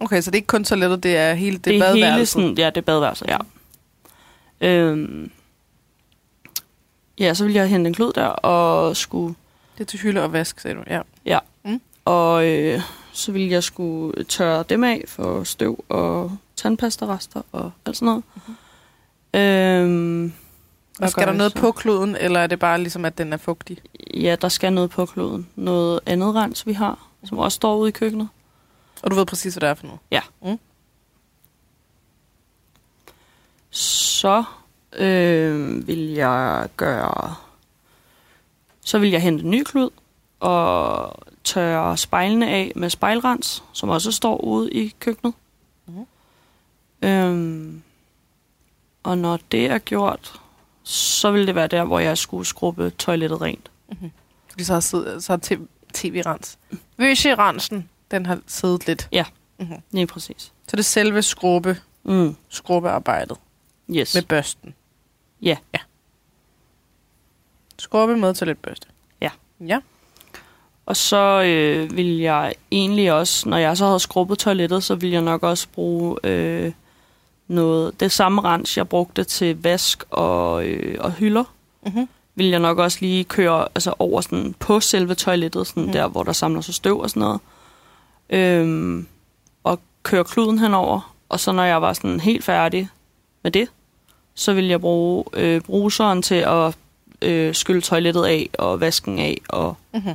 Okay, 0.00 0.20
så 0.20 0.30
det 0.30 0.34
er 0.34 0.38
ikke 0.38 0.46
kun 0.46 0.64
toilettet, 0.64 1.02
det 1.02 1.16
er 1.16 1.34
hele 1.34 1.56
det, 1.56 1.64
det 1.64 1.76
er 1.76 1.92
hele 1.92 2.00
badeværelset. 2.00 2.28
sådan, 2.28 2.58
ja, 2.58 2.66
det 2.66 2.76
er 2.76 2.80
badeværelset, 2.80 3.28
ja. 3.28 3.38
Øhm, 4.60 5.30
ja, 7.18 7.34
så 7.34 7.44
vil 7.44 7.54
jeg 7.54 7.68
hente 7.68 7.88
en 7.88 7.94
klud 7.94 8.12
der 8.12 8.26
og 8.26 8.96
skulle 8.96 9.34
Det 9.74 9.80
er 9.80 9.84
til 9.84 9.98
hylde 10.00 10.22
og 10.22 10.32
vask, 10.32 10.60
sagde 10.60 10.76
du. 10.76 10.82
Ja. 10.86 11.00
Og 12.04 12.46
øh, 12.46 12.80
så 13.12 13.32
ville 13.32 13.50
jeg 13.50 13.62
skulle 13.62 14.24
tørre 14.24 14.64
dem 14.68 14.84
af 14.84 15.04
for 15.08 15.44
støv 15.44 15.84
og 15.88 16.36
tandpastarester 16.56 17.42
og 17.52 17.70
alt 17.86 17.96
sådan 17.96 18.06
noget. 18.06 18.22
Mm-hmm. 18.34 18.54
Øhm, 19.36 20.32
Og 21.00 21.10
skal 21.10 21.26
der 21.26 21.32
noget 21.32 21.52
så? 21.52 21.58
på 21.58 21.72
kloden, 21.72 22.16
eller 22.16 22.40
er 22.40 22.46
det 22.46 22.58
bare 22.58 22.78
ligesom, 22.78 23.04
at 23.04 23.18
den 23.18 23.32
er 23.32 23.36
fugtig? 23.36 23.78
Ja, 24.14 24.36
der 24.40 24.48
skal 24.48 24.72
noget 24.72 24.90
på 24.90 25.06
kloden. 25.06 25.48
Noget 25.56 26.00
andet 26.06 26.34
rens, 26.34 26.66
vi 26.66 26.72
har, 26.72 27.08
som 27.24 27.38
også 27.38 27.56
står 27.56 27.76
ude 27.76 27.88
i 27.88 27.92
køkkenet. 27.92 28.28
Og 29.02 29.10
du 29.10 29.16
ved 29.16 29.26
præcis, 29.26 29.54
hvad 29.54 29.60
det 29.60 29.68
er 29.68 29.74
for 29.74 29.86
noget? 29.86 30.00
Ja. 30.10 30.20
Mm. 30.42 30.58
Så 33.70 34.44
øh, 34.92 35.86
vil 35.86 35.98
jeg 36.08 36.68
gøre... 36.76 37.34
Så 38.84 38.98
vil 38.98 39.10
jeg 39.10 39.22
hente 39.22 39.44
en 39.44 39.50
ny 39.50 39.62
klud 39.64 39.90
og 40.40 41.12
tørre 41.44 41.96
spejlene 41.96 42.48
af 42.50 42.72
med 42.76 42.90
spejlrens, 42.90 43.62
som 43.72 43.88
også 43.88 44.12
står 44.12 44.36
ude 44.44 44.70
i 44.72 44.94
køkkenet. 45.00 45.34
Mhm. 45.86 46.06
Øhm, 47.02 47.82
og 49.06 49.18
når 49.18 49.38
det 49.52 49.66
er 49.66 49.78
gjort, 49.78 50.40
så 50.82 51.30
vil 51.30 51.46
det 51.46 51.54
være 51.54 51.66
der, 51.66 51.84
hvor 51.84 51.98
jeg 51.98 52.18
skulle 52.18 52.46
skrubbe 52.46 52.90
toilettet 52.90 53.40
rent. 53.40 53.70
Fordi 54.50 54.64
så 54.64 54.72
har, 54.72 54.80
siddet, 54.80 55.24
så 55.24 55.32
har 55.32 55.58
tv-rens. 55.94 56.58
Vøsje-rensen, 56.96 57.88
den 58.10 58.26
har 58.26 58.38
siddet 58.46 58.86
lidt. 58.86 59.08
Ja. 59.12 59.24
Mm-hmm. 59.58 59.76
Lige 59.90 60.06
præcis. 60.06 60.52
Så 60.68 60.76
det 60.76 60.78
er 60.78 60.82
selve 60.82 61.22
skrubbe, 61.22 61.76
Mm. 62.04 62.36
skrubbearbejdet 62.48 63.36
Yes. 63.90 64.14
med 64.14 64.22
børsten. 64.22 64.74
Ja. 65.42 65.56
Ja. 65.74 65.78
Skrubbe 67.78 68.16
med 68.16 68.34
toiletbørste. 68.34 68.88
Ja. 69.20 69.30
Ja. 69.60 69.78
Og 70.86 70.96
så 70.96 71.42
øh, 71.42 71.96
vil 71.96 72.18
jeg 72.18 72.54
egentlig 72.70 73.12
også, 73.12 73.48
når 73.48 73.56
jeg 73.56 73.76
så 73.76 73.86
havde 73.86 74.00
skrubbet 74.00 74.38
toilettet, 74.38 74.84
så 74.84 74.94
vil 74.94 75.10
jeg 75.10 75.22
nok 75.22 75.42
også 75.42 75.68
bruge 75.74 76.18
øh, 76.24 76.72
noget, 77.48 78.00
det 78.00 78.12
samme 78.12 78.40
rens, 78.42 78.76
jeg 78.76 78.88
brugte 78.88 79.24
til 79.24 79.62
vask 79.62 80.04
og, 80.10 80.66
øh, 80.66 80.96
og 81.00 81.12
hylder, 81.12 81.44
Mm-hmm. 81.86 82.08
vil 82.34 82.46
jeg 82.46 82.58
nok 82.60 82.78
også 82.78 82.98
lige 83.00 83.24
køre 83.24 83.66
altså 83.74 83.94
over 83.98 84.20
sådan, 84.20 84.54
på 84.58 84.80
selve 84.80 85.14
toilettet, 85.14 85.66
sådan 85.66 85.82
mm. 85.86 85.92
der, 85.92 86.08
hvor 86.08 86.22
der 86.22 86.32
samler 86.32 86.60
sig 86.60 86.74
støv 86.74 87.00
og 87.00 87.10
sådan 87.10 87.20
noget. 87.20 87.40
Øhm, 88.30 89.06
og 89.64 89.80
køre 90.02 90.24
kluden 90.24 90.58
henover. 90.58 91.14
Og 91.28 91.40
så 91.40 91.52
når 91.52 91.64
jeg 91.64 91.82
var 91.82 91.92
sådan 91.92 92.20
helt 92.20 92.44
færdig 92.44 92.88
med 93.42 93.50
det, 93.50 93.68
så 94.34 94.52
vil 94.52 94.66
jeg 94.66 94.80
bruge 94.80 95.24
øh, 95.32 95.60
bruseren 95.60 96.22
til 96.22 96.34
at 96.34 96.76
øh, 97.22 97.54
skylle 97.54 97.80
toilettet 97.82 98.24
af 98.24 98.50
og 98.58 98.80
vasken 98.80 99.18
af 99.18 99.40
og, 99.48 99.76
Mm-hmm. 99.94 100.14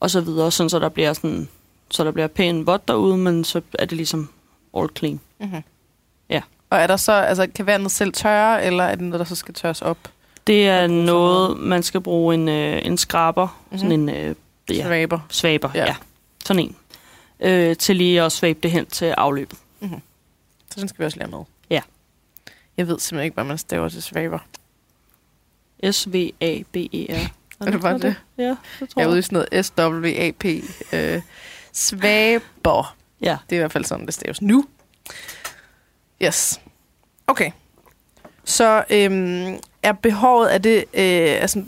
og 0.00 0.10
så 0.10 0.20
videre, 0.20 0.50
sådan 0.50 0.70
så 0.70 0.78
der 0.78 0.88
bliver 0.88 1.12
sådan 1.12 1.48
så 1.90 2.04
der 2.04 2.10
bliver 2.10 2.26
pænt 2.26 2.66
vådt 2.66 2.88
derude, 2.88 3.16
men 3.16 3.44
så 3.44 3.60
er 3.78 3.84
det 3.84 3.96
ligesom 3.96 4.28
all 4.76 4.88
clean. 4.96 5.20
Mm-hmm. 5.40 5.62
Og 6.72 6.78
er 6.78 6.86
der 6.86 6.96
så, 6.96 7.12
altså 7.12 7.46
kan 7.54 7.66
vandet 7.66 7.90
selv 7.92 8.12
tørre, 8.12 8.64
eller 8.64 8.84
er 8.84 8.94
det 8.94 9.04
noget, 9.04 9.18
der 9.18 9.24
så 9.24 9.34
skal 9.34 9.54
tørres 9.54 9.82
op? 9.82 9.98
Det 10.46 10.68
er 10.68 10.86
noget, 10.86 11.58
man 11.58 11.82
skal 11.82 12.00
bruge 12.00 12.34
en, 12.34 12.48
øh, 12.48 12.80
en 12.86 12.98
skraber, 12.98 13.46
Mhm. 13.70 13.80
mm-hmm. 13.82 14.08
sådan 14.08 14.08
en 14.18 14.28
øh, 14.70 14.76
ja, 14.76 14.82
Svaber. 14.86 15.20
svaber, 15.28 15.70
Ja. 15.74 15.84
ja. 15.84 15.96
Sådan 16.44 16.62
en. 16.62 16.76
Øh, 17.40 17.76
til 17.76 17.96
lige 17.96 18.22
at 18.22 18.32
svabe 18.32 18.58
det 18.62 18.70
hen 18.70 18.86
til 18.86 19.04
afløbet. 19.06 19.58
Så 20.70 20.80
den 20.80 20.88
skal 20.88 20.98
vi 20.98 21.04
også 21.04 21.18
lære 21.18 21.28
med. 21.28 21.38
Ja. 21.70 21.80
Jeg 22.76 22.88
ved 22.88 22.98
simpelthen 22.98 23.24
ikke, 23.24 23.34
hvad 23.34 23.44
man 23.44 23.58
staver 23.58 23.88
til 23.88 24.02
svaber. 24.02 24.38
S-V-A-B-E-R. 25.90 27.28
Er 27.66 27.70
det 27.70 27.80
bare 27.80 27.98
det? 27.98 28.14
Ja, 28.38 28.56
det 28.80 28.88
tror 28.88 29.00
Jeg 29.00 29.04
er 29.04 29.08
ude 29.08 29.14
jeg. 29.14 29.18
i 29.18 29.22
sådan 29.22 29.46
noget 29.52 29.66
S-W-A-P. 29.66 30.44
Øh, 30.92 31.22
svaber. 31.72 32.96
Ja. 33.22 33.36
Det 33.50 33.56
er 33.56 33.58
i 33.58 33.58
hvert 33.58 33.72
fald 33.72 33.84
sådan, 33.84 34.06
det 34.06 34.14
staves 34.14 34.42
nu. 34.42 34.64
Yes. 36.24 36.60
Okay. 37.26 37.50
Så 38.44 38.84
øhm, 38.90 39.58
er 39.82 39.92
behovet, 39.92 40.54
er 40.54 40.58
det, 40.58 40.76
øh, 40.94 41.40
altså, 41.42 41.64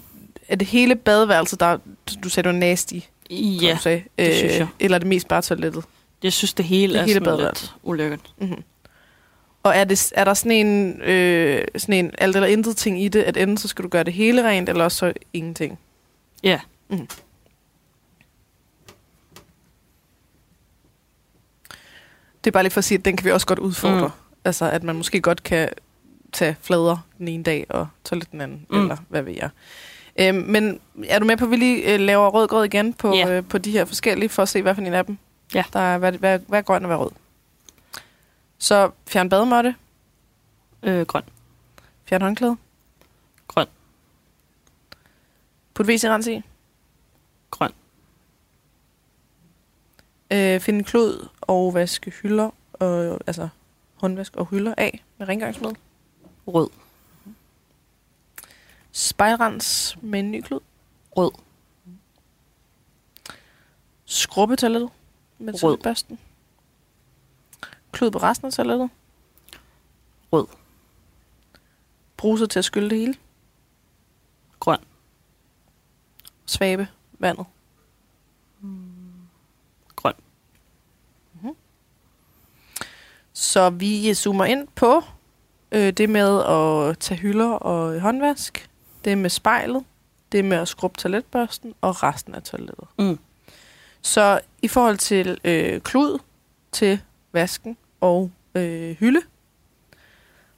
er 0.49 0.57
det 0.57 0.67
hele 0.69 0.97
badeværelset, 0.97 1.61
der 1.61 1.79
du 2.25 2.29
sagde, 2.29 2.49
det 2.49 2.55
var 2.55 2.61
nasty, 2.61 2.95
Ja, 3.31 3.73
du 3.77 3.81
sagde, 3.83 4.03
det 4.19 4.37
synes 4.37 4.59
jeg. 4.59 4.69
eller 4.81 4.95
er 4.95 4.99
det 4.99 5.09
mest 5.09 5.29
bare 5.29 5.43
toilettet? 5.43 5.85
Jeg 6.23 6.33
synes, 6.33 6.55
det 6.55 6.64
hele 6.64 6.93
Det 6.93 7.01
er 7.01 7.05
hele 7.05 7.25
sådan 7.25 7.38
lidt 7.45 7.75
ulækkert. 7.83 8.21
Mm-hmm. 8.38 8.62
Og 9.62 9.77
er, 9.77 9.85
det, 9.85 10.12
er 10.17 10.25
der 10.25 10.35
sådan 10.35 10.53
en, 10.67 11.01
øh, 11.01 11.64
sådan 11.77 12.05
en 12.05 12.11
alt 12.19 12.37
eller 12.37 12.47
intet 12.49 12.77
ting 12.77 13.03
i 13.03 13.09
det, 13.09 13.23
at 13.23 13.37
enten 13.37 13.57
så 13.57 13.69
skal 13.69 13.83
du 13.85 13.88
gøre 13.88 14.05
det 14.05 14.12
hele 14.12 14.49
rent, 14.49 14.69
eller 14.69 14.85
også 14.85 14.99
så 14.99 15.12
ingenting? 15.33 15.79
Ja. 16.43 16.61
Mm. 16.88 17.09
Det 22.45 22.51
er 22.51 22.53
bare 22.53 22.62
lige 22.62 22.71
for 22.71 22.79
at 22.79 22.85
sige, 22.85 22.99
at 22.99 23.05
den 23.05 23.17
kan 23.17 23.25
vi 23.25 23.31
også 23.31 23.47
godt 23.47 23.59
udfordre. 23.59 24.07
Mm. 24.07 24.12
Altså, 24.44 24.70
at 24.70 24.83
man 24.83 24.96
måske 24.96 25.20
godt 25.20 25.42
kan 25.42 25.68
tage 26.33 26.57
flader 26.61 26.96
den 27.18 27.28
ene 27.28 27.42
dag, 27.42 27.66
og 27.68 27.88
toilet 28.04 28.33
den 28.33 28.40
anden, 28.40 28.66
Mm. 28.70 28.80
eller 28.80 28.96
hvad 29.09 29.22
ved 29.22 29.33
jeg. 29.33 29.50
Øhm, 30.20 30.37
men 30.37 30.80
er 31.09 31.18
du 31.18 31.24
med 31.24 31.37
på, 31.37 31.44
at 31.44 31.50
vi 31.50 31.57
lige 31.57 31.94
øh, 31.94 32.00
laver 32.00 32.28
rød 32.28 32.48
grød 32.48 32.64
igen 32.64 32.92
på, 32.94 33.14
Ja. 33.14 33.30
øh, 33.30 33.48
på 33.48 33.59
de 33.59 33.70
her 33.70 33.85
forskellige, 33.85 34.28
for 34.28 34.42
at 34.42 34.48
se, 34.48 34.62
hvad 34.62 34.74
for 34.74 34.83
en 34.83 34.94
af 34.94 35.04
dem? 35.07 35.18
Ja. 35.54 35.64
Der 35.72 35.80
er, 35.80 35.98
hvad, 35.98 36.12
hvad, 36.12 36.38
hvad 36.38 36.59
er 36.59 36.62
grøn 36.62 36.83
og 36.83 36.87
hvad 36.87 36.96
er 36.96 37.00
rød? 37.00 37.11
Så 38.59 38.90
fjern 39.07 39.28
bademåtte, 39.28 39.74
Øh, 40.83 41.07
grøn. 41.07 41.22
fjern 42.09 42.22
håndklæde, 42.22 42.57
Grøn. 43.48 43.66
put 45.74 45.87
WC-rens 45.87 46.26
i, 46.26 46.42
Grøn. 47.50 47.70
øh, 50.30 50.61
find 50.61 50.76
en 50.76 50.85
klud 50.85 51.28
og 51.40 51.74
vaske 51.74 52.11
hylder, 52.11 52.50
og, 52.72 53.20
altså 53.26 53.48
håndvask 54.05 54.37
og 54.37 54.47
hylder 54.47 54.75
af 54.77 55.05
med 55.19 55.29
rengøringsmiddel. 55.29 55.79
Rød. 56.47 56.71
Spejlrens 58.93 59.99
med 60.03 60.21
en 60.21 60.31
ny 60.31 60.40
klud. 60.40 60.61
Rød. 61.17 61.33
Skrubbe 64.05 64.57
toilettet 64.57 64.90
med 65.38 65.53
Rød. 65.55 65.61
toiletbørsten. 65.61 66.19
Klud 67.93 68.11
på 68.11 68.19
resten 68.19 68.47
af 68.47 68.53
toilettet. 68.53 68.90
Rød. 70.33 70.47
Bruser 72.17 72.47
til 72.47 72.59
at 72.59 72.64
skylle 72.64 72.90
det 72.90 72.99
hele. 72.99 73.14
Grøn. 74.61 74.79
Svabe 76.47 76.88
vandet. 77.19 77.47
Grøn. 79.97 80.14
Så 83.44 83.70
vi 83.70 84.14
zoomer 84.14 84.44
ind 84.44 84.68
på 84.74 85.02
øh, 85.72 85.92
det 85.92 86.11
med 86.11 86.44
at 86.44 86.98
tage 86.98 87.20
hylder 87.20 87.50
og 87.50 88.00
håndvask. 88.00 88.70
Det 89.04 89.18
med 89.18 89.30
spejlet. 89.30 89.85
Det 90.33 90.44
med 90.44 90.57
at 90.57 90.68
skrubbe 90.68 90.98
toiletbørsten 90.98 91.74
og 91.80 92.02
resten 92.02 92.35
af 92.35 92.42
toilettet. 92.42 92.88
Mm. 92.98 93.18
Så 94.02 94.40
i 94.62 94.68
forhold 94.68 94.98
til 94.98 95.40
øh, 95.44 95.80
klud, 95.80 96.18
til 96.72 97.00
vasken 97.33 97.76
og 98.00 98.30
øh, 98.54 98.96
hylde, 98.96 99.20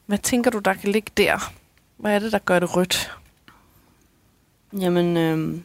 hvad 0.07 0.19
tænker 0.19 0.51
du, 0.51 0.59
der 0.59 0.75
kan 0.75 0.93
ligge 0.93 1.13
der? 1.17 1.53
Hvad 1.97 2.15
er 2.15 2.19
det, 2.19 2.33
der 2.33 2.39
gør 2.39 2.59
det 2.59 2.77
rødt? 2.77 3.13
Jamen, 4.73 5.17
øh, 5.17 5.61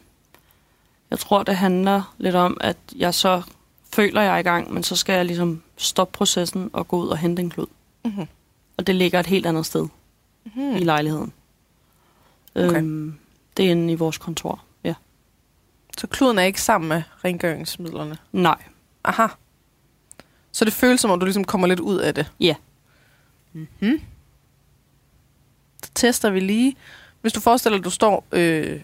jeg 1.10 1.18
tror, 1.18 1.42
det 1.42 1.56
handler 1.56 2.14
lidt 2.18 2.34
om, 2.34 2.56
at 2.60 2.76
jeg 2.96 3.14
så 3.14 3.42
føler, 3.92 4.20
jeg 4.22 4.34
er 4.34 4.38
i 4.38 4.42
gang, 4.42 4.72
men 4.72 4.82
så 4.82 4.96
skal 4.96 5.12
jeg 5.14 5.24
ligesom 5.24 5.62
stoppe 5.76 6.12
processen 6.12 6.70
og 6.72 6.88
gå 6.88 6.96
ud 7.02 7.08
og 7.08 7.18
hente 7.18 7.42
en 7.42 7.50
klud. 7.50 7.66
Mm-hmm. 8.04 8.26
Og 8.76 8.86
det 8.86 8.94
ligger 8.94 9.20
et 9.20 9.26
helt 9.26 9.46
andet 9.46 9.66
sted 9.66 9.88
Mm-hmm. 10.44 10.62
mm. 10.70 10.76
i 10.76 10.80
lejligheden. 10.80 11.32
Okay. 12.54 12.76
Øhm, 12.76 13.18
det 13.56 13.66
er 13.66 13.70
inde 13.70 13.92
i 13.92 13.94
vores 13.96 14.18
kontor, 14.18 14.64
ja. 14.84 14.94
Så 15.98 16.06
kluden 16.06 16.38
er 16.38 16.42
ikke 16.42 16.62
sammen 16.62 16.88
med 16.88 17.02
rengøringsmidlerne? 17.24 18.18
Nej, 18.32 18.62
Aha. 19.04 19.26
Så 20.52 20.64
det 20.64 20.72
føles 20.72 21.00
som 21.00 21.10
om, 21.10 21.20
du 21.20 21.26
ligesom 21.26 21.44
kommer 21.44 21.66
lidt 21.66 21.80
ud 21.80 21.98
af 21.98 22.14
det? 22.14 22.32
Ja. 22.40 22.54
Mm-hmm. 23.52 24.00
Så 25.84 25.90
tester 25.94 26.30
vi 26.30 26.40
lige. 26.40 26.76
Hvis 27.20 27.32
du 27.32 27.40
forestiller 27.40 27.76
dig, 27.78 27.80
at 27.80 27.84
du 27.84 27.90
står, 27.90 28.24
øh, 28.32 28.80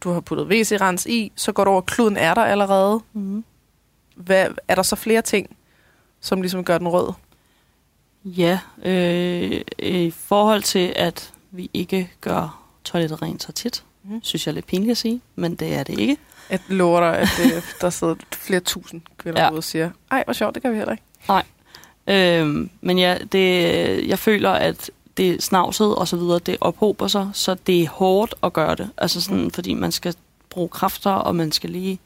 du 0.00 0.10
har 0.12 0.20
puttet 0.20 0.46
WC-rens 0.46 1.06
i, 1.06 1.32
så 1.36 1.52
går 1.52 1.64
du 1.64 1.70
over, 1.70 1.80
kluden 1.80 2.16
er 2.16 2.34
der 2.34 2.42
allerede. 2.44 3.00
mm. 3.12 3.44
Hvad, 4.16 4.46
er 4.68 4.74
der 4.74 4.82
så 4.82 4.96
flere 4.96 5.22
ting, 5.22 5.56
som 6.20 6.42
ligesom 6.42 6.64
gør 6.64 6.78
den 6.78 6.88
rød? 6.88 7.12
Ja, 8.24 8.58
øh, 8.84 9.60
i 9.78 10.10
forhold 10.10 10.62
til, 10.62 10.92
at 10.96 11.32
vi 11.50 11.70
ikke 11.74 12.10
gør 12.20 12.62
toilettet 12.84 13.22
rent 13.22 13.42
så 13.42 13.52
tit, 13.52 13.84
mm. 14.04 14.20
synes 14.22 14.46
jeg 14.46 14.52
er 14.52 14.54
lidt 14.54 14.66
pinligt 14.66 14.90
at 14.90 14.96
sige, 14.96 15.20
men 15.34 15.54
det 15.54 15.74
er 15.74 15.82
det 15.82 15.98
ikke. 15.98 16.16
Jeg 16.50 16.60
lover 16.68 17.00
dig, 17.00 17.18
at 17.18 17.28
øh, 17.44 17.62
der 17.80 17.90
sidder 17.90 18.14
flere 18.32 18.60
tusind 18.60 19.00
kvinder 19.18 19.42
Ja. 19.42 19.50
ude 19.50 19.58
og 19.58 19.64
siger, 19.64 19.90
ej, 20.10 20.22
hvor 20.24 20.32
sjovt, 20.32 20.54
det 20.54 20.62
gør 20.62 20.70
vi 20.70 20.76
heller 20.76 20.92
ikke. 20.92 21.04
Øh, 22.06 22.68
men 22.80 22.98
ja, 22.98 23.18
det, 23.32 24.08
jeg 24.08 24.18
føler, 24.18 24.50
at 24.50 24.90
det 25.16 25.42
snavset 25.42 25.94
og 25.94 26.08
så 26.08 26.16
videre, 26.16 26.38
det 26.38 26.56
ophober 26.60 27.08
sig, 27.08 27.30
så 27.32 27.54
det 27.54 27.82
er 27.82 27.88
hårdt 27.88 28.34
at 28.42 28.52
gøre 28.52 28.74
det. 28.74 28.90
Altså 28.98 29.20
sådan, 29.20 29.50
fordi 29.50 29.74
man 29.74 29.92
skal 29.92 30.14
bruge 30.50 30.68
kræfter, 30.68 31.10
og 31.10 31.36
man 31.36 31.52
skal 31.52 31.70
lige 31.70 31.98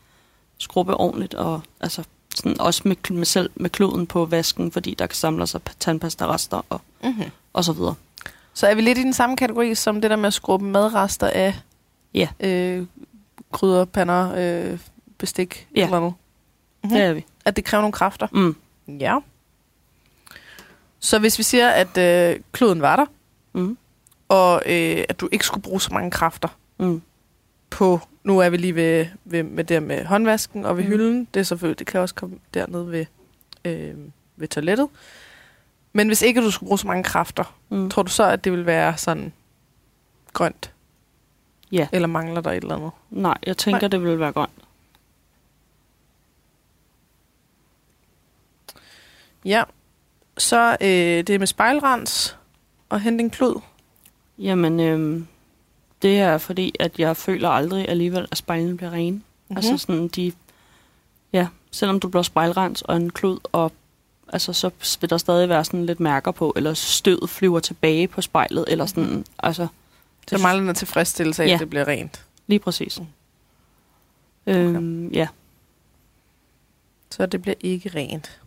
skrubbe 0.59 0.95
ordentligt, 0.95 1.35
og 1.35 1.61
altså 1.81 2.05
sådan, 2.35 2.61
også 2.61 2.83
med, 2.85 2.97
med, 3.11 3.25
selv 3.25 3.51
med 3.55 3.71
kloden 3.71 4.07
på 4.07 4.25
vasken, 4.25 4.73
fordi 4.73 4.95
der 4.95 5.07
kan 5.07 5.16
samle 5.16 5.47
sig 5.47 5.61
tandpasta-rester 5.81 6.62
og, 6.69 6.81
Mm-hmm. 7.03 7.25
og 7.53 7.64
så 7.64 7.73
videre. 7.73 7.95
Så 8.55 8.66
er 8.66 8.75
vi 8.75 8.81
lidt 8.81 8.99
i 8.99 9.03
den 9.03 9.12
samme 9.12 9.37
kategori 9.37 9.75
som 9.75 10.01
det 10.01 10.11
der 10.11 10.16
med 10.16 10.27
at 10.27 10.35
skrubbe 10.35 10.64
madrester 10.66 11.27
af 11.27 11.55
Ja. 12.14 12.29
øh, 12.40 12.87
krydder, 13.53 13.85
pander, 13.85 14.33
øh, 14.37 14.79
bestik, 15.19 15.69
Ja. 15.77 15.85
eller 15.85 15.99
noget. 16.01 16.14
Mm. 16.85 16.90
Det 16.90 17.01
er 17.03 17.12
vi. 17.12 17.25
At 17.45 17.57
det 17.57 17.64
kræver 17.64 17.81
nogle 17.83 17.92
kræfter. 17.92 18.27
Mm. 18.33 18.57
Ja. 19.01 19.19
Så 21.01 21.19
hvis 21.19 21.38
vi 21.38 21.42
siger, 21.42 21.69
at 21.69 21.99
øh, 21.99 22.40
kloden 22.53 22.83
var 22.83 22.97
der, 22.97 23.07
Mm. 23.53 23.79
og 24.29 24.62
øh, 24.66 25.05
at 25.09 25.21
du 25.21 25.29
ikke 25.33 25.47
skulle 25.47 25.62
bruge 25.62 25.81
så 25.81 25.95
mange 25.95 26.11
kræfter 26.11 26.49
Mm. 26.79 27.03
På, 27.71 28.01
nu 28.25 28.39
er 28.39 28.49
vi 28.51 28.57
lige 28.57 28.75
ved, 28.75 29.07
ved 29.25 29.43
med 29.43 29.65
det 29.65 29.83
med 29.83 30.05
håndvasken 30.05 30.65
og 30.65 30.77
ved 30.77 30.85
Mm. 30.85 30.91
hylden, 30.91 31.29
det 31.35 31.41
er 31.41 31.45
selvfølgelig, 31.45 31.79
det 31.79 31.87
kan 31.87 32.01
også 32.01 32.15
komme 32.15 32.39
dernede 32.55 32.91
ved, 32.91 33.07
øh, 33.65 33.95
ved 34.37 34.49
toilettet. 34.49 34.89
Men 35.93 36.07
hvis 36.07 36.23
ikke 36.23 36.41
du 36.43 36.51
skulle 36.51 36.69
bruge 36.69 36.79
så 36.79 36.87
mange 36.87 37.05
kræfter, 37.05 37.57
Mm. 37.69 37.91
tror 37.91 38.03
du 38.03 38.11
så, 38.11 38.25
at 38.25 38.45
det 38.45 38.53
vil 38.53 38.67
være 38.67 38.97
sådan 38.97 39.33
grønt? 40.33 40.73
Ja. 41.73 41.89
Eller 41.93 42.09
mangler 42.09 42.41
der 42.41 42.51
et 42.51 42.57
eller 42.63 42.77
andet? 42.77 42.91
Nej, 43.11 43.39
jeg 43.47 43.57
tænker, 43.57 43.81
Nej. 43.81 43.89
det 43.89 44.03
vil 44.03 44.21
være 44.21 44.33
grønt. 44.33 44.51
Ja. 49.45 49.63
Så 50.39 50.77
øh, 50.81 50.87
det 51.27 51.39
med 51.41 51.47
spejlrens 51.47 52.37
og 52.89 53.01
hente 53.01 53.25
en 53.25 53.31
klud. 53.31 53.61
Jamen, 54.39 54.81
øhm, 54.81 55.27
det 56.03 56.19
er 56.19 56.39
fordi, 56.39 56.75
at 56.81 56.99
jeg 56.99 57.17
føler 57.17 57.49
aldrig 57.49 57.89
alligevel, 57.89 58.27
at 58.31 58.39
spejlene 58.39 58.77
bliver 58.77 58.91
rene. 58.91 59.11
Mhm. 59.11 59.23
Mm-hmm. 59.49 59.57
Altså 59.57 59.79
sådan, 59.79 60.09
de... 60.09 60.33
Ja, 61.33 61.49
selvom 61.71 62.01
du 62.01 62.09
bliver 62.09 62.23
spejlrens 62.23 62.83
og 62.83 62.97
en 62.97 63.11
klud, 63.11 63.39
og 63.53 63.73
altså, 64.33 64.53
så 64.53 64.71
vil 65.01 65.11
der 65.11 65.19
stadig 65.19 65.49
være 65.49 65.65
sådan 65.65 65.87
lidt 65.87 66.01
mærker 66.01 66.31
på, 66.31 66.53
eller 66.57 66.75
støvet 66.75 67.31
flyver 67.31 67.61
tilbage 67.61 68.09
på 68.09 68.21
spejlet, 68.21 68.65
eller 68.69 68.87
sådan, 68.87 69.05
mm-hmm. 69.05 69.25
altså... 69.39 69.67
Så 70.29 70.39
mangler 70.39 70.69
en 70.71 70.75
tilfredsstillelse 70.75 71.43
af, 71.43 71.47
Ja. 71.49 71.55
at 71.55 71.61
det 71.61 71.71
bliver 71.71 71.89
rent. 71.89 72.25
Lige 72.47 72.59
præcis. 72.59 73.01
Mm. 73.01 73.07
Øhm, 74.53 75.09
ja. 75.09 75.29
Så 77.11 77.27
det 77.27 77.43
bliver 77.43 77.55
ikke 77.61 77.89
rent. 77.95 78.41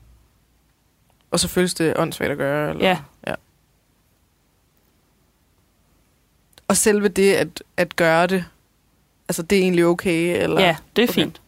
Og 1.31 1.39
så 1.39 1.47
føles 1.47 1.73
det 1.73 1.93
åndssvagt 1.97 2.31
at 2.31 2.37
gøre. 2.37 2.69
Eller? 2.69 2.87
Ja. 2.87 2.99
ja. 3.27 3.35
Og 6.69 6.77
selve 6.77 7.07
det 7.07 7.33
at, 7.33 7.63
at 7.77 7.95
gøre 7.95 8.27
det, 8.27 8.45
altså 9.29 9.41
det 9.43 9.57
er 9.57 9.61
egentlig 9.61 9.85
okay? 9.85 10.43
Eller? 10.43 10.61
ja, 10.61 10.75
det 10.95 11.01
er 11.01 11.05
Okay. 11.07 11.13
fint. 11.13 11.41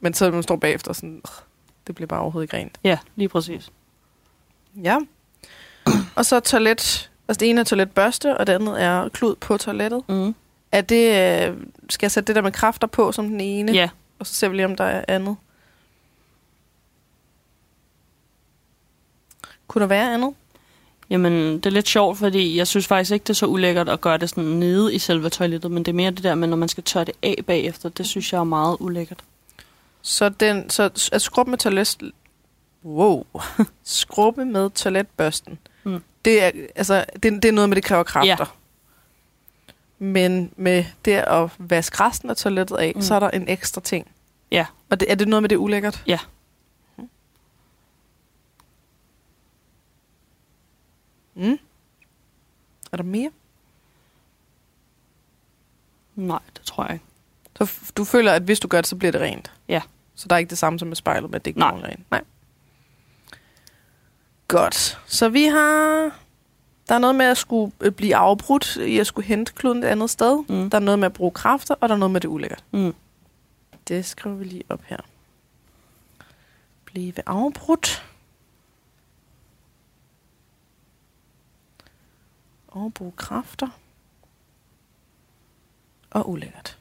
Men 0.00 0.14
så 0.14 0.24
når 0.24 0.32
man 0.32 0.42
står 0.42 0.56
bagefter 0.56 0.92
sådan, 0.92 1.14
"Ugh, 1.24 1.34
det 1.86 1.94
bliver 1.94 2.06
bare 2.08 2.20
overhovedet 2.20 2.44
ikke 2.44 2.56
rent. 2.56 2.78
Ja, 2.84 2.98
lige 3.16 3.28
præcis. 3.28 3.70
Ja. 4.82 4.98
og 6.16 6.24
så 6.26 6.40
toilet, 6.40 7.10
altså 7.28 7.38
det 7.40 7.50
ene 7.50 7.60
er 7.60 7.64
toiletbørste, 7.64 8.36
og 8.36 8.46
det 8.46 8.52
andet 8.52 8.82
er 8.82 9.08
klud 9.08 9.34
på 9.34 9.56
toilettet. 9.56 10.02
Mm. 10.08 10.34
Er 10.72 10.80
det, 10.80 11.08
øh, 11.50 11.56
skal 11.90 12.06
jeg 12.06 12.10
sætte 12.10 12.26
det 12.26 12.36
der 12.36 12.42
med 12.42 12.52
kræfter 12.52 12.86
på 12.86 13.12
som 13.12 13.28
den 13.28 13.40
ene? 13.40 13.72
Ja, 13.72 13.88
Og 14.18 14.26
så 14.26 14.34
ser 14.34 14.48
vi 14.48 14.56
lige, 14.56 14.66
om 14.66 14.76
der 14.76 14.84
er 14.84 15.04
andet. 15.08 15.36
Kunne 19.68 19.80
der 19.82 19.86
være 19.88 20.14
andet? 20.14 20.34
Jamen, 21.14 21.32
det 21.56 21.66
er 21.66 21.70
lidt 21.70 21.88
sjovt, 21.88 22.18
fordi 22.18 22.56
jeg 22.56 22.66
synes 22.66 22.86
faktisk 22.86 23.12
ikke, 23.12 23.22
det 23.24 23.30
er 23.30 23.34
så 23.34 23.46
ulækkert 23.46 23.88
at 23.88 24.00
gøre 24.00 24.18
det 24.18 24.30
sådan 24.30 24.44
nede 24.44 24.94
i 24.94 24.98
selve 24.98 25.28
toilettet, 25.30 25.70
men 25.70 25.82
det 25.82 25.92
er 25.92 25.96
mere 25.96 26.10
det 26.10 26.22
der 26.22 26.34
med, 26.34 26.48
når 26.48 26.56
man 26.56 26.68
skal 26.68 26.84
tørre 26.84 27.04
det 27.04 27.14
af 27.22 27.36
bagefter, 27.46 27.88
det 27.88 28.06
synes 28.06 28.32
jeg 28.32 28.38
er 28.38 28.44
meget 28.44 28.76
ulækkert. 28.80 29.18
Så, 30.02 30.28
den, 30.28 30.70
så 30.70 31.08
at 31.12 31.22
skrubbe 31.22 31.50
med 31.50 31.58
toilet... 31.58 31.98
Wow. 32.84 33.24
skrubbe 33.84 34.44
med 34.44 34.70
toiletbørsten. 34.70 35.58
Mm. 35.84 36.02
Det, 36.24 36.42
er, 36.42 36.50
altså, 36.76 37.04
det, 37.12 37.22
det 37.22 37.44
er 37.44 37.52
noget 37.52 37.68
med, 37.68 37.76
det 37.76 37.84
kræver 37.84 38.02
kræfter. 38.02 38.36
Men 39.98 40.50
med 40.56 40.84
det 41.04 41.12
at 41.12 41.50
vaske 41.58 42.00
resten 42.04 42.30
af 42.30 42.36
toilettet 42.36 42.76
af, 42.76 42.92
Mm. 42.94 43.02
så 43.02 43.14
er 43.14 43.20
der 43.20 43.30
en 43.30 43.48
ekstra 43.48 43.80
ting. 43.80 44.06
Ja. 44.50 44.66
Og 44.90 45.00
det, 45.00 45.10
er 45.10 45.14
det 45.14 45.28
noget 45.28 45.42
med 45.42 45.48
det 45.48 45.56
er 45.56 45.60
ulækkert? 45.60 46.02
Ja. 46.06 46.18
Mm. 51.34 51.58
Er 52.92 52.96
der 52.96 53.04
mere? 53.04 53.30
Nej, 56.14 56.38
det 56.56 56.62
tror 56.62 56.84
jeg 56.84 56.92
ikke. 56.92 57.04
Så 57.58 57.92
du 57.96 58.04
føler, 58.04 58.32
at 58.32 58.42
hvis 58.42 58.60
du 58.60 58.68
gør 58.68 58.80
det, 58.80 58.88
så 58.88 58.96
bliver 58.96 59.12
det 59.12 59.20
rent? 59.20 59.52
Ja. 59.68 59.82
Så 60.14 60.28
der 60.28 60.34
er 60.34 60.38
ikke 60.38 60.50
det 60.50 60.58
samme 60.58 60.78
som 60.78 60.88
med 60.88 60.96
spejlet, 60.96 61.30
men 61.30 61.40
det 61.40 61.46
ikke 61.46 61.58
Nej. 61.58 61.70
rent? 61.70 62.10
Nej. 62.10 62.22
Godt. 64.48 64.98
Så 65.06 65.28
vi 65.28 65.44
har... 65.44 66.10
Der 66.88 66.94
er 66.94 66.98
noget 66.98 67.16
med 67.16 67.26
at 67.26 67.36
skulle 67.36 67.72
øh, 67.80 67.92
blive 67.92 68.16
afbrudt 68.16 68.76
i 68.76 68.98
at 68.98 69.06
skulle 69.06 69.26
hente 69.26 69.52
kluden 69.52 69.82
et 69.82 69.86
andet 69.86 70.10
sted. 70.10 70.38
Mm. 70.48 70.70
Der 70.70 70.78
er 70.78 70.82
noget 70.82 70.98
med 70.98 71.06
at 71.06 71.12
bruge 71.12 71.30
kræfter, 71.30 71.74
og 71.80 71.88
der 71.88 71.94
er 71.94 71.98
noget 71.98 72.10
med 72.12 72.20
det 72.20 72.28
ulækkert. 72.28 72.64
Mm. 72.72 72.94
Det 73.88 74.04
skriver 74.04 74.36
vi 74.36 74.44
lige 74.44 74.62
op 74.68 74.82
her. 74.82 74.96
Blive 76.84 77.12
afbrudt. 77.26 78.04
Og 82.74 82.94
bruge 82.94 83.12
kræfter. 83.16 83.68
Og 86.10 86.30
ulækkert. 86.30 86.78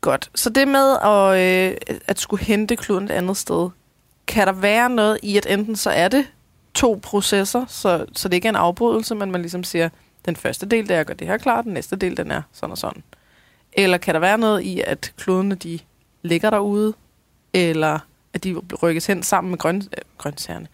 Godt. 0.00 0.30
Så 0.34 0.50
det 0.50 0.68
med 0.68 0.96
at, 1.02 1.38
øh, 1.38 1.98
at 2.06 2.18
skulle 2.18 2.44
hente 2.44 2.76
kluden 2.76 3.04
et 3.04 3.10
andet 3.10 3.36
sted, 3.36 3.70
kan 4.26 4.46
der 4.46 4.52
være 4.52 4.90
noget 4.90 5.18
i, 5.22 5.36
at 5.36 5.46
enten 5.46 5.76
så 5.76 5.90
er 5.90 6.08
det 6.08 6.26
to 6.74 7.00
processer, 7.02 7.66
så, 7.68 8.06
så 8.12 8.28
det 8.28 8.34
ikke 8.34 8.46
er 8.46 8.52
en 8.52 8.56
afbrydelse, 8.56 9.14
men 9.14 9.30
man 9.30 9.40
ligesom 9.40 9.64
siger, 9.64 9.88
den 10.24 10.36
første 10.36 10.66
del, 10.66 10.88
der 10.88 10.96
er 10.96 11.00
at 11.00 11.06
gøre 11.06 11.16
det 11.16 11.26
her 11.26 11.36
klar, 11.36 11.62
den 11.62 11.72
næste 11.72 11.96
del, 11.96 12.16
den 12.16 12.30
er 12.30 12.42
sådan 12.52 12.70
og 12.70 12.78
sådan. 12.78 13.02
Eller 13.72 13.98
kan 13.98 14.14
der 14.14 14.20
være 14.20 14.38
noget 14.38 14.62
i, 14.62 14.82
at 14.86 15.12
klodene, 15.16 15.54
de 15.54 15.78
ligger 16.22 16.50
derude, 16.50 16.94
eller 17.52 17.98
at 18.32 18.44
de 18.44 18.54
rykkes 18.82 19.06
hen 19.06 19.22
sammen 19.22 19.50
med 19.50 19.58
grøn, 19.58 19.76
øh, 19.76 20.02
grøntsagerne. 20.18 20.68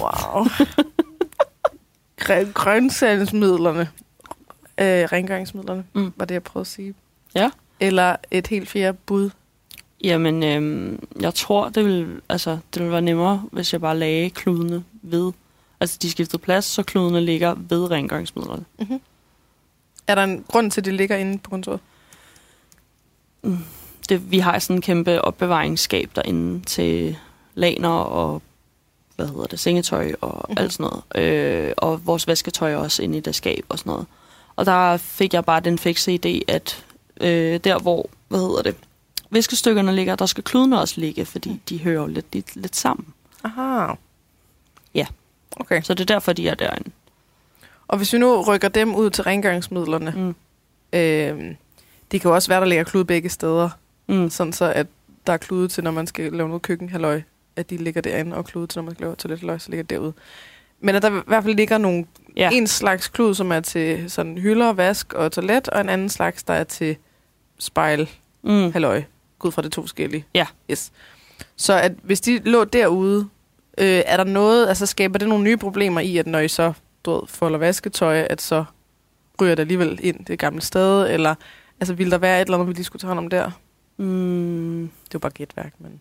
Wow. 0.00 0.44
Grøn, 2.16 2.52
grøntsagsmidlerne. 2.52 3.80
Øh, 4.80 5.08
rengøringsmidlerne, 5.12 5.84
Mm. 5.94 6.00
mm. 6.02 6.12
var 6.16 6.24
det, 6.24 6.34
jeg 6.34 6.42
prøvede 6.42 6.62
at 6.62 6.66
sige. 6.66 6.94
Ja. 7.34 7.50
Eller 7.80 8.16
et 8.30 8.46
helt 8.46 8.68
fjerde 8.68 8.98
bud. 9.06 9.30
Jamen, 10.04 10.42
øhm, 10.42 11.06
jeg 11.20 11.34
tror, 11.34 11.68
det 11.68 11.84
vil, 11.84 12.20
altså, 12.28 12.58
det 12.74 12.82
vil 12.82 12.90
være 12.90 13.00
nemmere, 13.02 13.42
hvis 13.52 13.72
jeg 13.72 13.80
bare 13.80 13.98
lagde 13.98 14.30
kludene 14.30 14.84
ved. 15.02 15.32
Altså, 15.80 15.98
de 16.02 16.10
skiftede 16.10 16.42
plads, 16.42 16.64
så 16.64 16.82
kludene 16.82 17.20
ligger 17.20 17.54
ved 17.54 17.90
rengøringsmidlerne. 17.90 18.64
Er 20.06 20.14
der 20.14 20.24
en 20.24 20.44
grund 20.48 20.70
til, 20.70 20.80
at 20.80 20.84
de 20.84 20.92
ligger 20.92 21.16
inde 21.16 21.38
på 21.38 21.50
kontoret? 21.50 21.80
Det, 24.08 24.30
vi 24.30 24.38
har 24.38 24.58
sådan 24.58 24.76
en 24.76 24.82
kæmpe 24.82 25.22
opbevaringsskab 25.22 26.10
derinde 26.16 26.64
til 26.64 27.16
laner 27.54 27.88
og 27.88 28.42
hvad 29.16 29.26
hedder 29.28 29.46
det, 29.46 29.60
sengetøj 29.60 30.12
og 30.20 30.28
Mhm. 30.28 30.36
mm-hmm. 30.48 30.62
alt 30.62 30.72
sådan 30.72 30.90
noget. 31.14 31.26
Øh, 31.68 31.72
og 31.76 32.06
vores 32.06 32.26
vasketøj 32.26 32.74
også 32.74 33.02
inde 33.02 33.18
i 33.18 33.20
det 33.20 33.34
skab 33.34 33.64
og 33.68 33.78
sådan 33.78 33.90
noget. 33.90 34.06
Og 34.56 34.66
der 34.66 34.96
fik 34.96 35.34
jeg 35.34 35.44
bare 35.44 35.60
den 35.60 35.78
fikse 35.78 36.14
idé, 36.26 36.40
at 36.48 36.84
øh, 37.20 37.60
der 37.64 37.78
hvor, 37.78 38.10
hvad 38.28 38.40
hedder 38.40 38.62
det, 38.62 38.74
viskestykkerne 39.30 39.94
ligger, 39.94 40.14
der 40.16 40.26
skal 40.26 40.44
kludene 40.44 40.80
også 40.80 41.00
ligge, 41.00 41.24
fordi 41.24 41.48
Mm. 41.50 41.60
de 41.68 41.78
hører 41.82 42.00
jo 42.00 42.06
lidt, 42.06 42.26
lidt, 42.32 42.56
lidt 42.56 42.76
sammen. 42.76 43.06
Aha. 43.44 43.92
Ja. 44.94 45.06
Okay. 45.56 45.82
Så 45.82 45.94
det 45.94 46.00
er 46.10 46.14
derfor, 46.14 46.32
de 46.32 46.48
er 46.48 46.54
derinde. 46.54 46.90
Og 47.88 47.96
hvis 47.96 48.12
vi 48.12 48.18
nu 48.18 48.42
rykker 48.42 48.68
dem 48.68 48.94
ud 48.94 49.10
til 49.10 49.24
rengøringsmidlerne, 49.24 50.12
Mm. 50.16 50.34
øh, 50.98 51.54
det 52.12 52.20
kan 52.20 52.28
jo 52.28 52.34
også 52.34 52.48
være, 52.48 52.60
der 52.60 52.66
ligger 52.66 52.84
klud 52.84 53.04
begge 53.04 53.28
steder. 53.28 53.68
Mm. 54.06 54.30
Sådan 54.30 54.52
så, 54.52 54.64
at 54.72 54.86
der 55.26 55.32
er 55.32 55.36
klude 55.36 55.68
til, 55.68 55.84
når 55.84 55.90
man 55.90 56.06
skal 56.06 56.32
lave 56.32 56.48
noget 56.48 56.62
køkkenhalløj, 56.62 57.22
at 57.56 57.70
de 57.70 57.76
ligger 57.76 58.00
derinde, 58.00 58.36
og 58.36 58.44
klude 58.44 58.66
til, 58.66 58.78
når 58.78 58.84
man 58.84 58.94
skal 58.94 59.04
lave 59.04 59.16
toilethaløj, 59.16 59.58
så 59.58 59.70
ligger 59.70 59.82
det 59.82 59.90
derude. 59.90 60.12
Men 60.80 60.94
at 60.94 61.02
der 61.02 61.20
i 61.20 61.22
hvert 61.26 61.44
fald 61.44 61.54
ligger 61.54 61.78
nogle, 61.78 62.04
Ja. 62.36 62.50
en 62.52 62.66
slags 62.66 63.08
klud, 63.08 63.34
som 63.34 63.52
er 63.52 63.60
til 63.60 64.10
sådan 64.10 64.38
hylder, 64.38 64.72
vask 64.72 65.12
og 65.12 65.32
toilet, 65.32 65.68
og 65.68 65.80
en 65.80 65.88
anden 65.88 66.08
slags, 66.08 66.42
der 66.42 66.54
er 66.54 66.64
til 66.64 66.96
spejl, 67.58 68.08
Mm. 68.42 68.72
halløj. 68.72 69.02
Gud 69.38 69.52
fra 69.52 69.62
det 69.62 69.72
to 69.72 69.80
forskellige. 69.82 70.24
Ja. 70.34 70.46
Yes. 70.70 70.92
Så 71.56 71.72
at 71.80 71.92
hvis 72.02 72.20
de 72.20 72.38
lå 72.38 72.64
derude, 72.64 73.28
øh, 73.78 74.02
er 74.06 74.16
der 74.16 74.24
noget, 74.24 74.68
altså 74.68 74.86
skaber 74.86 75.18
det 75.18 75.28
nogle 75.28 75.44
nye 75.44 75.56
problemer 75.56 76.00
i, 76.00 76.16
at 76.16 76.26
når 76.26 76.38
I 76.38 76.48
så 76.48 76.72
du 77.04 77.10
ved, 77.12 77.20
folder 77.26 77.58
vasketøj, 77.58 78.16
at 78.30 78.42
så 78.42 78.64
ryger 79.40 79.54
det 79.54 79.60
alligevel 79.62 79.98
ind 80.02 80.24
det 80.24 80.38
gamle 80.38 80.60
sted, 80.62 81.10
eller 81.10 81.34
altså 81.80 81.94
vil 81.94 82.10
der 82.10 82.18
være 82.18 82.40
et 82.40 82.44
eller 82.46 82.54
andet, 82.58 82.68
vi 82.68 82.72
lige 82.72 82.84
skulle 82.84 83.00
tage 83.00 83.08
hånd 83.08 83.18
om 83.18 83.28
der? 83.30 83.50
Mm. 83.96 84.90
Det 85.04 85.14
jo 85.14 85.18
bare 85.18 85.32
gætværk, 85.32 85.72
men... 85.78 86.00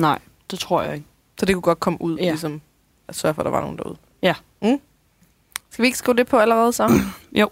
Nej, 0.00 0.18
det 0.50 0.58
tror 0.58 0.82
jeg 0.82 0.94
ikke. 0.94 1.06
Så 1.38 1.46
det 1.46 1.54
kunne 1.54 1.62
godt 1.62 1.80
komme 1.80 2.02
ud, 2.02 2.16
Ja. 2.18 2.30
ligesom 2.30 2.60
at 3.08 3.14
sørge 3.16 3.34
for, 3.34 3.42
at 3.42 3.44
der 3.44 3.50
var 3.50 3.60
nogen 3.60 3.78
derude. 3.78 3.96
Ja. 4.22 4.34
Mm? 4.62 4.80
Skal 5.70 5.82
vi 5.82 5.86
ikke 5.86 5.98
skrive 5.98 6.16
det 6.16 6.26
på 6.26 6.38
allerede 6.38 6.72
så? 6.72 6.90
Jo. 7.40 7.50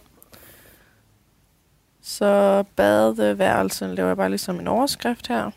Så 2.02 2.64
badeværelse 2.76 3.86
laver 3.86 4.08
jeg 4.08 4.16
bare 4.16 4.28
ligesom 4.30 4.60
en 4.60 4.68
overskrift 4.68 5.26
her. 5.28 5.50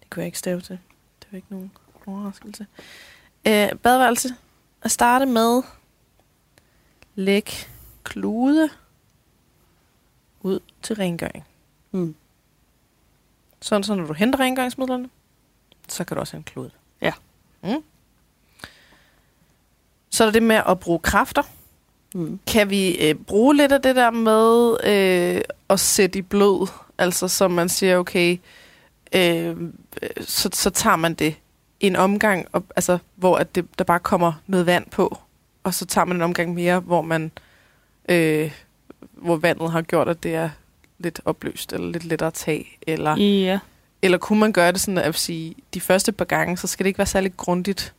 Det 0.00 0.10
kunne 0.10 0.20
jeg 0.20 0.26
ikke 0.26 0.38
stave 0.38 0.60
til. 0.60 0.78
Det 1.20 1.28
var 1.32 1.36
ikke 1.36 1.50
nogen 1.50 1.72
overraskelse. 2.06 2.66
Øh, 3.46 3.68
badeværelse. 3.82 4.28
At 4.82 4.90
starte 4.90 5.26
med 5.26 5.62
læg 7.14 7.50
klude 8.04 8.70
ud 10.40 10.60
til 10.82 10.96
rengøring. 10.96 11.44
Mm. 11.90 12.14
Sådan 13.60 13.82
så 13.82 13.94
når 13.94 14.06
du 14.06 14.12
henter 14.12 14.40
rengøringsmidlerne, 14.40 15.08
så 15.88 16.04
kan 16.04 16.14
du 16.14 16.20
også 16.20 16.32
have 16.32 16.38
en 16.38 16.44
klude. 16.44 16.70
Ja. 17.00 17.12
Mm. 17.62 17.82
Så 20.10 20.24
er 20.24 20.26
der 20.26 20.32
det 20.32 20.42
med 20.42 20.62
at 20.68 20.80
bruge 20.80 20.98
kræfter. 20.98 21.42
Mm. 22.14 22.40
Kan 22.46 22.70
vi 22.70 23.08
øh, 23.08 23.14
bruge 23.14 23.56
lidt 23.56 23.72
af 23.72 23.82
det 23.82 23.96
der 23.96 24.10
med 24.10 24.76
øh, 24.84 25.42
at 25.68 25.80
sætte 25.80 26.18
i 26.18 26.22
blød? 26.22 26.68
Altså 26.98 27.28
som 27.28 27.50
man 27.50 27.68
siger, 27.68 27.98
okay, 27.98 28.38
øh, 29.12 29.56
så, 30.20 30.48
så 30.52 30.70
tager 30.70 30.96
man 30.96 31.14
det 31.14 31.36
en 31.80 31.96
omgang, 31.96 32.48
og, 32.52 32.64
altså, 32.76 32.98
hvor 33.14 33.36
at 33.36 33.54
det, 33.54 33.78
der 33.78 33.84
bare 33.84 34.00
kommer 34.00 34.32
noget 34.46 34.66
vand 34.66 34.90
på, 34.90 35.18
og 35.64 35.74
så 35.74 35.86
tager 35.86 36.04
man 36.04 36.16
en 36.16 36.22
omgang 36.22 36.54
mere, 36.54 36.80
hvor 36.80 37.02
man 37.02 37.32
øh, 38.08 38.52
hvor 39.12 39.36
vandet 39.36 39.72
har 39.72 39.82
gjort, 39.82 40.08
at 40.08 40.22
det 40.22 40.34
er 40.34 40.50
lidt 40.98 41.20
opløst, 41.24 41.72
eller 41.72 41.90
lidt 41.90 42.04
lettere 42.04 42.26
at 42.26 42.34
tage, 42.34 42.66
eller, 42.86 43.16
Ja. 43.16 43.58
eller 44.02 44.18
kunne 44.18 44.40
man 44.40 44.52
gøre 44.52 44.72
det 44.72 44.80
sådan, 44.80 44.98
at 44.98 45.14
sige, 45.14 45.54
de 45.74 45.80
første 45.80 46.12
par 46.12 46.24
gange, 46.24 46.56
så 46.56 46.66
skal 46.66 46.84
det 46.84 46.88
ikke 46.88 46.98
være 46.98 47.06
særlig 47.06 47.36
grundigt, 47.36 47.94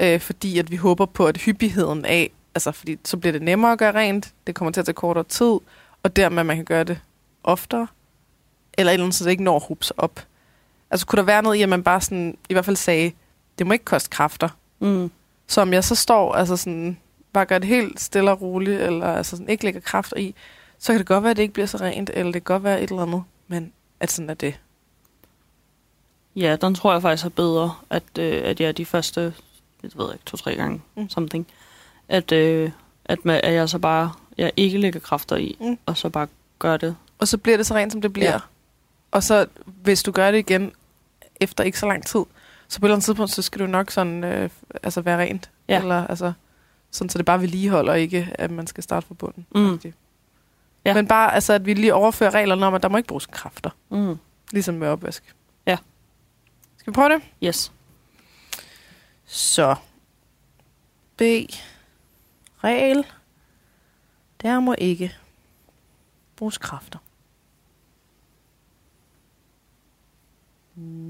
øh, 0.00 0.20
fordi 0.20 0.58
at 0.58 0.70
vi 0.70 0.76
håber 0.76 1.06
på, 1.06 1.26
at 1.26 1.36
hyppigheden 1.36 2.04
af, 2.04 2.30
altså 2.54 2.72
fordi 2.72 2.98
så 3.04 3.16
bliver 3.16 3.32
det 3.32 3.42
nemmere 3.42 3.72
at 3.72 3.78
gøre 3.78 3.94
rent, 3.94 4.32
det 4.46 4.54
kommer 4.54 4.72
til 4.72 4.80
at 4.80 4.86
tage 4.86 4.94
kortere 4.94 5.24
tid, 5.24 5.58
og 6.02 6.16
dermed 6.16 6.44
man 6.44 6.56
kan 6.56 6.64
gøre 6.64 6.84
det 6.84 7.00
oftere, 7.44 7.86
eller 8.78 8.90
et 8.90 8.94
eller 8.94 9.04
andet, 9.04 9.14
så 9.14 9.24
det 9.24 9.30
ikke 9.30 9.42
når 9.44 9.56
at 9.80 9.92
op. 9.96 10.20
Altså 10.90 11.06
kunne 11.06 11.16
der 11.16 11.22
være 11.22 11.42
noget 11.42 11.56
i, 11.56 11.62
at 11.62 11.68
man 11.68 11.82
bare 11.82 12.00
sådan, 12.00 12.38
i 12.48 12.52
hvert 12.52 12.64
fald 12.64 12.76
sagde, 12.76 13.12
det 13.58 13.66
må 13.66 13.72
ikke 13.72 13.84
koste 13.84 14.10
kræfter. 14.10 14.48
Mm. 14.80 15.10
Så 15.46 15.60
om 15.60 15.72
jeg 15.72 15.84
så 15.84 15.94
står, 15.94 16.34
altså 16.34 16.56
sådan, 16.56 16.96
bare 17.32 17.44
gør 17.46 17.58
det 17.58 17.68
helt 17.68 18.00
stille 18.00 18.30
og 18.30 18.40
roligt, 18.42 18.80
eller 18.80 19.06
altså 19.06 19.36
sådan, 19.36 19.48
ikke 19.48 19.64
lægger 19.64 19.80
kræfter 19.80 20.16
i, 20.16 20.34
så 20.82 20.92
kan 20.92 20.98
det 20.98 21.06
godt 21.06 21.22
være, 21.22 21.30
at 21.30 21.36
det 21.36 21.42
ikke 21.42 21.54
bliver 21.54 21.66
så 21.66 21.76
rent, 21.78 22.10
eller 22.14 22.32
det 22.32 22.44
kan 22.44 22.54
godt 22.54 22.64
være 22.64 22.82
et 22.82 22.90
eller 22.90 23.02
andet, 23.02 23.22
men 23.48 23.72
at 24.00 24.10
sådan 24.10 24.30
er 24.30 24.34
det. 24.34 24.60
Ja, 26.36 26.56
den 26.56 26.74
tror 26.74 26.92
jeg 26.92 27.02
faktisk 27.02 27.24
er 27.24 27.28
bedre, 27.28 27.74
at, 27.90 28.02
øh, 28.18 28.42
at 28.44 28.60
jeg 28.60 28.76
de 28.76 28.84
første, 28.84 29.34
jeg 29.82 29.90
ved 29.94 30.12
ikke, 30.12 30.24
to-tre 30.26 30.54
gange, 30.54 30.82
mm. 30.96 31.08
Something. 31.08 31.46
At, 32.08 32.32
øh, 32.32 32.70
at, 33.04 33.24
med, 33.24 33.40
at 33.42 33.52
jeg 33.54 33.68
så 33.68 33.78
bare, 33.78 34.12
jeg 34.38 34.52
ikke 34.56 34.78
lægger 34.78 35.00
kræfter 35.00 35.36
i, 35.36 35.56
Mm. 35.60 35.78
og 35.86 35.96
så 35.96 36.08
bare 36.08 36.26
gør 36.58 36.76
det. 36.76 36.96
Og 37.18 37.28
så 37.28 37.38
bliver 37.38 37.56
det 37.56 37.66
så 37.66 37.74
rent, 37.74 37.92
som 37.92 38.02
det 38.02 38.12
bliver. 38.12 38.30
Ja. 38.32 38.38
Og 39.10 39.22
så, 39.22 39.46
hvis 39.64 40.02
du 40.02 40.12
gør 40.12 40.30
det 40.30 40.38
igen, 40.38 40.72
efter 41.40 41.64
ikke 41.64 41.78
så 41.78 41.86
lang 41.86 42.06
tid, 42.06 42.20
så 42.68 42.80
på 42.80 42.86
et 42.86 42.88
eller 42.88 42.94
andet 42.94 43.04
tidspunkt, 43.04 43.30
så 43.32 43.42
skal 43.42 43.60
du 43.60 43.66
nok 43.66 43.90
sådan, 43.90 44.24
øh, 44.24 44.50
altså 44.82 45.00
være 45.00 45.18
rent. 45.18 45.50
Ja. 45.68 45.80
Eller, 45.80 46.06
altså, 46.06 46.32
sådan, 46.90 47.08
så 47.08 47.18
det 47.18 47.26
bare 47.26 47.40
vedligeholder, 47.40 47.94
ikke 47.94 48.28
at 48.34 48.50
man 48.50 48.66
skal 48.66 48.82
starte 48.84 49.06
fra 49.06 49.14
bunden. 49.14 49.46
Mm. 49.54 49.72
Agtigt. 49.72 49.96
Ja. 50.84 50.94
Men 50.94 51.08
bare, 51.08 51.34
altså, 51.34 51.52
at 51.52 51.66
vi 51.66 51.74
lige 51.74 51.94
overfører 51.94 52.34
reglerne 52.34 52.66
om, 52.66 52.74
at 52.74 52.82
der 52.82 52.88
må 52.88 52.96
ikke 52.96 53.06
bruges 53.06 53.26
kræfter. 53.26 53.70
Mm. 53.90 54.18
Ligesom 54.52 54.74
med 54.74 54.88
opvask. 54.88 55.34
Ja. 55.66 55.78
Skal 56.76 56.92
vi 56.92 56.94
prøve 56.94 57.08
det? 57.08 57.22
Yes. 57.44 57.72
Så. 59.24 59.74
B. 61.16 61.20
Regel. 62.64 63.06
Der 64.42 64.60
må 64.60 64.74
ikke 64.78 65.14
bruges 66.36 66.58
kræfter. 66.58 66.98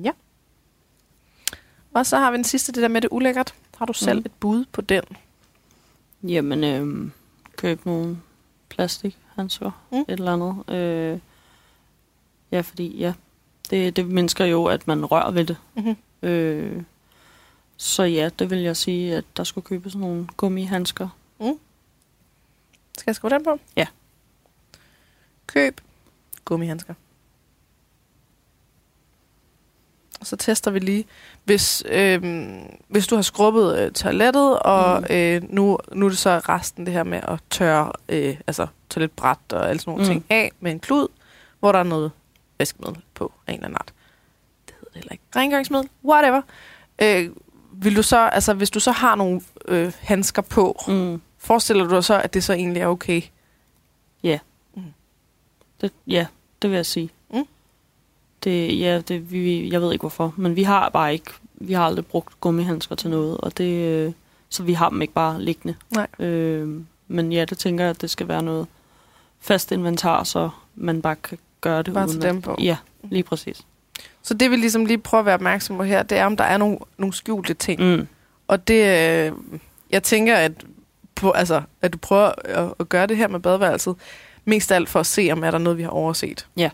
Ja. 0.05 0.13
Og 1.95 2.07
så 2.07 2.19
har 2.19 2.31
vi 2.31 2.37
den 2.37 2.45
sidste, 2.45 2.73
det 2.73 2.83
der 2.83 2.89
med 2.89 3.01
det 3.01 3.09
ulækkert. 3.13 3.55
Har 3.77 3.87
du 3.87 3.93
selv 3.93 4.19
Mm. 4.19 4.23
mm. 4.23 4.27
et 4.27 4.33
bud 4.41 4.65
på 4.73 4.81
den? 4.81 5.03
Jamen, 6.23 6.65
øh, 6.65 7.11
køb 7.57 7.87
nogle 7.87 8.21
plastik 8.69 9.19
handsker, 9.37 9.71
mm. 9.91 9.97
Mm. 9.97 10.05
et 10.09 10.19
eller 10.19 10.33
andet. 10.33 10.75
Øh, 10.77 11.19
ja, 12.53 12.61
fordi 12.61 12.97
ja, 12.99 13.13
Det, 13.71 13.97
det 13.97 14.07
mindsker 14.07 14.45
jo, 14.45 14.65
at 14.65 14.87
man 14.87 15.05
rører 15.07 15.31
ved 15.31 15.45
det. 15.45 15.57
Mhm. 15.75 15.97
Øh, 16.23 16.83
så 17.77 18.03
ja, 18.03 18.31
det 18.39 18.51
vil 18.51 18.59
jeg 18.59 18.77
sige, 18.77 19.17
at 19.17 19.25
der 19.37 19.45
skulle 19.45 19.65
købes 19.65 19.95
nogle 19.95 20.27
gummihandsker. 20.37 21.09
Skal 22.99 23.05
jeg 23.11 23.17
skrive 23.17 23.31
den 23.31 23.45
på? 23.45 23.59
Ja. 23.77 23.87
Køb 25.47 25.81
gummihandsker. 26.45 26.95
Og 30.21 30.27
så 30.27 30.37
tester 30.37 30.71
vi 30.71 30.79
lige, 30.79 31.05
hvis, 31.45 31.83
øhm, 31.87 32.61
hvis 32.89 33.07
du 33.07 33.15
har 33.15 33.23
skrubbet 33.23 33.79
øh, 33.79 33.93
toilettet, 33.93 34.59
og 34.59 35.01
Mm. 35.01 35.07
mm. 35.11 35.15
øh, 35.17 35.43
nu, 35.55 35.79
nu 35.93 36.05
er 36.07 36.11
det 36.11 36.19
så 36.19 36.39
resten 36.39 36.87
det 36.87 36.95
her 36.95 37.03
med 37.05 37.21
at 37.29 37.41
tørre 37.51 37.93
øh, 38.09 38.41
altså 38.47 38.67
toiletbræt 38.93 39.39
og 39.53 39.69
alle 39.69 39.81
sådan 39.81 39.91
nogle 39.91 40.05
Mm. 40.05 40.09
mm. 40.09 40.13
ting 40.15 40.25
af 40.31 40.53
med 40.61 40.73
en 40.73 40.81
klud, 40.81 41.09
hvor 41.61 41.73
der 41.73 41.79
er 41.79 41.83
noget 41.83 42.11
vaskemiddel 42.59 43.03
på 43.15 43.33
af 43.47 43.53
en 43.53 43.59
eller 43.59 43.67
anden 43.67 43.77
art. 43.81 43.93
Det 44.67 44.75
hedder 44.75 44.91
det 44.93 44.95
heller 44.95 45.13
ikke. 45.13 45.25
Rengøringsmiddel, 45.37 45.89
whatever. 46.05 46.43
Øh, 47.03 47.31
vil 47.73 47.97
du 47.97 48.03
så, 48.03 48.19
altså 48.19 48.55
hvis 48.55 48.71
du 48.71 48.81
så 48.81 48.91
har 48.93 49.15
nogle 49.15 49.41
øh, 49.69 49.93
handsker 50.01 50.43
på, 50.43 50.81
Mm. 50.89 51.23
forestiller 51.39 51.85
du 51.85 51.95
dig 51.95 52.05
så, 52.05 52.21
at 52.21 52.35
det 52.35 52.45
så 52.45 52.53
egentlig 52.53 52.83
er 52.83 52.87
okay? 52.87 53.23
Det, 55.81 55.93
ja, 56.07 56.27
det 56.63 56.71
vil 56.71 56.77
jeg 56.77 56.87
sige. 56.87 57.11
Mm. 57.31 57.45
Det, 58.45 58.81
ja, 58.81 59.01
det, 59.01 59.33
vi, 59.33 59.73
jeg 59.73 59.81
ved 59.83 59.93
ikke 59.93 60.03
hvorfor, 60.03 60.35
men 60.37 60.57
vi 60.57 60.63
har 60.63 60.89
bare 60.89 61.13
ikke, 61.13 61.31
vi 61.55 61.73
har 61.73 61.87
aldrig 61.87 62.07
brugt 62.07 62.41
gummihandsker 62.41 62.95
til 62.95 63.11
noget, 63.11 63.37
og 63.39 63.59
det, 63.59 63.73
øh, 64.07 64.13
så 64.49 64.63
vi 64.63 64.73
har 64.73 64.89
dem 64.89 65.03
ikke 65.03 65.15
bare 65.15 65.43
liggende. 65.43 65.75
Nej. 65.91 66.07
Øh, 66.19 66.81
men 67.09 67.33
ja, 67.33 67.45
det 67.45 67.59
tænker 67.59 67.85
jeg, 67.85 67.91
at 67.91 68.01
det 68.01 68.11
skal 68.11 68.29
være 68.29 68.43
noget 68.43 68.67
fast 69.43 69.73
inventar, 69.73 70.25
så 70.25 70.51
man 70.75 71.03
bare 71.03 71.17
kan 71.17 71.39
gøre 71.61 71.83
det 71.83 71.95
Bare 71.95 72.09
uden 72.09 72.23
dem 72.23 72.43
på. 72.43 72.57
Ja, 72.61 72.77
lige 73.11 73.23
præcis. 73.23 73.61
Så 74.23 74.35
det 74.35 74.51
vi 74.51 74.57
ligesom 74.57 74.87
lige 74.87 74.99
prøver 74.99 75.21
at 75.21 75.27
være 75.27 75.35
opmærksom 75.35 75.77
på 75.77 75.83
her, 75.83 76.03
det 76.03 76.19
er, 76.19 76.27
om 76.27 76.37
der 76.37 76.45
er 76.45 76.57
nogle, 76.59 76.79
nogle 76.99 77.13
skjulte 77.13 77.55
ting. 77.55 77.81
Mm. 77.81 77.87
Mm. 77.87 78.07
Og 78.49 78.69
det, 78.69 79.09
øh, 79.27 79.33
jeg 79.91 80.03
tænker, 80.03 80.37
at, 80.37 80.53
på, 81.15 81.31
altså, 81.31 81.63
at 81.83 81.93
du 81.93 81.99
prøver 81.99 82.33
at, 82.45 82.75
at 82.81 82.89
gøre 82.89 83.07
det 83.07 83.17
her 83.17 83.29
med 83.29 83.41
badeværelset, 83.41 83.95
mest 84.45 84.73
af 84.73 84.77
alt 84.77 84.89
for 84.89 85.01
at 85.01 85.07
se, 85.07 85.29
om 85.33 85.45
er 85.45 85.51
der 85.51 85.59
noget, 85.59 85.79
vi 85.79 85.83
har 85.83 85.91
overset. 85.91 86.47
Ja. 86.57 86.71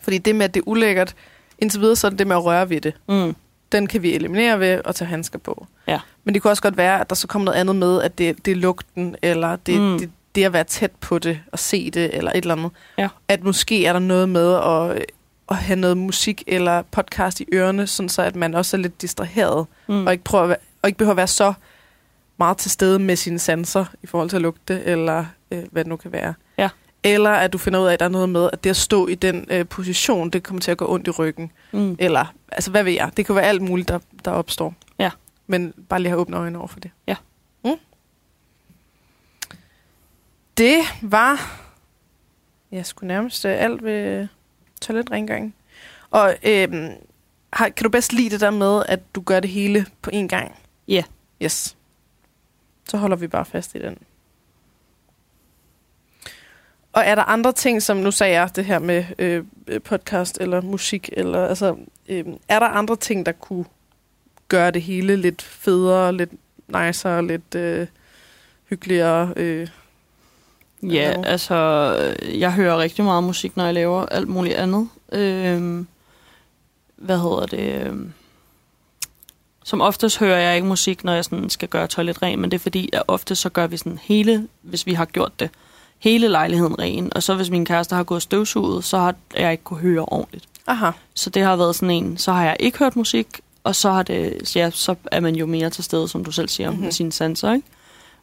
Fordi 0.00 0.18
det 0.18 0.36
med, 0.36 0.44
at 0.44 0.54
det 0.54 0.60
er 0.60 0.68
ulækkert, 0.68 1.14
indtil 1.58 1.80
videre, 1.80 1.96
så 1.96 2.06
er 2.06 2.10
det 2.10 2.18
det 2.18 2.26
med 2.26 2.36
at 2.36 2.44
røre 2.44 2.70
ved 2.70 2.80
det. 2.80 2.94
Mm. 3.08 3.36
Den 3.72 3.86
kan 3.86 4.02
vi 4.02 4.14
eliminere 4.14 4.60
ved 4.60 4.80
at 4.84 4.94
tage 4.94 5.08
handsker 5.08 5.38
på. 5.38 5.66
Ja. 5.86 6.00
Men 6.24 6.34
det 6.34 6.42
kunne 6.42 6.50
også 6.50 6.62
godt 6.62 6.76
være, 6.76 7.00
at 7.00 7.10
der 7.10 7.16
så 7.16 7.26
kommer 7.26 7.44
noget 7.44 7.58
andet 7.58 7.76
med, 7.76 8.02
at 8.02 8.18
det, 8.18 8.44
det 8.46 8.50
er 8.52 8.56
lugten, 8.56 9.16
eller 9.22 9.56
det, 9.56 9.80
Mm. 9.80 9.86
mm. 9.86 9.98
det, 9.98 10.10
det 10.34 10.44
at 10.44 10.52
være 10.52 10.64
tæt 10.64 10.90
på 10.90 11.18
det, 11.18 11.40
og 11.52 11.58
se 11.58 11.90
det, 11.90 12.16
eller 12.16 12.30
et 12.30 12.36
eller 12.36 12.54
andet. 12.54 12.70
Ja. 12.98 13.08
At 13.28 13.44
måske 13.44 13.86
er 13.86 13.92
der 13.92 14.00
noget 14.00 14.28
med 14.28 14.54
at, 14.54 15.04
at 15.50 15.56
have 15.56 15.76
noget 15.78 15.96
musik 15.96 16.44
eller 16.46 16.82
podcast 16.82 17.40
i 17.40 17.46
ørerne, 17.54 17.86
sådan 17.86 18.08
så 18.08 18.22
at 18.22 18.36
man 18.36 18.54
også 18.54 18.76
er 18.76 18.80
lidt 18.80 19.02
distraheret, 19.02 19.66
Mm. 19.86 20.06
og 20.06 20.12
ikke, 20.12 20.24
prøver 20.24 20.42
at 20.42 20.48
være, 20.48 20.58
og 20.82 20.88
ikke 20.88 20.98
behøver 20.98 21.12
at 21.12 21.16
være 21.16 21.26
så 21.26 21.52
meget 22.36 22.56
til 22.56 22.70
stede 22.70 22.98
med 22.98 23.16
sine 23.16 23.38
sanser 23.38 23.84
i 24.02 24.06
forhold 24.06 24.28
til 24.28 24.36
at 24.36 24.42
lugte, 24.42 24.82
eller 24.84 25.24
øh, 25.50 25.62
hvad 25.70 25.84
det 25.84 25.88
nu 25.88 25.96
kan 25.96 26.12
være. 26.12 26.34
Ja. 26.58 26.68
Eller 27.04 27.30
at 27.30 27.52
du 27.52 27.58
finder 27.58 27.80
ud 27.80 27.86
af, 27.86 27.92
at 27.92 27.98
der 28.00 28.04
er 28.06 28.10
noget 28.10 28.28
med, 28.28 28.50
at 28.52 28.64
det 28.64 28.70
at 28.70 28.76
stå 28.76 29.06
i 29.06 29.14
den 29.14 29.46
øh, 29.50 29.66
position, 29.66 30.30
det 30.30 30.42
kommer 30.42 30.60
til 30.60 30.70
at 30.70 30.76
gå 30.76 30.92
ondt 30.94 31.06
i 31.08 31.10
ryggen. 31.10 31.50
Mm. 31.72 31.96
Eller, 31.98 32.34
altså 32.52 32.70
hvad 32.70 32.84
ved 32.84 32.92
jeg, 32.92 33.10
det 33.16 33.26
kan 33.26 33.34
være 33.34 33.44
alt 33.44 33.62
muligt, 33.62 33.88
der, 33.88 33.98
der 34.24 34.30
opstår. 34.30 34.74
Ja. 34.98 35.10
Men 35.46 35.74
bare 35.88 36.00
lige 36.00 36.10
have 36.10 36.20
åbne 36.20 36.36
øjne 36.36 36.58
over 36.58 36.66
for 36.68 36.80
det. 36.80 36.90
Ja. 37.06 37.16
Mm. 37.64 37.70
Det 40.60 40.78
var, 41.02 41.60
jeg 42.72 42.86
skulle 42.86 43.08
nærmest 43.08 43.44
øh, 43.44 43.62
alt 43.62 43.84
ved 43.84 44.28
toiletrengøring. 44.80 45.54
Og 46.10 46.36
øhm, 46.42 46.90
har, 47.52 47.68
kan 47.68 47.84
du 47.84 47.88
bedst 47.88 48.12
lide 48.12 48.30
det 48.30 48.40
der 48.40 48.50
med, 48.50 48.82
at 48.88 49.00
du 49.14 49.20
gør 49.20 49.40
det 49.40 49.50
hele 49.50 49.86
på 50.02 50.10
én 50.14 50.26
gang? 50.26 50.58
Ja. 50.88 51.04
Yes. 51.42 51.76
Så 52.88 52.96
holder 52.96 53.16
vi 53.16 53.26
bare 53.26 53.44
fast 53.44 53.74
i 53.74 53.78
den. 53.78 53.98
Og 56.92 57.02
er 57.02 57.14
der 57.14 57.22
andre 57.22 57.52
ting, 57.52 57.82
som 57.82 57.96
nu 57.96 58.10
sagde 58.10 58.40
jeg 58.40 58.56
det 58.56 58.64
her 58.64 58.78
med 58.78 59.04
øh, 59.18 59.44
podcast 59.80 60.38
eller 60.40 60.60
musik, 60.60 61.10
eller 61.12 61.46
altså, 61.46 61.76
øh, 62.08 62.24
er 62.48 62.58
der 62.58 62.66
andre 62.66 62.96
ting, 62.96 63.26
der 63.26 63.32
kunne 63.32 63.64
gøre 64.48 64.70
det 64.70 64.82
hele 64.82 65.16
lidt 65.16 65.42
federe, 65.42 66.16
lidt 66.16 66.30
nicer, 66.66 67.20
lidt 67.20 67.54
øh, 67.54 67.86
hyggeligere? 68.68 69.32
Øh, 69.36 69.68
Ja, 70.82 71.10
Eller- 71.12 71.24
altså, 71.24 71.54
jeg 72.34 72.52
hører 72.52 72.78
rigtig 72.78 73.04
meget 73.04 73.24
musik, 73.24 73.56
når 73.56 73.64
jeg 73.64 73.74
laver 73.74 74.06
alt 74.06 74.28
muligt 74.28 74.54
andet. 74.54 74.88
Øhm, 75.12 75.86
hvad 76.96 77.18
hedder 77.18 77.46
det? 77.46 77.86
øhm, 77.86 78.12
Som 79.64 79.80
oftest 79.80 80.18
hører 80.18 80.38
jeg 80.38 80.54
ikke 80.56 80.68
musik, 80.68 81.04
når 81.04 81.12
jeg 81.12 81.24
sådan 81.24 81.50
skal 81.50 81.68
gøre 81.68 81.86
toilet 81.86 82.22
ren, 82.22 82.40
men 82.40 82.50
det 82.50 82.56
er 82.56 82.62
fordi, 82.62 82.90
at 82.92 83.02
ofte 83.08 83.34
så 83.34 83.48
gør 83.48 83.66
vi 83.66 83.76
sådan 83.76 83.98
hele, 84.02 84.48
hvis 84.62 84.86
vi 84.86 84.94
har 84.94 85.04
gjort 85.04 85.40
det, 85.40 85.50
hele 85.98 86.28
lejligheden 86.28 86.78
ren. 86.78 87.12
Og 87.16 87.22
så 87.22 87.34
hvis 87.34 87.50
min 87.50 87.64
kæreste 87.64 87.94
har 87.94 88.02
gået 88.02 88.22
støvsuget, 88.22 88.84
så 88.84 88.98
har 88.98 89.14
jeg 89.36 89.52
ikke 89.52 89.64
kunne 89.64 89.80
høre 89.80 90.04
ordentligt. 90.04 90.44
aha, 90.66 90.90
Så 91.14 91.30
det 91.30 91.42
har 91.42 91.56
været 91.56 91.74
sådan 91.76 91.90
en, 91.90 92.18
så 92.18 92.32
har 92.32 92.44
jeg 92.44 92.56
ikke 92.60 92.78
hørt 92.78 92.96
musik, 92.96 93.26
og 93.64 93.74
så, 93.76 93.90
har 93.90 94.02
det, 94.02 94.56
ja, 94.56 94.70
så 94.70 94.94
er 95.12 95.20
man 95.20 95.36
jo 95.36 95.46
mere 95.46 95.70
til 95.70 95.84
stede, 95.84 96.08
som 96.08 96.24
du 96.24 96.32
selv 96.32 96.48
siger, 96.48 96.68
Mhm. 96.70 96.74
mm-hmm. 96.74 96.84
med 96.84 96.92
sine 96.92 97.12
sanser, 97.12 97.52
ikke? 97.52 97.66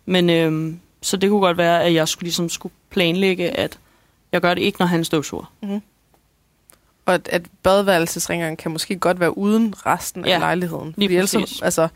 Men 0.06 0.30
øhm, 0.30 0.80
så 1.08 1.17
det 1.17 1.30
kunne 1.30 1.39
godt 1.41 1.58
være, 1.58 1.84
at 1.84 1.93
jeg 1.93 2.08
skulle, 2.08 2.24
ligesom 2.26 2.50
skulle 2.50 2.74
planlægge, 2.89 3.50
at 3.50 3.80
jeg 4.32 4.41
gør 4.41 4.54
det 4.54 4.62
ikke, 4.62 4.80
når 4.80 4.86
han 4.86 5.06
støvsuger. 5.06 5.46
og 7.06 7.13
at, 7.13 7.28
at 7.32 7.46
badeværelsesringeren 7.63 8.58
kan 8.58 8.72
måske 8.72 8.96
godt 8.96 9.20
være 9.20 9.38
uden 9.38 9.74
resten 9.86 10.26
Ja, 10.26 10.34
af 10.34 10.39
lejligheden. 10.39 10.93
lige 10.98 11.08
Fordi 11.08 11.15
ellers 11.15 11.30
så- 11.30 11.39
præcis. 11.39 11.62
altså, 11.62 11.88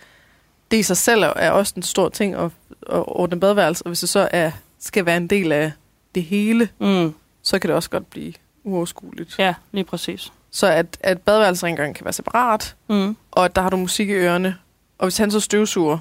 det 0.72 0.78
i 0.78 0.84
sig 0.84 0.98
selv 0.98 1.22
er, 1.24 1.34
er 1.36 1.52
også 1.52 1.74
en 1.78 1.84
stor 1.84 2.10
ting 2.10 2.36
at, 2.36 2.44
at 2.90 3.04
ordne 3.08 3.40
badeværelse, 3.40 3.84
og 3.86 3.90
hvis 3.90 4.00
det 4.00 4.10
så 4.10 4.28
er, 4.32 4.52
skal 4.80 5.06
være 5.06 5.18
en 5.18 5.28
del 5.28 5.52
af 5.52 5.72
det 6.16 6.24
hele, 6.24 6.70
Mm, 6.80 7.14
så 7.44 7.60
kan 7.60 7.68
det 7.68 7.76
også 7.76 7.90
godt 7.90 8.10
blive 8.10 8.34
uoverskueligt. 8.64 9.36
ja, 9.40 9.54
lige 9.72 9.84
præcis. 9.84 10.32
Så 10.52 10.68
at, 10.68 10.98
at 11.00 11.22
badeværelsesrengøringen 11.22 11.94
kan 11.94 12.06
være 12.06 12.14
separat, 12.14 12.76
Mm, 12.90 13.18
og 13.32 13.46
at 13.46 13.56
der 13.56 13.62
har 13.62 13.70
du 13.70 13.78
musik 13.78 14.10
i 14.10 14.14
ørerne, 14.14 14.58
og 14.98 15.06
hvis 15.06 15.18
han 15.18 15.32
så 15.32 15.40
støvsuger, 15.40 15.98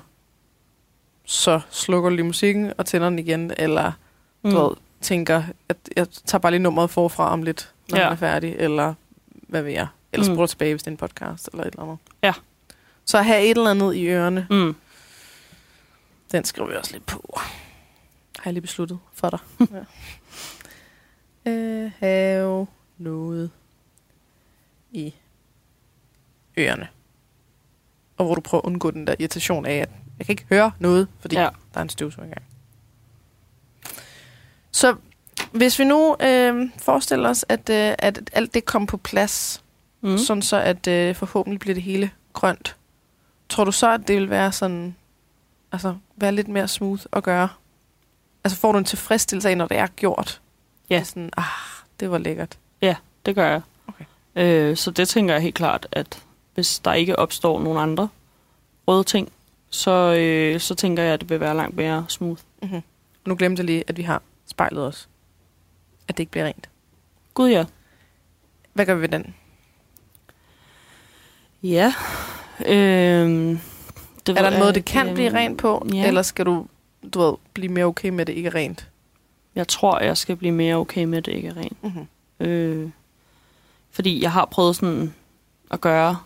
så 1.31 1.61
slukker 1.71 2.11
du 2.11 2.17
lige 2.17 2.27
musikken 2.27 2.73
og 2.79 2.87
tænder 2.87 3.09
den 3.11 3.19
igen, 3.19 3.53
eller 3.59 3.93
mm. 4.43 4.51
du 4.51 4.59
ved, 4.69 4.77
tænker, 5.01 5.43
at 5.69 5.77
jeg 5.97 6.09
tager 6.11 6.41
bare 6.41 6.53
lige 6.53 6.63
nummeret 6.63 6.91
forfra 6.91 7.33
om 7.33 7.43
lidt, 7.43 7.73
når 7.91 7.99
Ja. 7.99 8.05
han 8.05 8.13
er 8.13 8.17
færdig, 8.17 8.55
eller 8.59 8.95
hvad 9.33 9.63
ved 9.63 9.73
jeg. 9.73 9.87
Eller 10.13 10.29
Mm. 10.29 10.35
spurgte 10.35 10.53
tilbage, 10.53 10.73
hvis 10.75 10.83
det 10.83 10.87
er 10.87 10.91
en 10.91 10.97
podcast, 10.97 11.49
eller 11.53 11.65
et 11.65 11.71
eller 11.71 11.83
andet. 11.83 11.99
Ja. 12.23 12.33
Så 13.05 13.19
at 13.19 13.25
have 13.25 13.43
et 13.45 13.51
eller 13.57 13.71
andet 13.71 13.95
i 13.95 14.07
ørerne, 14.07 14.47
Mm. 14.51 14.77
den 16.33 16.45
skriver 16.45 16.69
vi 16.69 16.75
også 16.77 16.93
lidt 16.93 17.07
på. 17.07 17.39
Har 18.39 18.45
jeg 18.45 18.53
lige 18.53 18.63
besluttet 18.63 18.99
for 19.13 19.31
dig. 19.31 19.39
ja. 21.47 21.51
øh, 21.51 21.91
have 21.99 22.67
noget 22.99 23.51
i 24.93 25.15
ørerne. 26.59 26.89
Og 28.17 28.25
hvor 28.25 28.35
du 28.35 28.41
prøver 28.41 28.63
at 28.63 28.67
undgå 28.67 28.91
den 28.91 29.07
der 29.07 29.15
irritation 29.19 29.67
af, 29.67 29.75
at 29.77 29.91
jeg 30.21 30.27
kan 30.27 30.33
ikke 30.33 30.47
høre 30.49 30.73
noget, 30.79 31.09
fordi 31.21 31.37
Ja. 31.37 31.43
ja. 31.43 31.49
der 31.75 31.79
er 31.79 31.83
en 31.83 31.89
støvsuger. 31.89 32.29
Så 34.73 34.97
hvis 35.53 35.79
vi 35.79 35.85
nu 35.85 36.17
øh, 36.21 36.71
forestiller 36.79 37.29
os, 37.29 37.45
at, 37.49 37.71
øh, 37.71 37.95
at 37.99 38.31
alt 38.33 38.55
det 38.55 38.65
kom 38.65 38.87
på 38.87 38.97
plads, 38.97 39.63
Mm. 40.03 40.19
sådan 40.19 40.43
så 40.43 40.57
at 40.57 40.87
øh, 40.87 41.15
forhåbentlig 41.15 41.61
bliver 41.61 41.75
det 41.75 41.83
hele 41.83 42.11
grønt, 42.33 42.77
tror 43.49 43.65
du 43.65 43.73
så, 43.73 43.91
at 43.93 44.09
det 44.09 44.17
vil 44.17 44.31
være 44.31 44.53
sådan, 44.53 44.97
altså 45.73 45.97
være 46.17 46.33
lidt 46.33 46.49
mere 46.49 46.69
smooth 46.69 47.03
at 47.13 47.23
gøre? 47.23 47.49
Altså 48.45 48.59
får 48.59 48.73
du 48.73 48.79
en 48.79 48.85
tilfredsstillelse 48.85 49.49
af, 49.51 49.57
når 49.57 49.67
det 49.67 49.77
er 49.77 49.87
gjort? 49.87 50.41
Ja. 50.91 50.95
Det 50.95 51.01
er 51.01 51.05
sådan, 51.05 51.31
ah, 51.37 51.45
det 52.01 52.11
var 52.11 52.19
lækkert. 52.19 52.59
Det 53.27 53.35
gør 53.35 53.47
jeg. 53.51 53.61
Okay. 53.87 54.05
Øh, 54.37 54.77
så 54.77 54.91
det 54.91 55.09
tænker 55.09 55.35
jeg 55.35 55.43
helt 55.43 55.55
klart, 55.55 55.87
at 55.93 56.23
hvis 56.55 56.79
der 56.79 56.93
ikke 56.93 57.19
opstår 57.19 57.61
nogen 57.61 57.79
andre 57.79 58.09
røde 58.89 59.05
ting, 59.05 59.33
så, 59.71 60.15
øh, 60.19 60.61
så 60.61 60.75
tænker 60.75 61.03
jeg, 61.03 61.15
at 61.15 61.21
det 61.21 61.31
vil 61.31 61.41
være 61.41 61.57
langt 61.57 61.77
mere 61.77 62.05
smooth. 62.09 62.41
Mm-hmm. 62.63 62.81
Nu 63.27 63.37
glemte 63.37 63.61
jeg 63.61 63.67
lige, 63.67 63.85
at 63.87 63.97
vi 63.97 64.03
har 64.03 64.23
spejlet 64.47 64.87
os. 64.87 65.09
At 66.09 66.17
det 66.17 66.23
ikke 66.23 66.31
bliver 66.31 66.45
rent. 66.47 66.69
Gud 67.35 67.49
ja. 67.51 67.65
Hvad 68.73 68.87
gør 68.87 68.95
vi 68.95 69.01
ved 69.01 69.09
den? 69.09 69.35
Ja. 71.63 71.95
Øh, 72.67 73.59
det 74.27 74.39
er 74.39 74.43
der 74.43 74.51
en 74.51 74.59
måde, 74.59 74.73
det 74.75 74.85
kan 74.85 75.15
blive 75.15 75.27
Øhm, 75.27 75.37
rent 75.37 75.59
på? 75.59 75.87
ja. 75.95 76.07
Eller 76.07 76.23
skal 76.23 76.47
du, 76.47 76.67
du 77.15 77.21
ved, 77.21 77.35
blive 77.55 77.73
mere 77.73 77.85
okay 77.85 78.09
med, 78.09 78.21
at 78.21 78.27
det 78.27 78.33
ikke 78.33 78.47
er 78.47 78.55
rent? 78.55 78.89
Jeg 79.55 79.69
tror, 79.69 79.99
jeg 80.01 80.17
skal 80.17 80.37
blive 80.37 80.53
mere 80.53 80.75
okay 80.77 81.05
med, 81.05 81.19
at 81.19 81.27
det 81.27 81.33
ikke 81.33 81.49
er 81.49 81.57
rent. 81.57 81.83
Mm-hmm. 81.85 82.47
Øh, 82.47 82.91
fordi 83.91 84.23
jeg 84.23 84.33
har 84.33 84.45
prøvet 84.45 84.77
sådan 84.77 85.15
at 85.71 85.81
gøre, 85.81 86.17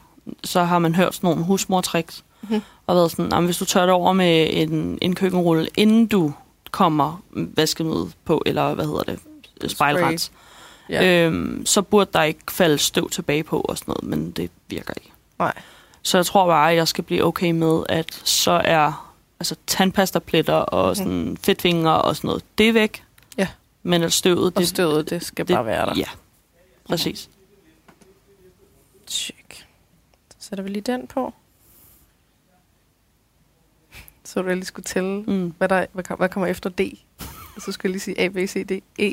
så 0.45 0.63
har 0.65 0.79
man 0.79 0.95
hørt 0.95 1.15
sådan 1.15 1.29
nogle 1.31 1.45
husmortricks, 1.45 2.25
Mhm. 2.51 2.61
og 2.87 2.97
været 2.97 3.11
sådan, 3.11 3.33
"Jamen, 3.33 3.45
hvis 3.45 3.59
du 3.59 3.65
tør 3.65 3.81
det 3.83 3.91
over 3.91 4.13
med 4.13 4.49
en, 4.53 4.99
en 5.03 5.15
køkkenrulle, 5.15 5.69
inden 5.77 6.07
du 6.07 6.33
kommer 6.71 7.23
vaskemiddel 7.33 8.15
på, 8.25 8.43
eller 8.47 8.75
hvad 8.75 8.85
hedder 8.87 9.17
det, 9.61 9.71
spejlrens, 9.71 10.33
Ja. 10.89 11.27
øhm, 11.27 11.67
så 11.67 11.83
burde 11.83 12.11
der 12.13 12.23
ikke 12.23 12.41
falde 12.51 12.79
støv 12.79 13.11
tilbage 13.11 13.43
på 13.43 13.61
og 13.61 13.79
sådan 13.79 13.95
noget, 14.01 14.05
men 14.19 14.31
det 14.31 14.51
virker 14.69 14.95
ikke. 14.97 15.13
Nej. 15.39 15.53
Så 16.03 16.19
jeg 16.19 16.27
tror 16.27 16.47
bare, 16.47 16.71
at 16.71 16.77
jeg 16.77 16.89
skal 16.89 17.05
blive 17.05 17.25
okay 17.25 17.51
med, 17.51 17.83
at 17.89 18.15
så 18.25 18.61
er 18.65 19.15
altså 19.41 19.57
tandpastapletter 19.67 20.55
og 20.55 20.87
Mhm. 20.89 20.95
sådan 20.95 21.37
fedtfingre 21.43 22.03
og 22.03 22.17
sådan 22.17 22.29
noget, 22.29 22.45
det 22.59 22.69
er 22.69 22.73
væk. 22.73 23.05
Ja. 23.39 23.49
Men 23.83 24.03
at 24.03 24.13
støvet, 24.13 24.47
Og 24.47 24.59
det, 24.59 24.69
støvet, 24.69 25.11
det 25.11 25.25
skal 25.25 25.49
det, 25.49 25.55
bare 25.57 25.67
være 25.67 25.87
der. 25.87 25.95
Ja, 25.97 26.09
præcis. 26.89 27.29
Tjek. 29.07 29.67
Så 30.31 30.49
sætter 30.49 30.63
vi 30.65 30.71
lige 30.71 30.83
den 30.93 31.07
på. 31.07 31.35
Så 34.25 34.43
du 34.43 34.49
lige 34.49 34.65
skulle 34.65 34.85
tælle, 34.85 35.23
Mm. 35.23 35.55
hvad, 35.59 35.69
der, 35.69 35.87
hvad, 35.93 36.05
hvad 36.17 36.29
kommer 36.29 36.47
efter 36.47 36.71
D. 36.71 36.81
Og 37.57 37.63
så 37.63 37.73
skulle 37.73 37.91
jeg 37.91 37.93
lige 37.93 38.01
sige 38.01 38.21
A, 38.21 38.29
B, 38.29 38.37
C, 38.37 38.67
D, 38.67 38.83
E. 38.99 39.13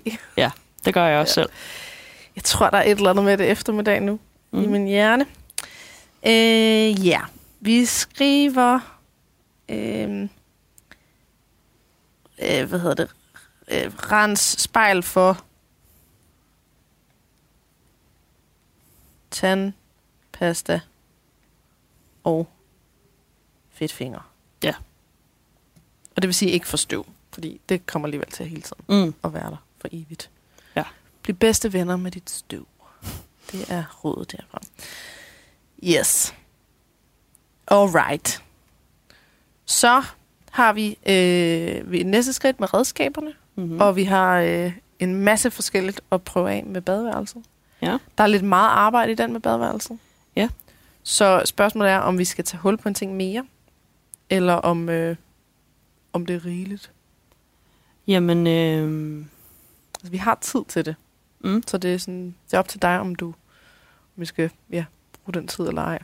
Det 0.85 0.93
gør 0.93 1.05
jeg 1.07 1.19
også 1.19 1.39
Ja. 1.41 1.43
selv. 1.45 1.49
Jeg 2.35 2.43
tror, 2.43 2.69
der 2.69 2.77
er 2.77 2.83
et 2.83 2.91
eller 2.97 3.09
andet 3.09 3.25
med 3.25 3.37
det 3.37 3.49
eftermiddag 3.51 4.01
nu 4.01 4.19
mm. 4.51 4.63
i 4.63 4.67
min 4.67 4.87
hjerne. 4.87 5.25
Øh, 6.25 7.07
ja, 7.07 7.21
vi 7.59 7.85
skriver... 7.85 8.99
Øh, 9.69 10.21
øh, 12.43 12.69
hvad 12.69 12.79
hedder 12.79 12.93
det? 12.93 13.09
Øh, 13.71 13.91
rens 13.95 14.39
spejl 14.59 15.03
for 15.03 15.43
tandpasta 19.31 20.81
og 22.23 22.47
fedtfinger. 23.69 24.31
Ja. 24.63 24.73
Og 26.21 26.23
det 26.23 26.27
vil 26.27 26.35
sige 26.35 26.51
ikke 26.51 26.67
for 26.67 26.77
støv, 26.77 27.05
fordi 27.33 27.61
det 27.69 27.85
kommer 27.85 28.05
alligevel 28.07 28.27
til 28.31 28.45
hele 28.45 28.61
tiden 28.61 29.05
Mm. 29.05 29.13
at 29.23 29.33
være 29.33 29.49
der 29.51 29.57
for 29.81 29.87
evigt. 29.91 30.29
Ja. 30.75 30.83
Bliv 31.23 31.35
bedste 31.35 31.73
venner 31.73 31.97
med 31.97 32.11
dit 32.11 32.29
støv. 32.29 32.67
Det 33.51 33.71
er 33.71 33.83
rådet 34.03 34.31
derfra. 34.31 34.59
Yes. 35.83 36.33
Alright. 37.67 38.43
Så 39.65 40.03
har 40.51 40.73
vi 40.73 40.97
øh, 41.05 41.91
vi 41.91 42.03
næste 42.03 42.33
skridt 42.33 42.59
med 42.59 42.73
redskaberne, 42.73 43.33
Mm. 43.55 43.63
mm. 43.63 43.81
og 43.81 43.95
vi 43.95 44.03
har 44.03 44.39
øh, 44.39 44.73
en 44.99 45.15
masse 45.15 45.51
forskelligt 45.51 46.01
at 46.11 46.21
prøve 46.21 46.51
af 46.51 46.63
med 46.65 46.81
badeværelset. 46.81 47.43
Ja. 47.81 47.97
Der 48.17 48.23
er 48.23 48.27
lidt 48.27 48.43
meget 48.43 48.69
arbejde 48.69 49.11
i 49.11 49.15
den 49.15 49.31
med 49.33 49.39
badeværelset. 49.39 49.99
Ja. 50.35 50.49
Så 51.03 51.41
spørgsmålet 51.45 51.91
er, 51.91 51.97
om 51.97 52.17
vi 52.17 52.25
skal 52.25 52.43
tage 52.45 52.61
hul 52.61 52.77
på 52.77 52.87
en 52.89 52.95
ting 52.95 53.15
mere, 53.15 53.45
eller 54.29 54.53
om, 54.53 54.89
øh, 54.89 55.15
om 56.13 56.25
det 56.25 56.35
er 56.35 56.45
rigeligt. 56.45 56.91
Jamen, 58.07 58.47
øh, 58.47 59.25
Altså, 59.99 60.11
vi 60.11 60.17
har 60.17 60.37
tid 60.41 60.61
til 60.67 60.85
det. 60.85 60.95
mm. 61.39 61.63
Så 61.67 61.77
det 61.77 61.93
er, 61.93 61.97
sådan, 61.97 62.35
det 62.47 62.53
er 62.53 62.59
op 62.59 62.67
til 62.67 62.81
dig, 62.81 62.99
om 62.99 63.15
du 63.15 63.27
om 63.27 64.21
vi 64.21 64.25
skal 64.25 64.49
ja, 64.71 64.85
bruge 65.23 65.33
den 65.33 65.47
tid 65.47 65.67
eller 65.67 65.81
ej. 65.81 65.99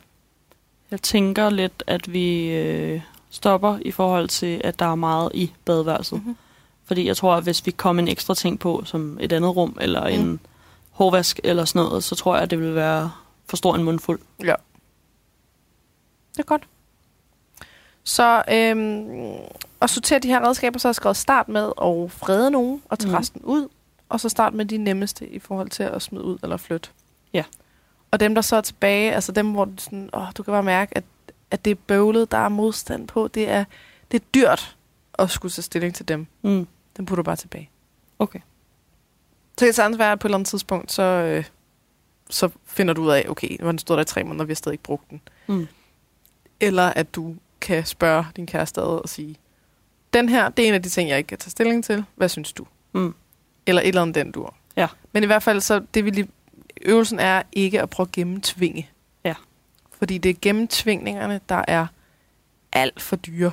jeg 0.92 1.02
tænker 1.02 1.50
lidt, 1.50 1.84
at 1.88 2.14
vi 2.14 2.50
øh, 2.52 3.02
stopper 3.30 3.80
i 3.82 3.92
forhold 3.92 4.28
til, 4.30 4.62
at 4.64 4.80
der 4.80 4.86
er 4.86 4.96
meget 4.96 5.32
i 5.34 5.54
badeværelset. 5.66 6.18
Mm-hmm. 6.20 6.38
Fordi 6.86 7.08
jeg 7.08 7.18
tror, 7.18 7.36
at 7.36 7.44
hvis 7.44 7.66
vi 7.66 7.72
kommer 7.72 8.02
en 8.04 8.08
ekstra 8.08 8.36
ting 8.36 8.60
på, 8.60 8.82
som 8.86 9.18
et 9.22 9.34
andet 9.34 9.56
rum, 9.56 9.78
eller 9.82 10.02
Mm. 10.08 10.14
en 10.30 10.40
hårvask 10.92 11.40
eller 11.44 11.66
sådan 11.66 11.88
noget, 11.88 12.04
så 12.04 12.16
tror 12.16 12.34
jeg, 12.36 12.44
at 12.44 12.50
det 12.52 12.60
vil 12.60 12.76
være 12.76 13.12
for 13.46 13.58
stor 13.58 13.76
en 13.76 13.84
mundfuld. 13.84 14.20
Ja. 14.44 14.56
Det 16.32 16.40
er 16.40 16.44
godt. 16.44 16.68
Så 18.04 18.44
øhm, 18.52 19.08
at 19.82 19.90
sortere 19.90 20.20
de 20.20 20.28
her 20.28 20.48
redskaber, 20.48 20.80
så 20.80 20.88
har 20.88 20.90
jeg 20.90 20.96
skrevet 20.96 21.18
start 21.18 21.50
med 21.50 21.66
at 21.82 22.12
frede 22.12 22.52
nogen 22.52 22.82
og 22.90 23.00
tage 23.00 23.08
Mhm. 23.08 23.14
mm. 23.14 23.18
resten 23.18 23.42
ud. 23.44 23.68
Og 24.10 24.20
så 24.20 24.30
start 24.30 24.54
med 24.54 24.66
de 24.66 24.78
nemmeste 24.78 25.28
i 25.30 25.40
forhold 25.40 25.70
til 25.70 25.84
at 25.84 26.02
smide 26.02 26.24
ud 26.24 26.38
eller 26.44 26.58
flytte. 26.58 26.90
Ja. 27.34 27.44
Og 28.12 28.20
dem, 28.20 28.36
der 28.36 28.42
så 28.42 28.56
er 28.56 28.62
tilbage, 28.62 29.14
altså 29.14 29.32
dem, 29.32 29.52
hvor 29.52 29.66
du, 29.66 29.72
sådan, 29.78 30.10
åh, 30.14 30.28
du 30.38 30.44
kan 30.44 30.52
bare 30.52 30.64
mærke, 30.64 30.98
at, 30.98 31.04
at 31.52 31.66
det 31.66 31.72
er 31.72 31.76
bøvlet, 31.88 32.32
der 32.32 32.38
er 32.38 32.50
modstand 32.50 33.08
på. 33.08 33.28
Det 33.28 33.50
er, 33.50 33.66
det 34.12 34.22
er 34.22 34.26
dyrt 34.36 34.76
at 35.20 35.30
skulle 35.32 35.52
tage 35.52 35.64
stilling 35.64 35.96
til 35.96 36.08
dem. 36.08 36.28
Mm. 36.42 36.68
Den 36.98 37.06
putter 37.06 37.24
du 37.24 37.26
bare 37.26 37.36
tilbage. 37.36 37.70
Okay. 38.20 38.40
Så 39.58 39.60
kan 39.60 39.68
det 39.68 39.76
sagtens 39.76 40.00
være, 40.00 40.12
at 40.12 40.20
på 40.20 40.28
et 40.28 40.30
eller 40.30 40.38
andet 40.38 40.50
tidspunkt, 40.50 40.92
så, 40.92 41.02
øh, 41.04 41.44
så 42.30 42.50
finder 42.66 42.94
du 42.94 43.04
ud 43.04 43.10
af, 43.10 43.26
okay, 43.30 43.58
hvor 43.60 43.72
den 43.72 43.80
stod 43.80 43.96
der 43.96 44.02
i 44.02 44.06
tre 44.06 44.24
måneder, 44.24 44.46
vi 44.46 44.52
har 44.52 44.56
stadig 44.56 44.74
ikke 44.74 44.84
brugt 44.84 45.10
den. 45.10 45.22
Mm. 45.48 45.68
Eller 46.60 46.84
at 46.84 47.16
du 47.16 47.36
kan 47.62 47.86
spørge 47.86 48.26
din 48.36 48.46
kæreste 48.48 48.82
ad 48.82 48.86
og 48.86 49.10
sige, 49.10 49.36
den 50.14 50.30
her, 50.30 50.50
det 50.50 50.64
er 50.64 50.68
en 50.68 50.74
af 50.74 50.84
de 50.84 50.90
ting, 50.90 51.10
jeg 51.10 51.18
ikke 51.18 51.28
kan 51.28 51.38
tage 51.38 51.52
stilling 51.52 51.84
til. 51.84 52.06
Hvad 52.16 52.30
synes 52.30 52.54
du? 52.54 52.68
Mm. 52.94 53.16
Eller 53.66 53.82
et 53.82 53.88
eller 53.88 54.02
andet 54.02 54.16
den 54.16 54.32
dur. 54.32 54.54
Ja. 54.76 54.88
Men 55.12 55.24
i 55.24 55.26
hvert 55.26 55.44
fald, 55.44 55.62
så 55.62 55.82
det 55.94 56.06
vi 56.06 56.10
lige, 56.10 56.28
øvelsen 56.82 57.20
er 57.20 57.44
ikke 57.52 57.82
at 57.82 57.90
prøve 57.90 58.08
at 58.08 58.12
gennemtvinge. 58.12 58.90
Ja. 59.24 59.34
Fordi 59.92 60.18
det 60.18 60.30
er 60.30 60.34
gennemtvingningerne, 60.42 61.42
der 61.50 61.64
er 61.68 61.88
alt 62.72 63.02
for 63.02 63.16
dyre 63.16 63.52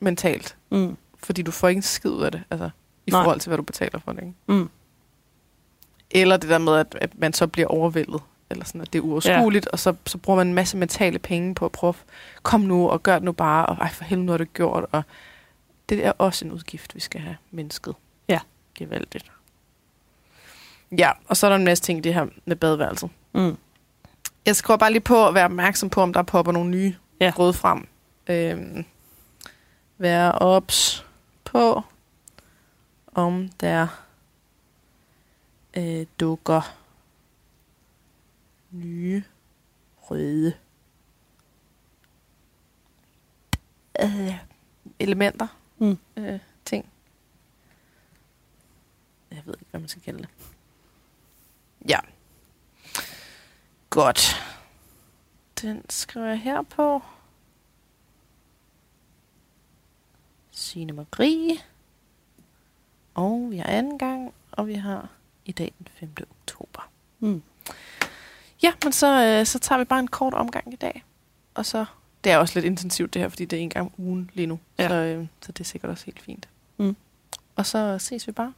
mentalt. 0.00 0.56
Mm. 0.70 0.96
Fordi 1.18 1.42
du 1.42 1.50
får 1.50 1.68
ikke 1.68 1.78
en 1.78 1.82
skid 1.82 2.10
ud 2.10 2.22
af 2.22 2.32
det, 2.32 2.42
altså 2.50 2.70
i 3.06 3.10
Nej. 3.10 3.22
forhold 3.22 3.40
til, 3.40 3.50
hvad 3.50 3.56
du 3.56 3.62
betaler 3.62 3.98
for 3.98 4.12
det. 4.12 4.20
Ikke? 4.20 4.34
Mm. 4.46 4.68
Eller 6.10 6.36
det 6.36 6.50
der 6.50 6.58
med, 6.58 6.76
at, 6.76 6.98
at 7.00 7.18
man 7.18 7.32
så 7.32 7.46
bliver 7.46 7.68
overvældet. 7.68 8.20
Eller 8.50 8.64
sådan, 8.64 8.80
at 8.80 8.92
det 8.92 8.98
er 8.98 9.02
uoverskueligt, 9.02 9.66
ja. 9.66 9.70
og 9.72 9.78
så, 9.78 9.94
så 10.06 10.18
bruger 10.18 10.36
man 10.36 10.46
en 10.46 10.54
masse 10.54 10.76
mentale 10.76 11.18
penge 11.18 11.54
på 11.54 11.64
at 11.64 11.72
prøve, 11.72 11.94
kom 12.42 12.60
nu 12.60 12.88
og 12.88 13.02
gør 13.02 13.14
det 13.14 13.22
nu 13.22 13.32
bare, 13.32 13.66
og 13.66 13.76
ej 13.76 13.90
for 13.92 14.04
helvede, 14.04 14.26
nu 14.26 14.32
har 14.32 14.38
du 14.38 14.44
gjort. 14.44 14.84
Og 14.92 15.02
det 15.96 16.06
er 16.06 16.12
også 16.18 16.44
en 16.44 16.52
udgift, 16.52 16.94
vi 16.94 17.00
skal 17.00 17.20
have 17.20 17.36
mindsket. 17.50 17.94
Ja. 18.28 18.40
Gevaldigt. 18.74 19.32
Ja, 20.98 21.10
og 21.28 21.36
så 21.36 21.46
er 21.46 21.50
der 21.50 21.56
en 21.56 21.64
masse 21.64 21.84
ting 21.84 21.98
i 21.98 22.02
det 22.02 22.14
her 22.14 22.26
med 22.44 22.56
badeværelset. 22.56 23.10
Mm. 23.34 23.56
Jeg 24.46 24.56
skal 24.56 24.78
bare 24.78 24.92
lige 24.92 25.00
på 25.00 25.28
at 25.28 25.34
være 25.34 25.44
opmærksom 25.44 25.90
på, 25.90 26.02
om 26.02 26.12
der 26.12 26.22
popper 26.22 26.52
nogle 26.52 26.70
nye 26.70 26.94
Ja. 27.20 27.26
ja. 27.26 27.32
råd 27.38 27.52
frem. 27.52 27.86
Øhm, 28.26 28.84
være 29.98 30.32
ops 30.32 31.06
på, 31.44 31.82
om 33.14 33.48
der 33.48 33.86
øh, 35.76 36.06
dukker 36.20 36.76
nye 38.70 39.22
røde 39.96 40.52
øh, 44.02 44.34
elementer, 44.98 45.46
Mm. 45.82 45.98
øh, 46.16 46.40
ting. 46.64 46.88
Jeg 49.30 49.42
ved 49.44 49.54
ikke, 49.54 49.70
hvad 49.70 49.80
man 49.80 49.88
skal 49.88 50.02
kalde 50.02 50.18
det. 50.18 50.28
Ja. 51.88 51.98
Godt. 53.90 54.42
Den 55.62 55.90
skriver 55.90 56.26
jeg 56.26 56.40
her 56.40 56.62
på. 56.62 57.02
Signe 60.50 60.92
Marie. 60.92 61.56
Og 63.14 63.50
vi 63.50 63.56
har 63.56 63.64
anden 63.64 63.98
gang, 63.98 64.34
og 64.52 64.66
vi 64.66 64.74
har 64.74 65.08
i 65.44 65.52
dag 65.52 65.74
den 65.78 65.88
5. 65.94 66.14
oktober. 66.30 66.90
Mm. 67.18 67.42
Ja, 68.62 68.72
men 68.84 68.92
så, 68.92 69.24
øh, 69.24 69.46
så 69.46 69.58
tager 69.58 69.78
vi 69.78 69.84
bare 69.84 70.00
en 70.00 70.08
kort 70.08 70.34
omgang 70.34 70.72
i 70.72 70.76
dag. 70.76 71.04
Og 71.54 71.66
så, 71.66 71.84
det 72.24 72.32
er 72.32 72.36
også 72.36 72.54
lidt 72.56 72.66
intensivt 72.66 73.14
det 73.14 73.22
her, 73.22 73.28
fordi 73.28 73.44
det 73.44 73.56
er 73.58 73.62
en 73.62 73.70
gang 73.70 73.86
om 73.98 74.04
ugen 74.04 74.30
lige 74.34 74.46
nu. 74.46 74.58
Ja. 74.78 74.88
Så, 74.88 74.94
øh, 74.94 75.26
så 75.40 75.52
det 75.52 75.60
er 75.60 75.64
sikkert 75.64 75.90
også 75.90 76.04
helt 76.06 76.20
fint. 76.20 76.48
Mm. 76.76 76.96
Og 77.56 77.66
så 77.66 77.98
ses 77.98 78.26
vi 78.26 78.32
bare 78.32 78.52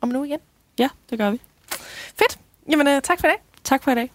om 0.00 0.16
uge 0.16 0.26
igen. 0.26 0.40
Ja, 0.78 0.88
det 1.10 1.18
gør 1.18 1.30
vi. 1.30 1.40
Fedt. 2.14 2.38
Jamen, 2.70 2.86
øh, 2.88 3.02
tak 3.02 3.20
for 3.20 3.26
i 3.26 3.30
dag. 3.30 3.38
Tak 3.64 3.82
for 3.82 3.90
i 3.90 3.94
dag. 3.94 4.10